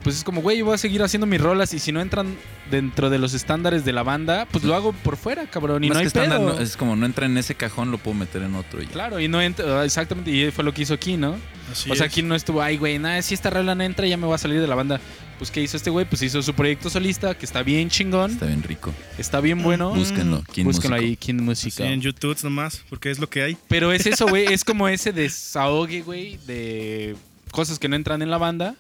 [0.04, 2.36] Pues es como, güey, yo voy a seguir haciendo mis rolas y si no entran
[2.72, 5.96] dentro de los estándares de la banda, pues lo hago por fuera, cabrón, y Más
[5.96, 6.54] no hay que estándar, pedo.
[6.54, 8.92] no, es como no entra en ese cajón, lo puedo meter en otro y ya.
[8.92, 11.36] Claro, y no entra, exactamente, y fue lo que hizo aquí, ¿no?
[11.72, 12.12] Así o sea, es.
[12.12, 14.40] aquí no estuvo, ay, güey, nada, si esta rola no entra, ya me voy a
[14.40, 15.00] salir de la banda.
[15.38, 16.06] Pues, ¿qué hizo este güey?
[16.06, 18.94] Pues hizo su proyecto solista, que está bien chingón, Está bien rico.
[19.18, 19.92] está bien bueno.
[19.96, 20.44] Búsquenlo.
[20.54, 21.10] ¿Quién Búsquenlo músico?
[21.10, 21.84] ahí, King Música.
[21.84, 23.58] Sí, en YouTube nomás, porque es lo que hay.
[23.68, 27.16] Pero es eso, güey, es como ese desahogue, güey, de
[27.52, 28.76] cosas que no entran en la banda.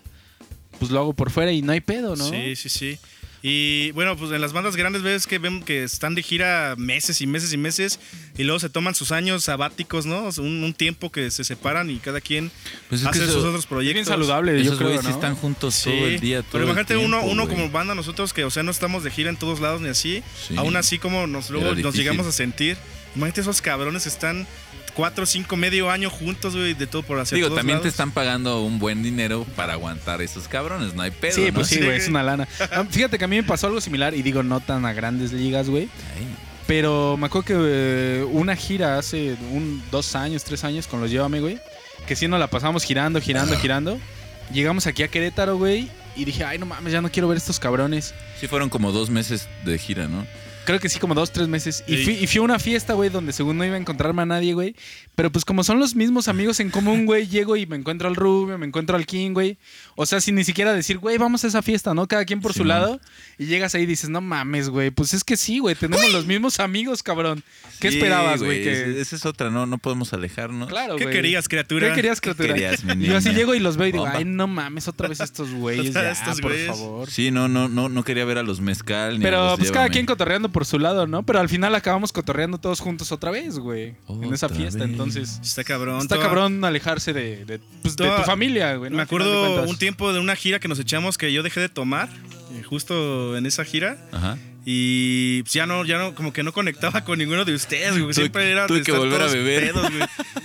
[0.82, 2.28] Pues lo hago por fuera y no hay pedo, ¿no?
[2.28, 2.98] Sí, sí, sí.
[3.44, 7.22] Y bueno, pues en las bandas grandes ves que ven que están de gira meses
[7.22, 8.00] y meses y meses
[8.38, 10.26] y luego se toman sus años sabáticos, ¿no?
[10.26, 12.52] O sea, Un, un tiempo que se separan y cada quien
[12.90, 13.94] Pues es hace que eso- sus otros Es proyectos.
[13.94, 15.10] bien saludable, yo creo, güeyes ¿no?
[15.12, 17.56] están juntos Sí, todo el día, todo pero imagínate uno, tiempo, uno güey.
[17.56, 20.22] como banda nosotros que, o sea, no estamos de gira en todos lados ni así,
[20.48, 20.56] Sí.
[20.58, 22.78] aún así como nos luego nos llegamos a sentir.
[23.16, 24.48] Imagínate esos cabrones están
[24.96, 27.38] cuatro, cinco, medio año juntos, güey, de todo por hacer.
[27.38, 31.34] Digo, también te están pagando un buen dinero para aguantar esos cabrones, no hay pedo,
[31.36, 31.54] Sí, ¿no?
[31.54, 32.48] pues sí, güey, es una lana.
[32.72, 35.32] Ah, Fíjate que a mí me pasó algo similar y digo, no tan a grandes
[35.34, 35.90] ligas, güey.
[36.68, 41.10] Pero me acuerdo que eh, una gira hace un, dos años, tres años con los
[41.12, 41.60] Llévame, güey.
[42.08, 44.00] Que sí nos la pasamos girando, girando, girando.
[44.54, 47.60] llegamos aquí a Querétaro, güey, y dije, ay, no mames, ya no quiero ver estos
[47.60, 48.14] cabrones.
[48.40, 50.26] Sí, fueron como dos meses de gira, ¿no?
[50.66, 51.84] Creo que sí, como dos, tres meses.
[51.88, 52.04] Y, Sí.
[52.04, 54.54] fui, y fui a una fiesta, güey, donde según no iba a encontrarme a nadie,
[54.54, 54.76] güey.
[55.16, 58.16] Pero pues como son los mismos amigos en común, güey, llego y me encuentro al
[58.16, 59.58] Rubio, me encuentro al King, güey.
[59.96, 62.08] O sea, sin ni siquiera decir, güey, vamos a esa fiesta, ¿no?
[62.08, 63.00] Cada quien por su lado.
[63.38, 64.92] Y llegas ahí y dices, no mames, güey.
[64.92, 67.44] Pues es que sí, güey, tenemos los mismos amigos, cabrón.
[67.80, 68.64] ¿Qué Sí, esperabas, güey?
[68.64, 69.02] Que...
[69.02, 69.66] Esa es otra, ¿no?
[69.66, 70.70] No podemos alejarnos.
[70.70, 71.16] Claro, ¿Qué güey.
[71.16, 71.90] querías, criatura?
[71.90, 72.54] ¿Qué querías, criatura?
[72.54, 74.20] querías, mi Y yo así llego y los veo y digo, Bomba.
[74.20, 75.96] ay, no mames, otra vez estos güeyes.
[76.42, 77.10] Por favor.
[77.10, 79.18] Sí, no, no, no, no quería ver a los mezcal.
[79.18, 81.24] Ni a Pero los pues cada quien cotorreando por su lado, ¿no?
[81.24, 83.96] Pero al final acabamos cotorreando todos juntos otra vez, güey.
[84.10, 84.90] En esa fiesta, vez.
[84.90, 85.40] entonces.
[85.44, 86.02] Está cabrón.
[86.02, 88.90] Está toda- cabrón alejarse de, de, pues, de tu familia, güey.
[88.92, 88.98] ¿no?
[88.98, 92.10] Me acuerdo un tiempo de una gira que nos echamos que yo dejé de tomar,
[92.54, 93.98] eh, justo en esa gira.
[94.12, 94.38] Ajá.
[94.64, 98.14] Y pues, ya no, ya no, como que no conectaba con ninguno de ustedes, güey.
[98.14, 99.74] Siempre era tuve de que volver a beber.
[99.74, 100.04] pedos, güey.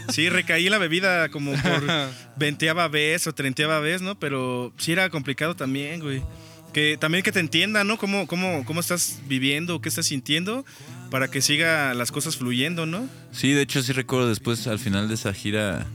[0.09, 1.83] Sí, recaí en la bebida como por
[2.37, 4.19] veinteava vez o treintaava vez, ¿no?
[4.19, 6.23] Pero sí era complicado también, güey.
[6.77, 7.97] Que también que te entiendan, ¿no?
[7.97, 10.67] Cómo, cómo, cómo estás viviendo, qué estás sintiendo,
[11.11, 13.09] para que siga las cosas fluyendo, ¿no?
[13.33, 15.87] Sí, de hecho sí recuerdo después al final de esa gira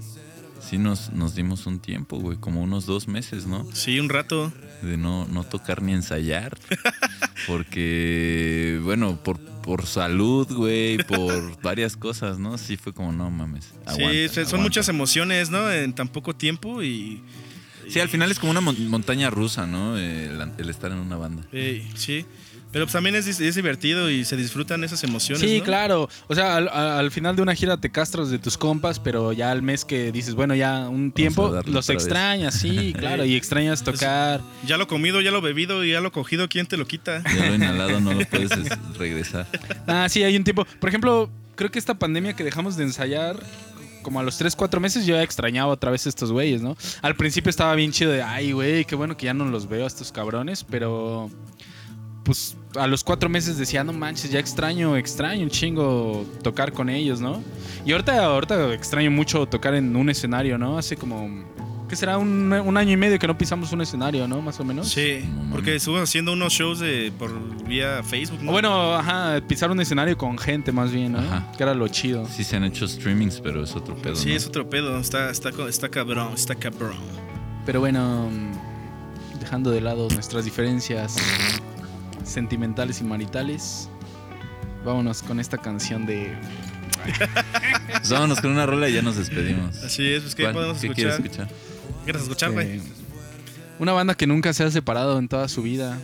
[0.67, 3.67] sí nos, nos dimos un tiempo, güey, como unos dos meses, ¿no?
[3.73, 4.51] Sí, un rato.
[4.81, 6.57] De no, no tocar ni ensayar.
[7.45, 12.57] Porque, bueno, por, por salud, güey, por varias cosas, ¿no?
[12.57, 13.71] Sí fue como, no mames.
[13.85, 14.57] aguanta, sí, son aguanta.
[14.57, 15.71] muchas emociones, ¿no?
[15.71, 17.21] En tan poco tiempo y...
[17.91, 19.97] Sí, al final es como una mon- montaña rusa, ¿no?
[19.97, 21.43] El, el estar en una banda.
[21.51, 22.25] eh, sí.
[22.71, 25.41] Pero pues también es, es divertido y se disfrutan esas emociones.
[25.41, 25.65] Sí, ¿no?
[25.65, 26.09] claro.
[26.29, 29.33] O sea, al, al- al final de una gira te castras de tus compas, pero
[29.33, 31.89] ya al mes que dices, bueno, ya un tiempo, los vez.
[31.89, 33.25] extrañas, sí, claro.
[33.25, 34.39] Y extrañas tocar.
[34.65, 37.21] Ya lo comido, ya lo bebido y ya lo cogido, ¿quién te lo quita?
[37.35, 39.47] Ya lo inhalado no lo puedes es- regresar.
[39.85, 40.65] Ah, sí, hay un tiempo.
[40.79, 43.35] Por ejemplo, creo que esta pandemia que dejamos de ensayar,
[44.01, 46.75] como a los 3, 4 meses, yo ya extrañaba otra vez estos güeyes, ¿no?
[47.01, 49.83] Al principio estaba bien chido de, ay, güey, qué bueno que ya no los veo
[49.83, 51.29] a estos cabrones, pero
[52.23, 56.89] pues a los 4 meses decía, no manches, ya extraño, extraño un chingo tocar con
[56.89, 57.43] ellos, ¿no?
[57.85, 60.77] Y ahorita, ahorita extraño mucho tocar en un escenario, ¿no?
[60.77, 61.27] Hace como,
[61.91, 62.17] ¿qué será?
[62.17, 64.41] Un, un año y medio que no pisamos un escenario, ¿no?
[64.41, 64.87] Más o menos.
[64.87, 67.29] Sí, porque estuvimos haciendo unos shows de, por
[67.67, 68.49] vía Facebook, ¿no?
[68.49, 71.19] O bueno, ajá, pisar un escenario con gente más bien, ¿no?
[71.19, 71.51] Ajá.
[71.57, 72.25] Que era lo chido.
[72.29, 74.35] Sí se han hecho streamings, pero es otro pedo, Sí, ¿no?
[74.35, 74.97] es otro pedo.
[74.97, 76.95] Está, está, está cabrón, está cabrón.
[77.65, 81.17] Pero bueno, mm, dejando de lado nuestras diferencias
[82.23, 83.89] sentimentales y maritales,
[84.85, 86.33] vámonos con esta canción de...
[87.97, 89.83] Pues vámonos con una rola y ya nos despedimos.
[89.83, 90.95] Así es, pues ¿qué podemos ¿Qué escuchar?
[90.95, 91.70] quieres escuchar?
[91.99, 92.77] ¿Qué quieres escuchar, güey?
[92.77, 92.81] eh,
[93.79, 95.99] una banda que nunca se ha separado en toda su vida.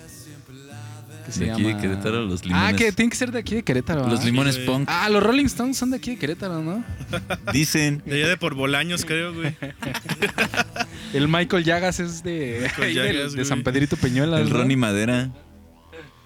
[1.26, 2.74] Que se De aquí de Querétaro, los limones.
[2.74, 4.08] Ah, que tiene que ser de aquí de Querétaro.
[4.08, 4.88] Los limones Sí, punk.
[4.90, 6.84] Ah, los Rolling Stones son de aquí de Querétaro, ¿no?
[7.54, 8.02] Dicen.
[8.06, 9.54] De allá de por Bolaños, creo, güey.
[11.14, 13.46] El Michael Llagas es de, Michael Llagas, de.
[13.46, 14.42] San Pedrito Peñuelas.
[14.42, 14.58] El ¿no?
[14.58, 15.30] Ronnie Madera.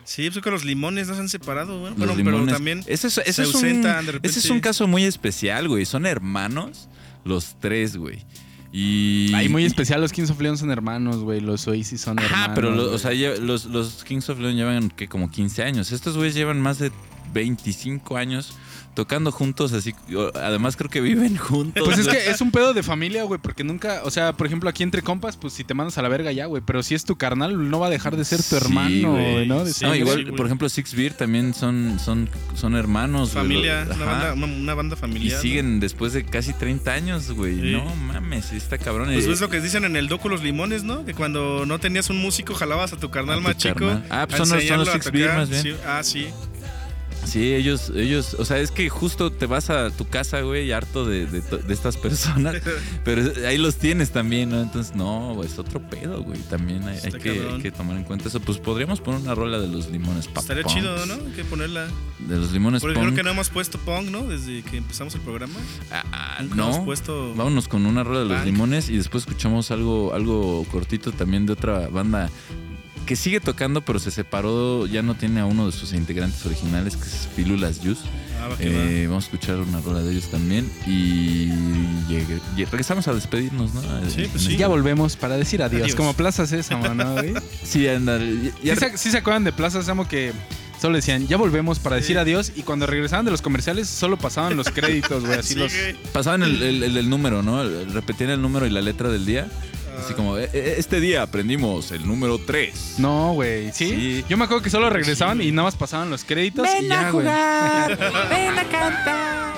[0.03, 1.89] Sí, pues que los limones no se han separado, güey.
[1.91, 2.53] Los Bueno, pero limones.
[2.53, 4.27] también Ese es, ese se es un, ausentan de repente.
[4.29, 5.85] ese es un caso muy especial, güey.
[5.85, 6.89] Son hermanos,
[7.23, 8.23] los tres, güey.
[8.71, 9.33] Y.
[9.33, 9.99] Ay, muy especial.
[10.01, 11.41] Los Kings of Leon son hermanos, güey.
[11.41, 12.45] Los Oasis son hermanos.
[12.45, 15.91] Ajá, pero lo- o sea, los, los Kings of Leon llevan que como 15 años.
[15.91, 16.91] Estos güeyes llevan más de
[17.33, 18.53] 25 años
[18.93, 19.93] tocando juntos, así.
[20.35, 21.83] Además, creo que viven juntos.
[21.85, 24.69] Pues es que es un pedo de familia, güey, porque nunca, o sea, por ejemplo,
[24.69, 27.05] aquí entre compas, pues si te mandas a la verga ya, güey, pero si es
[27.05, 29.47] tu carnal, no va a dejar de ser tu Sí, hermano, güey.
[29.47, 29.65] ¿no?
[29.65, 33.33] Sí, igual, sí, por ejemplo, Six Beer también son, son, son hermanos.
[33.33, 33.43] güey.
[33.43, 35.35] familia, una banda, una, una banda Y familiar.
[35.37, 35.41] ¿no?
[35.41, 37.55] siguen después de casi 30 años, güey.
[37.61, 37.71] Sí.
[37.71, 39.09] No mames, está cabrón.
[39.13, 41.05] Pues Eh, es lo que dicen en el docu Los Limones, ¿no?
[41.05, 43.85] Que cuando no tenías un músico, jalabas a tu carnal A tu más chico.
[44.09, 45.63] Ah, pues son los- son los Six Beer, más bien.
[45.63, 46.27] Sí, ah, sí.
[47.25, 51.05] Sí, ellos, ellos, o sea, es que justo te vas a tu casa, güey, harto
[51.05, 52.55] de, de estas personas,
[53.05, 54.61] pero ahí los tienes también, ¿no?
[54.61, 57.55] Entonces, no, güey, es otro pedo, güey, también hay, que, cabrón.
[57.55, 58.39] hay que tomar en cuenta eso.
[58.39, 60.75] Pues podríamos poner una rola de los limones pop Estaría punks.
[60.79, 61.13] chido, ¿no?
[61.13, 61.87] Hay que ponerla.
[62.19, 63.15] De los limones Porque creo punk.
[63.17, 64.23] que no hemos puesto punk, ¿no?
[64.23, 65.55] Desde que empezamos el programa.
[65.91, 67.33] Ah, ah, hemos no, puesto.
[67.35, 68.45] vámonos con una rola de los Punk.
[68.45, 72.29] limones y después escuchamos algo, algo cortito también de otra banda
[73.05, 76.95] que sigue tocando, pero se separó, ya no tiene a uno de sus integrantes originales,
[76.95, 78.01] que es Pilulas Juice.
[78.41, 81.49] Ah, va Eh, vamos a escuchar una rola de ellos también y
[82.71, 83.81] regresamos a despedirnos, ¿no?
[84.09, 84.57] Sí, pues sí.
[84.57, 85.95] Ya volvemos para decir adiós, Adiós.
[85.95, 87.15] como Plaza Sésamo, ¿no?
[87.63, 88.17] Sí, anda.
[88.19, 90.31] ya- ya- ¿Sí, se, sí se acuerdan de Plaza Sésamo que
[90.81, 92.19] solo decían, ya volvemos para decir Sí.
[92.19, 92.51] adiós?
[92.55, 95.71] Y cuando regresaban de los comerciales, solo pasaban los créditos, güey, así Sí, los...
[96.11, 97.63] pasaban el, el- el- el número, ¿no?
[97.63, 99.47] Repetían el número y la letra del día.
[100.03, 102.95] Así como, eh, eh, este día aprendimos el número 3.
[102.97, 103.71] No, güey.
[103.71, 104.25] ¿Sí?
[104.27, 106.63] Yo me acuerdo que solo regresaban y nada más pasaban los créditos.
[106.63, 107.97] Ven y ya, a jugar,
[108.29, 109.53] ven a cantar.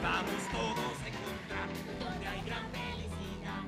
[0.00, 1.68] Vamos todos a encontrar
[1.98, 3.62] donde hay gran felicidad,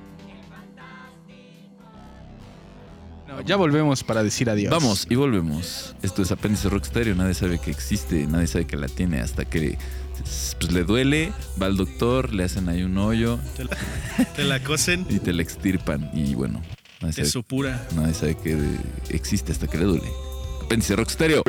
[3.45, 4.71] ya volvemos para decir adiós.
[4.71, 5.93] Vamos y volvemos.
[6.01, 7.15] Esto es Apéndice Rockstereo.
[7.15, 9.77] Nadie sabe que existe, nadie sabe que la tiene hasta que
[10.59, 11.31] pues le duele,
[11.61, 13.39] va al doctor, le hacen ahí un hoyo.
[13.55, 13.63] Te
[14.43, 15.05] la, te cosen.
[15.09, 16.09] y te la extirpan.
[16.13, 16.61] Y bueno,
[17.01, 18.57] nadie sabe, que
[19.09, 20.09] existe hasta que le duele.
[20.63, 21.43] Apéndice Rocksterio.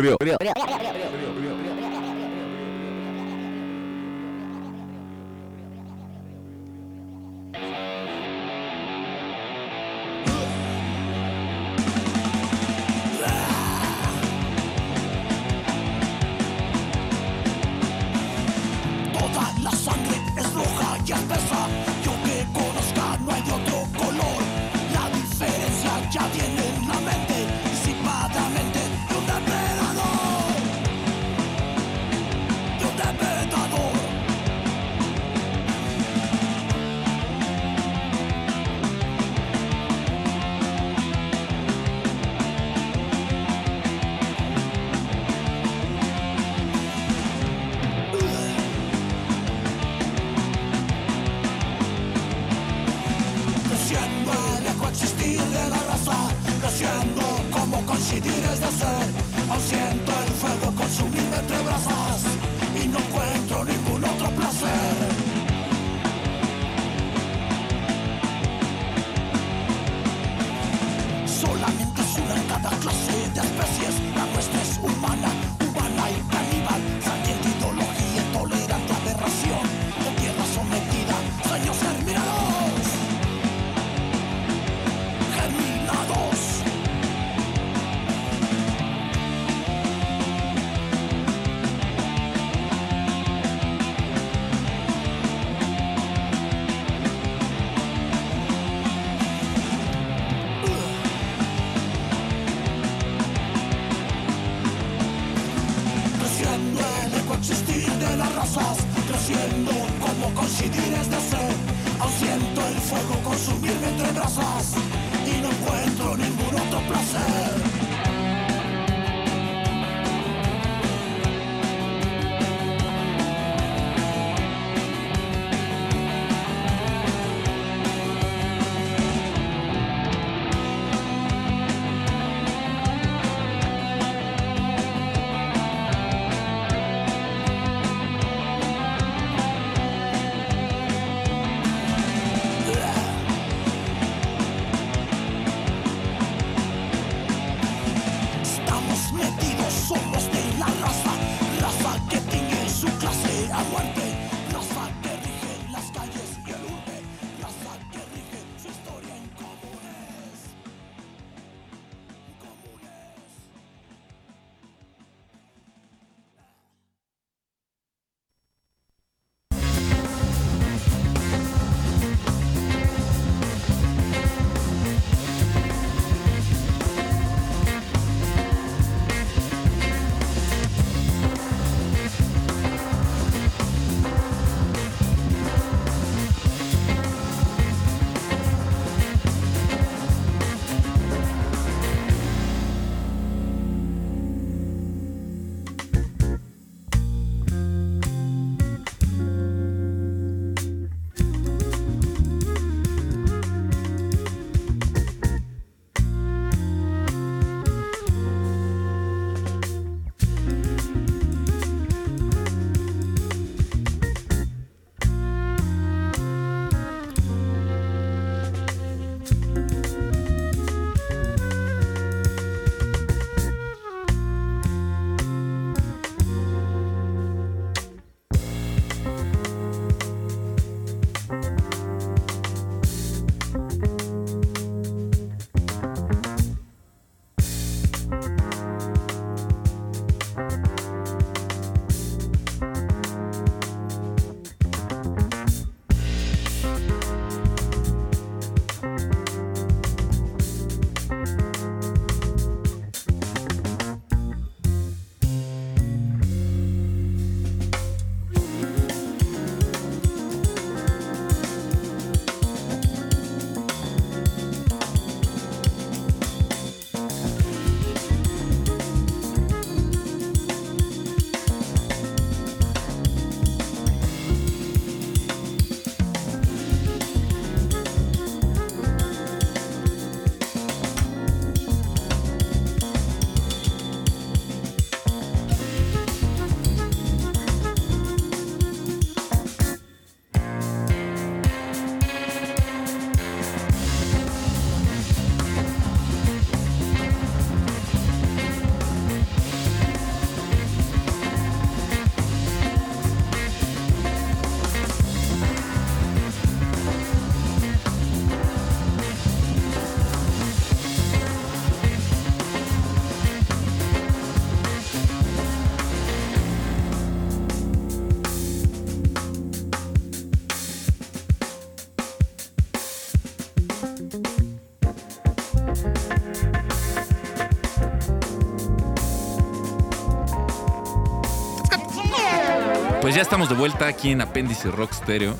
[333.23, 335.37] Estamos de vuelta aquí en Apéndice Rock Stereo.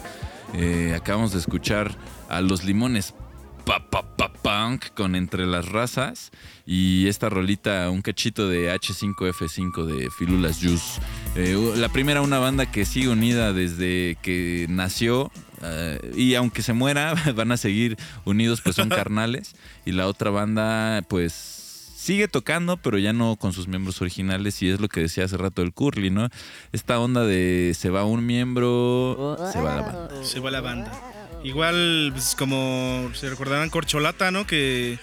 [0.55, 1.95] Eh, acabamos de escuchar
[2.29, 3.15] a los limones
[3.65, 6.33] pa, pa, pa, punk con Entre las Razas
[6.67, 11.01] y esta rolita, un cachito de H5F5 de Filulas Juice.
[11.37, 15.31] Eh, la primera, una banda que sigue unida desde que nació.
[15.63, 19.55] eh, y aunque se muera, van a seguir unidos, pues son carnales.
[19.85, 21.68] Y la otra banda, pues
[21.99, 24.63] sigue tocando, pero ya no con sus miembros originales.
[24.63, 26.29] Y es lo que decía hace rato el Curly, ¿no?
[26.73, 30.25] Esta onda de se va un miembro, se va la banda.
[30.25, 30.93] Se va la banda.
[31.43, 34.47] Igual, pues, como se recordarán, Corcholata, ¿no?
[34.47, 34.99] Que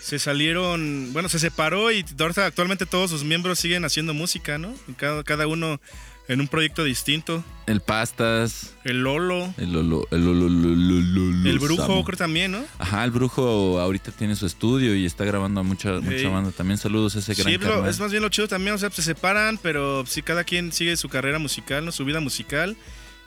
[0.00, 2.04] se salieron, bueno, se separó y
[2.36, 4.72] actualmente todos sus miembros siguen haciendo música, ¿no?
[4.96, 5.80] Cada, cada uno
[6.28, 7.44] en un proyecto distinto.
[7.66, 12.04] El Pastas, El Lolo, el Lolo, el Lolo, Lolo, Lolo, el Brujo, Samo.
[12.04, 12.64] creo también, ¿no?
[12.78, 16.26] Ajá, el Brujo ahorita tiene su estudio y está grabando a mucha, mucha Sí.
[16.26, 16.52] banda.
[16.52, 17.90] También saludos a ese gran Sí, lo- carnal.
[17.90, 20.96] es más bien lo chido también, o sea, se separan, pero sí cada quien sigue
[20.96, 21.90] su carrera musical, ¿no?
[21.92, 22.76] Su vida musical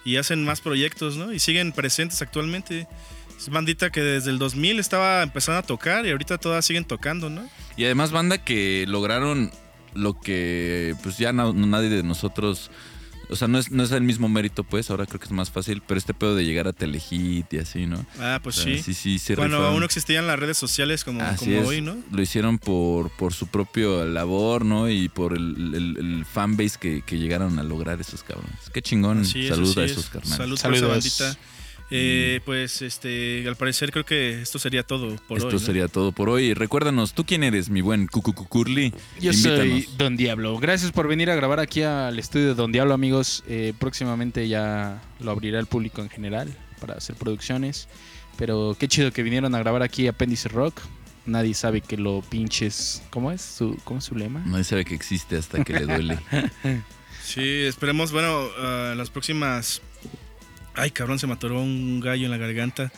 [0.05, 1.34] y hacen más proyectos, ¿no?
[1.34, 2.88] Y siguen presentes actualmente.
[3.38, 7.30] Es bandita que desde el 2000 estaba empezando a tocar y ahorita todas siguen tocando,
[7.30, 7.47] ¿no?
[7.77, 9.51] Y además banda que lograron
[9.93, 12.69] lo que pues ya no- nadie de nosotros,
[13.30, 15.51] o sea, no es, no es el mismo mérito pues, ahora creo que es más
[15.51, 18.06] fácil, pero este pedo de llegar a Telehit y así, ¿no?
[18.19, 18.84] Ah, pues O sea, sí.
[18.84, 19.35] Sí, sí, sí.
[19.35, 19.72] Cuando rifaron.
[19.73, 21.68] aún no existían las redes sociales como, Así como es.
[21.68, 21.97] hoy, ¿no?
[22.11, 24.89] Lo hicieron por, por su propio labor, ¿no?
[24.89, 28.69] Y por el, el, el fanbase que, que llegaron a lograr esos cabrones.
[28.73, 29.26] Qué chingón.
[29.26, 29.91] Salud a es.
[29.91, 30.35] esos carnales.
[30.38, 31.19] Salud por esa Saludos.
[31.19, 31.39] bandita.
[31.91, 35.53] Eh, pues este, al parecer creo que esto sería todo por Esto hoy.
[35.53, 35.59] ¿no?
[35.59, 36.53] sería todo por hoy.
[36.53, 38.93] Recuérdanos, ¿tú quién eres, mi buen Cucucucurli?
[39.19, 39.57] Yo Invítanos.
[39.59, 40.57] soy Don Diablo.
[40.59, 43.43] Gracias por venir a grabar aquí al estudio de Don Diablo, amigos.
[43.47, 47.87] Eh, próximamente ya lo abrirá al público en general para hacer producciones.
[48.37, 50.79] Pero qué chido que vinieron a grabar aquí Apéndice Rock.
[51.25, 53.03] Nadie sabe que lo pinches.
[53.09, 54.41] ¿Cómo es su, cómo es su lema?
[54.45, 56.19] Nadie sabe que existe hasta que le duele.
[57.21, 59.83] Sí, esperemos, bueno, ah, las próximas...
[60.80, 62.91] Ay, cabrón, se me un gallo en la garganta.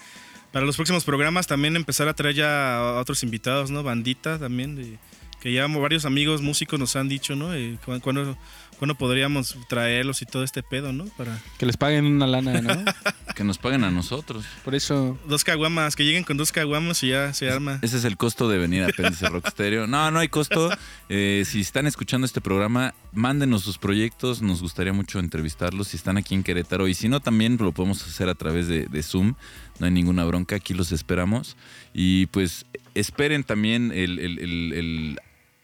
[0.51, 3.83] Para los próximos programas también empezar a traer ya a otros invitados, ¿no?
[3.83, 4.99] Bandita también,
[5.39, 7.53] que ya varios amigos músicos nos han dicho, ¿no?
[7.53, 8.37] Eh, cu- ¿Cuándo,
[8.81, 11.05] cuándo podríamos traerlos y todo este pedo, ¿no?
[11.15, 12.83] Para Que les paguen una lana, ¿no?
[13.35, 14.43] que nos paguen a nosotros.
[14.65, 15.19] Por eso.
[15.27, 17.77] dos caguamas, que lleguen con dos caguamas y ya se arma.
[17.83, 19.85] Ese es el costo de venir a Apéndice Rock Stereo.
[19.85, 20.71] No, no hay costo.
[21.09, 24.41] Eh, si están escuchando este programa, mándenos sus proyectos.
[24.41, 26.87] Nos gustaría mucho entrevistarlos si están aquí en Querétaro.
[26.87, 29.35] Y si no, también lo podemos hacer a través de, de Zoom.
[29.77, 30.55] No hay ninguna bronca.
[30.55, 31.55] Aquí los esperamos.
[31.93, 35.19] Y pues esperen también el- el- el- el-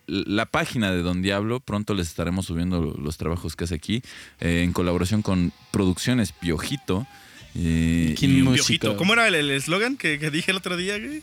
[0.07, 1.59] la página de Don Diablo.
[1.59, 4.01] Pronto les estaremos subiendo los trabajos que hace aquí.
[4.39, 7.05] eh, en colaboración con Producciones Piojito.
[7.55, 8.97] Eh, ¿Quién y- Piojito.
[8.97, 11.21] ¿Cómo era el eslogan que, que dije el otro día, güey?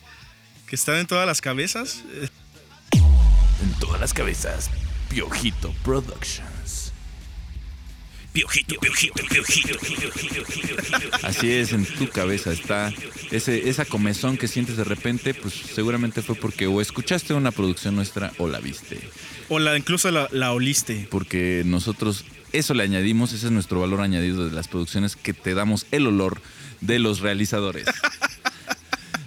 [0.66, 2.02] Que están en todas las cabezas.
[2.92, 4.70] En todas las cabezas,
[5.08, 6.42] Piojito Productions.
[8.34, 9.78] Piojito, piojito, piojito,
[11.22, 12.92] Así es, en tu cabeza está
[13.30, 17.94] ese, esa comezón que sientes de repente, pues seguramente fue porque o escuchaste una producción
[17.94, 18.98] nuestra o la viste.
[19.48, 21.06] O la, incluso la, la oliste.
[21.12, 25.54] Porque nosotros eso le añadimos, ese es nuestro valor añadido de las producciones, que te
[25.54, 26.40] damos el olor
[26.80, 27.86] de los realizadores.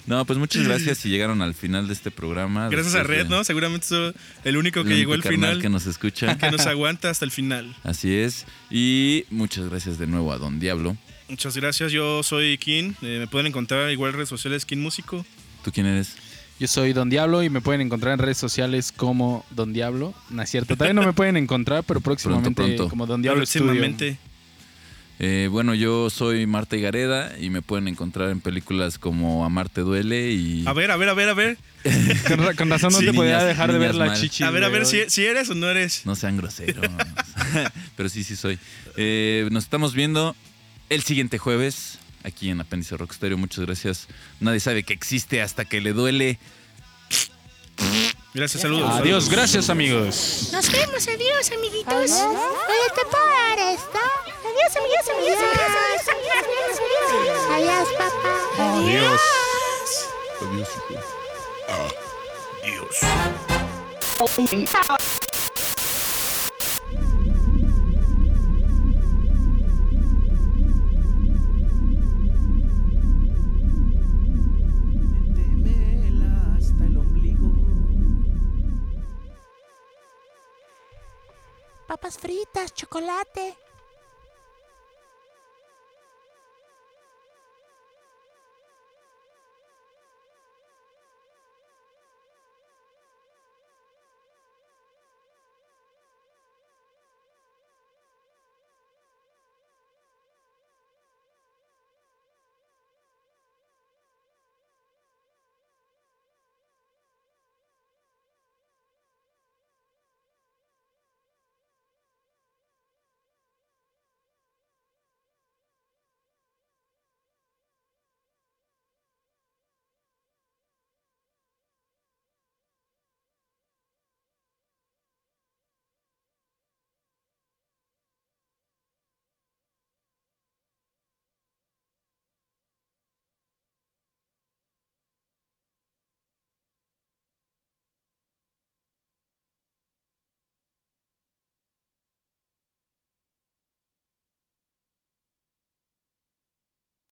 [0.07, 2.69] No, pues muchas gracias si llegaron al final de este programa.
[2.69, 3.43] Gracias a Red, de- ¿no?
[3.43, 4.13] Seguramente soy
[4.43, 5.61] el único que el llegó al final.
[5.61, 6.37] que nos escucha.
[6.39, 7.75] que nos aguanta hasta el final.
[7.83, 8.45] Así es.
[8.71, 10.97] Y muchas gracias de nuevo a Don Diablo.
[11.29, 11.91] Muchas gracias.
[11.91, 12.93] Yo soy King.
[13.01, 15.25] Eh, me pueden encontrar igual en redes sociales King Músico.
[15.63, 16.15] ¿Tú quién eres?
[16.59, 20.15] Yo soy Don Diablo y me pueden encontrar en redes sociales como Don Diablo.
[20.29, 20.75] No es cierto.
[20.75, 22.89] También no me pueden encontrar, pero próximamente pronto.
[22.89, 23.79] como Don Diablo Studio.
[25.19, 30.31] Eh, bueno, yo soy Marta Higareda y me pueden encontrar en películas como Amarte Duele
[30.31, 30.63] y...
[30.67, 31.57] A ver, a ver, a ver, a ver.
[32.27, 33.05] Con, ra- con razón no Sí.
[33.07, 34.19] te podía Niñas- dejar de ver la mal.
[34.21, 34.43] chichi.
[34.43, 36.05] a ver, a ver si, si eres o no eres.
[36.05, 36.85] No sean groseros.
[37.95, 38.59] Pero sí, sí soy.
[38.97, 40.35] Eh, nos estamos viendo
[40.89, 43.37] el siguiente jueves aquí en Apéndice Rock Stereo.
[43.37, 44.07] Muchas gracias.
[44.39, 46.37] Nadie sabe que existe hasta que le duele.
[48.37, 48.95] Gracias, saludos.
[48.97, 50.49] Adiós, gracias amigos.
[50.51, 52.11] Nos vemos, adiós, amiguitos.
[52.11, 53.97] Oye, ¿te puedo dar esto?
[54.45, 57.41] Adiós, amigos, amigos, amigos, amigos, amigos, amigos, amigos.
[57.55, 58.35] Adiós, papá.
[58.77, 59.21] Adiós.
[60.39, 61.07] Adiós, hijo.
[64.37, 64.97] Métemela
[81.87, 83.66] Papas fritas, chocolate.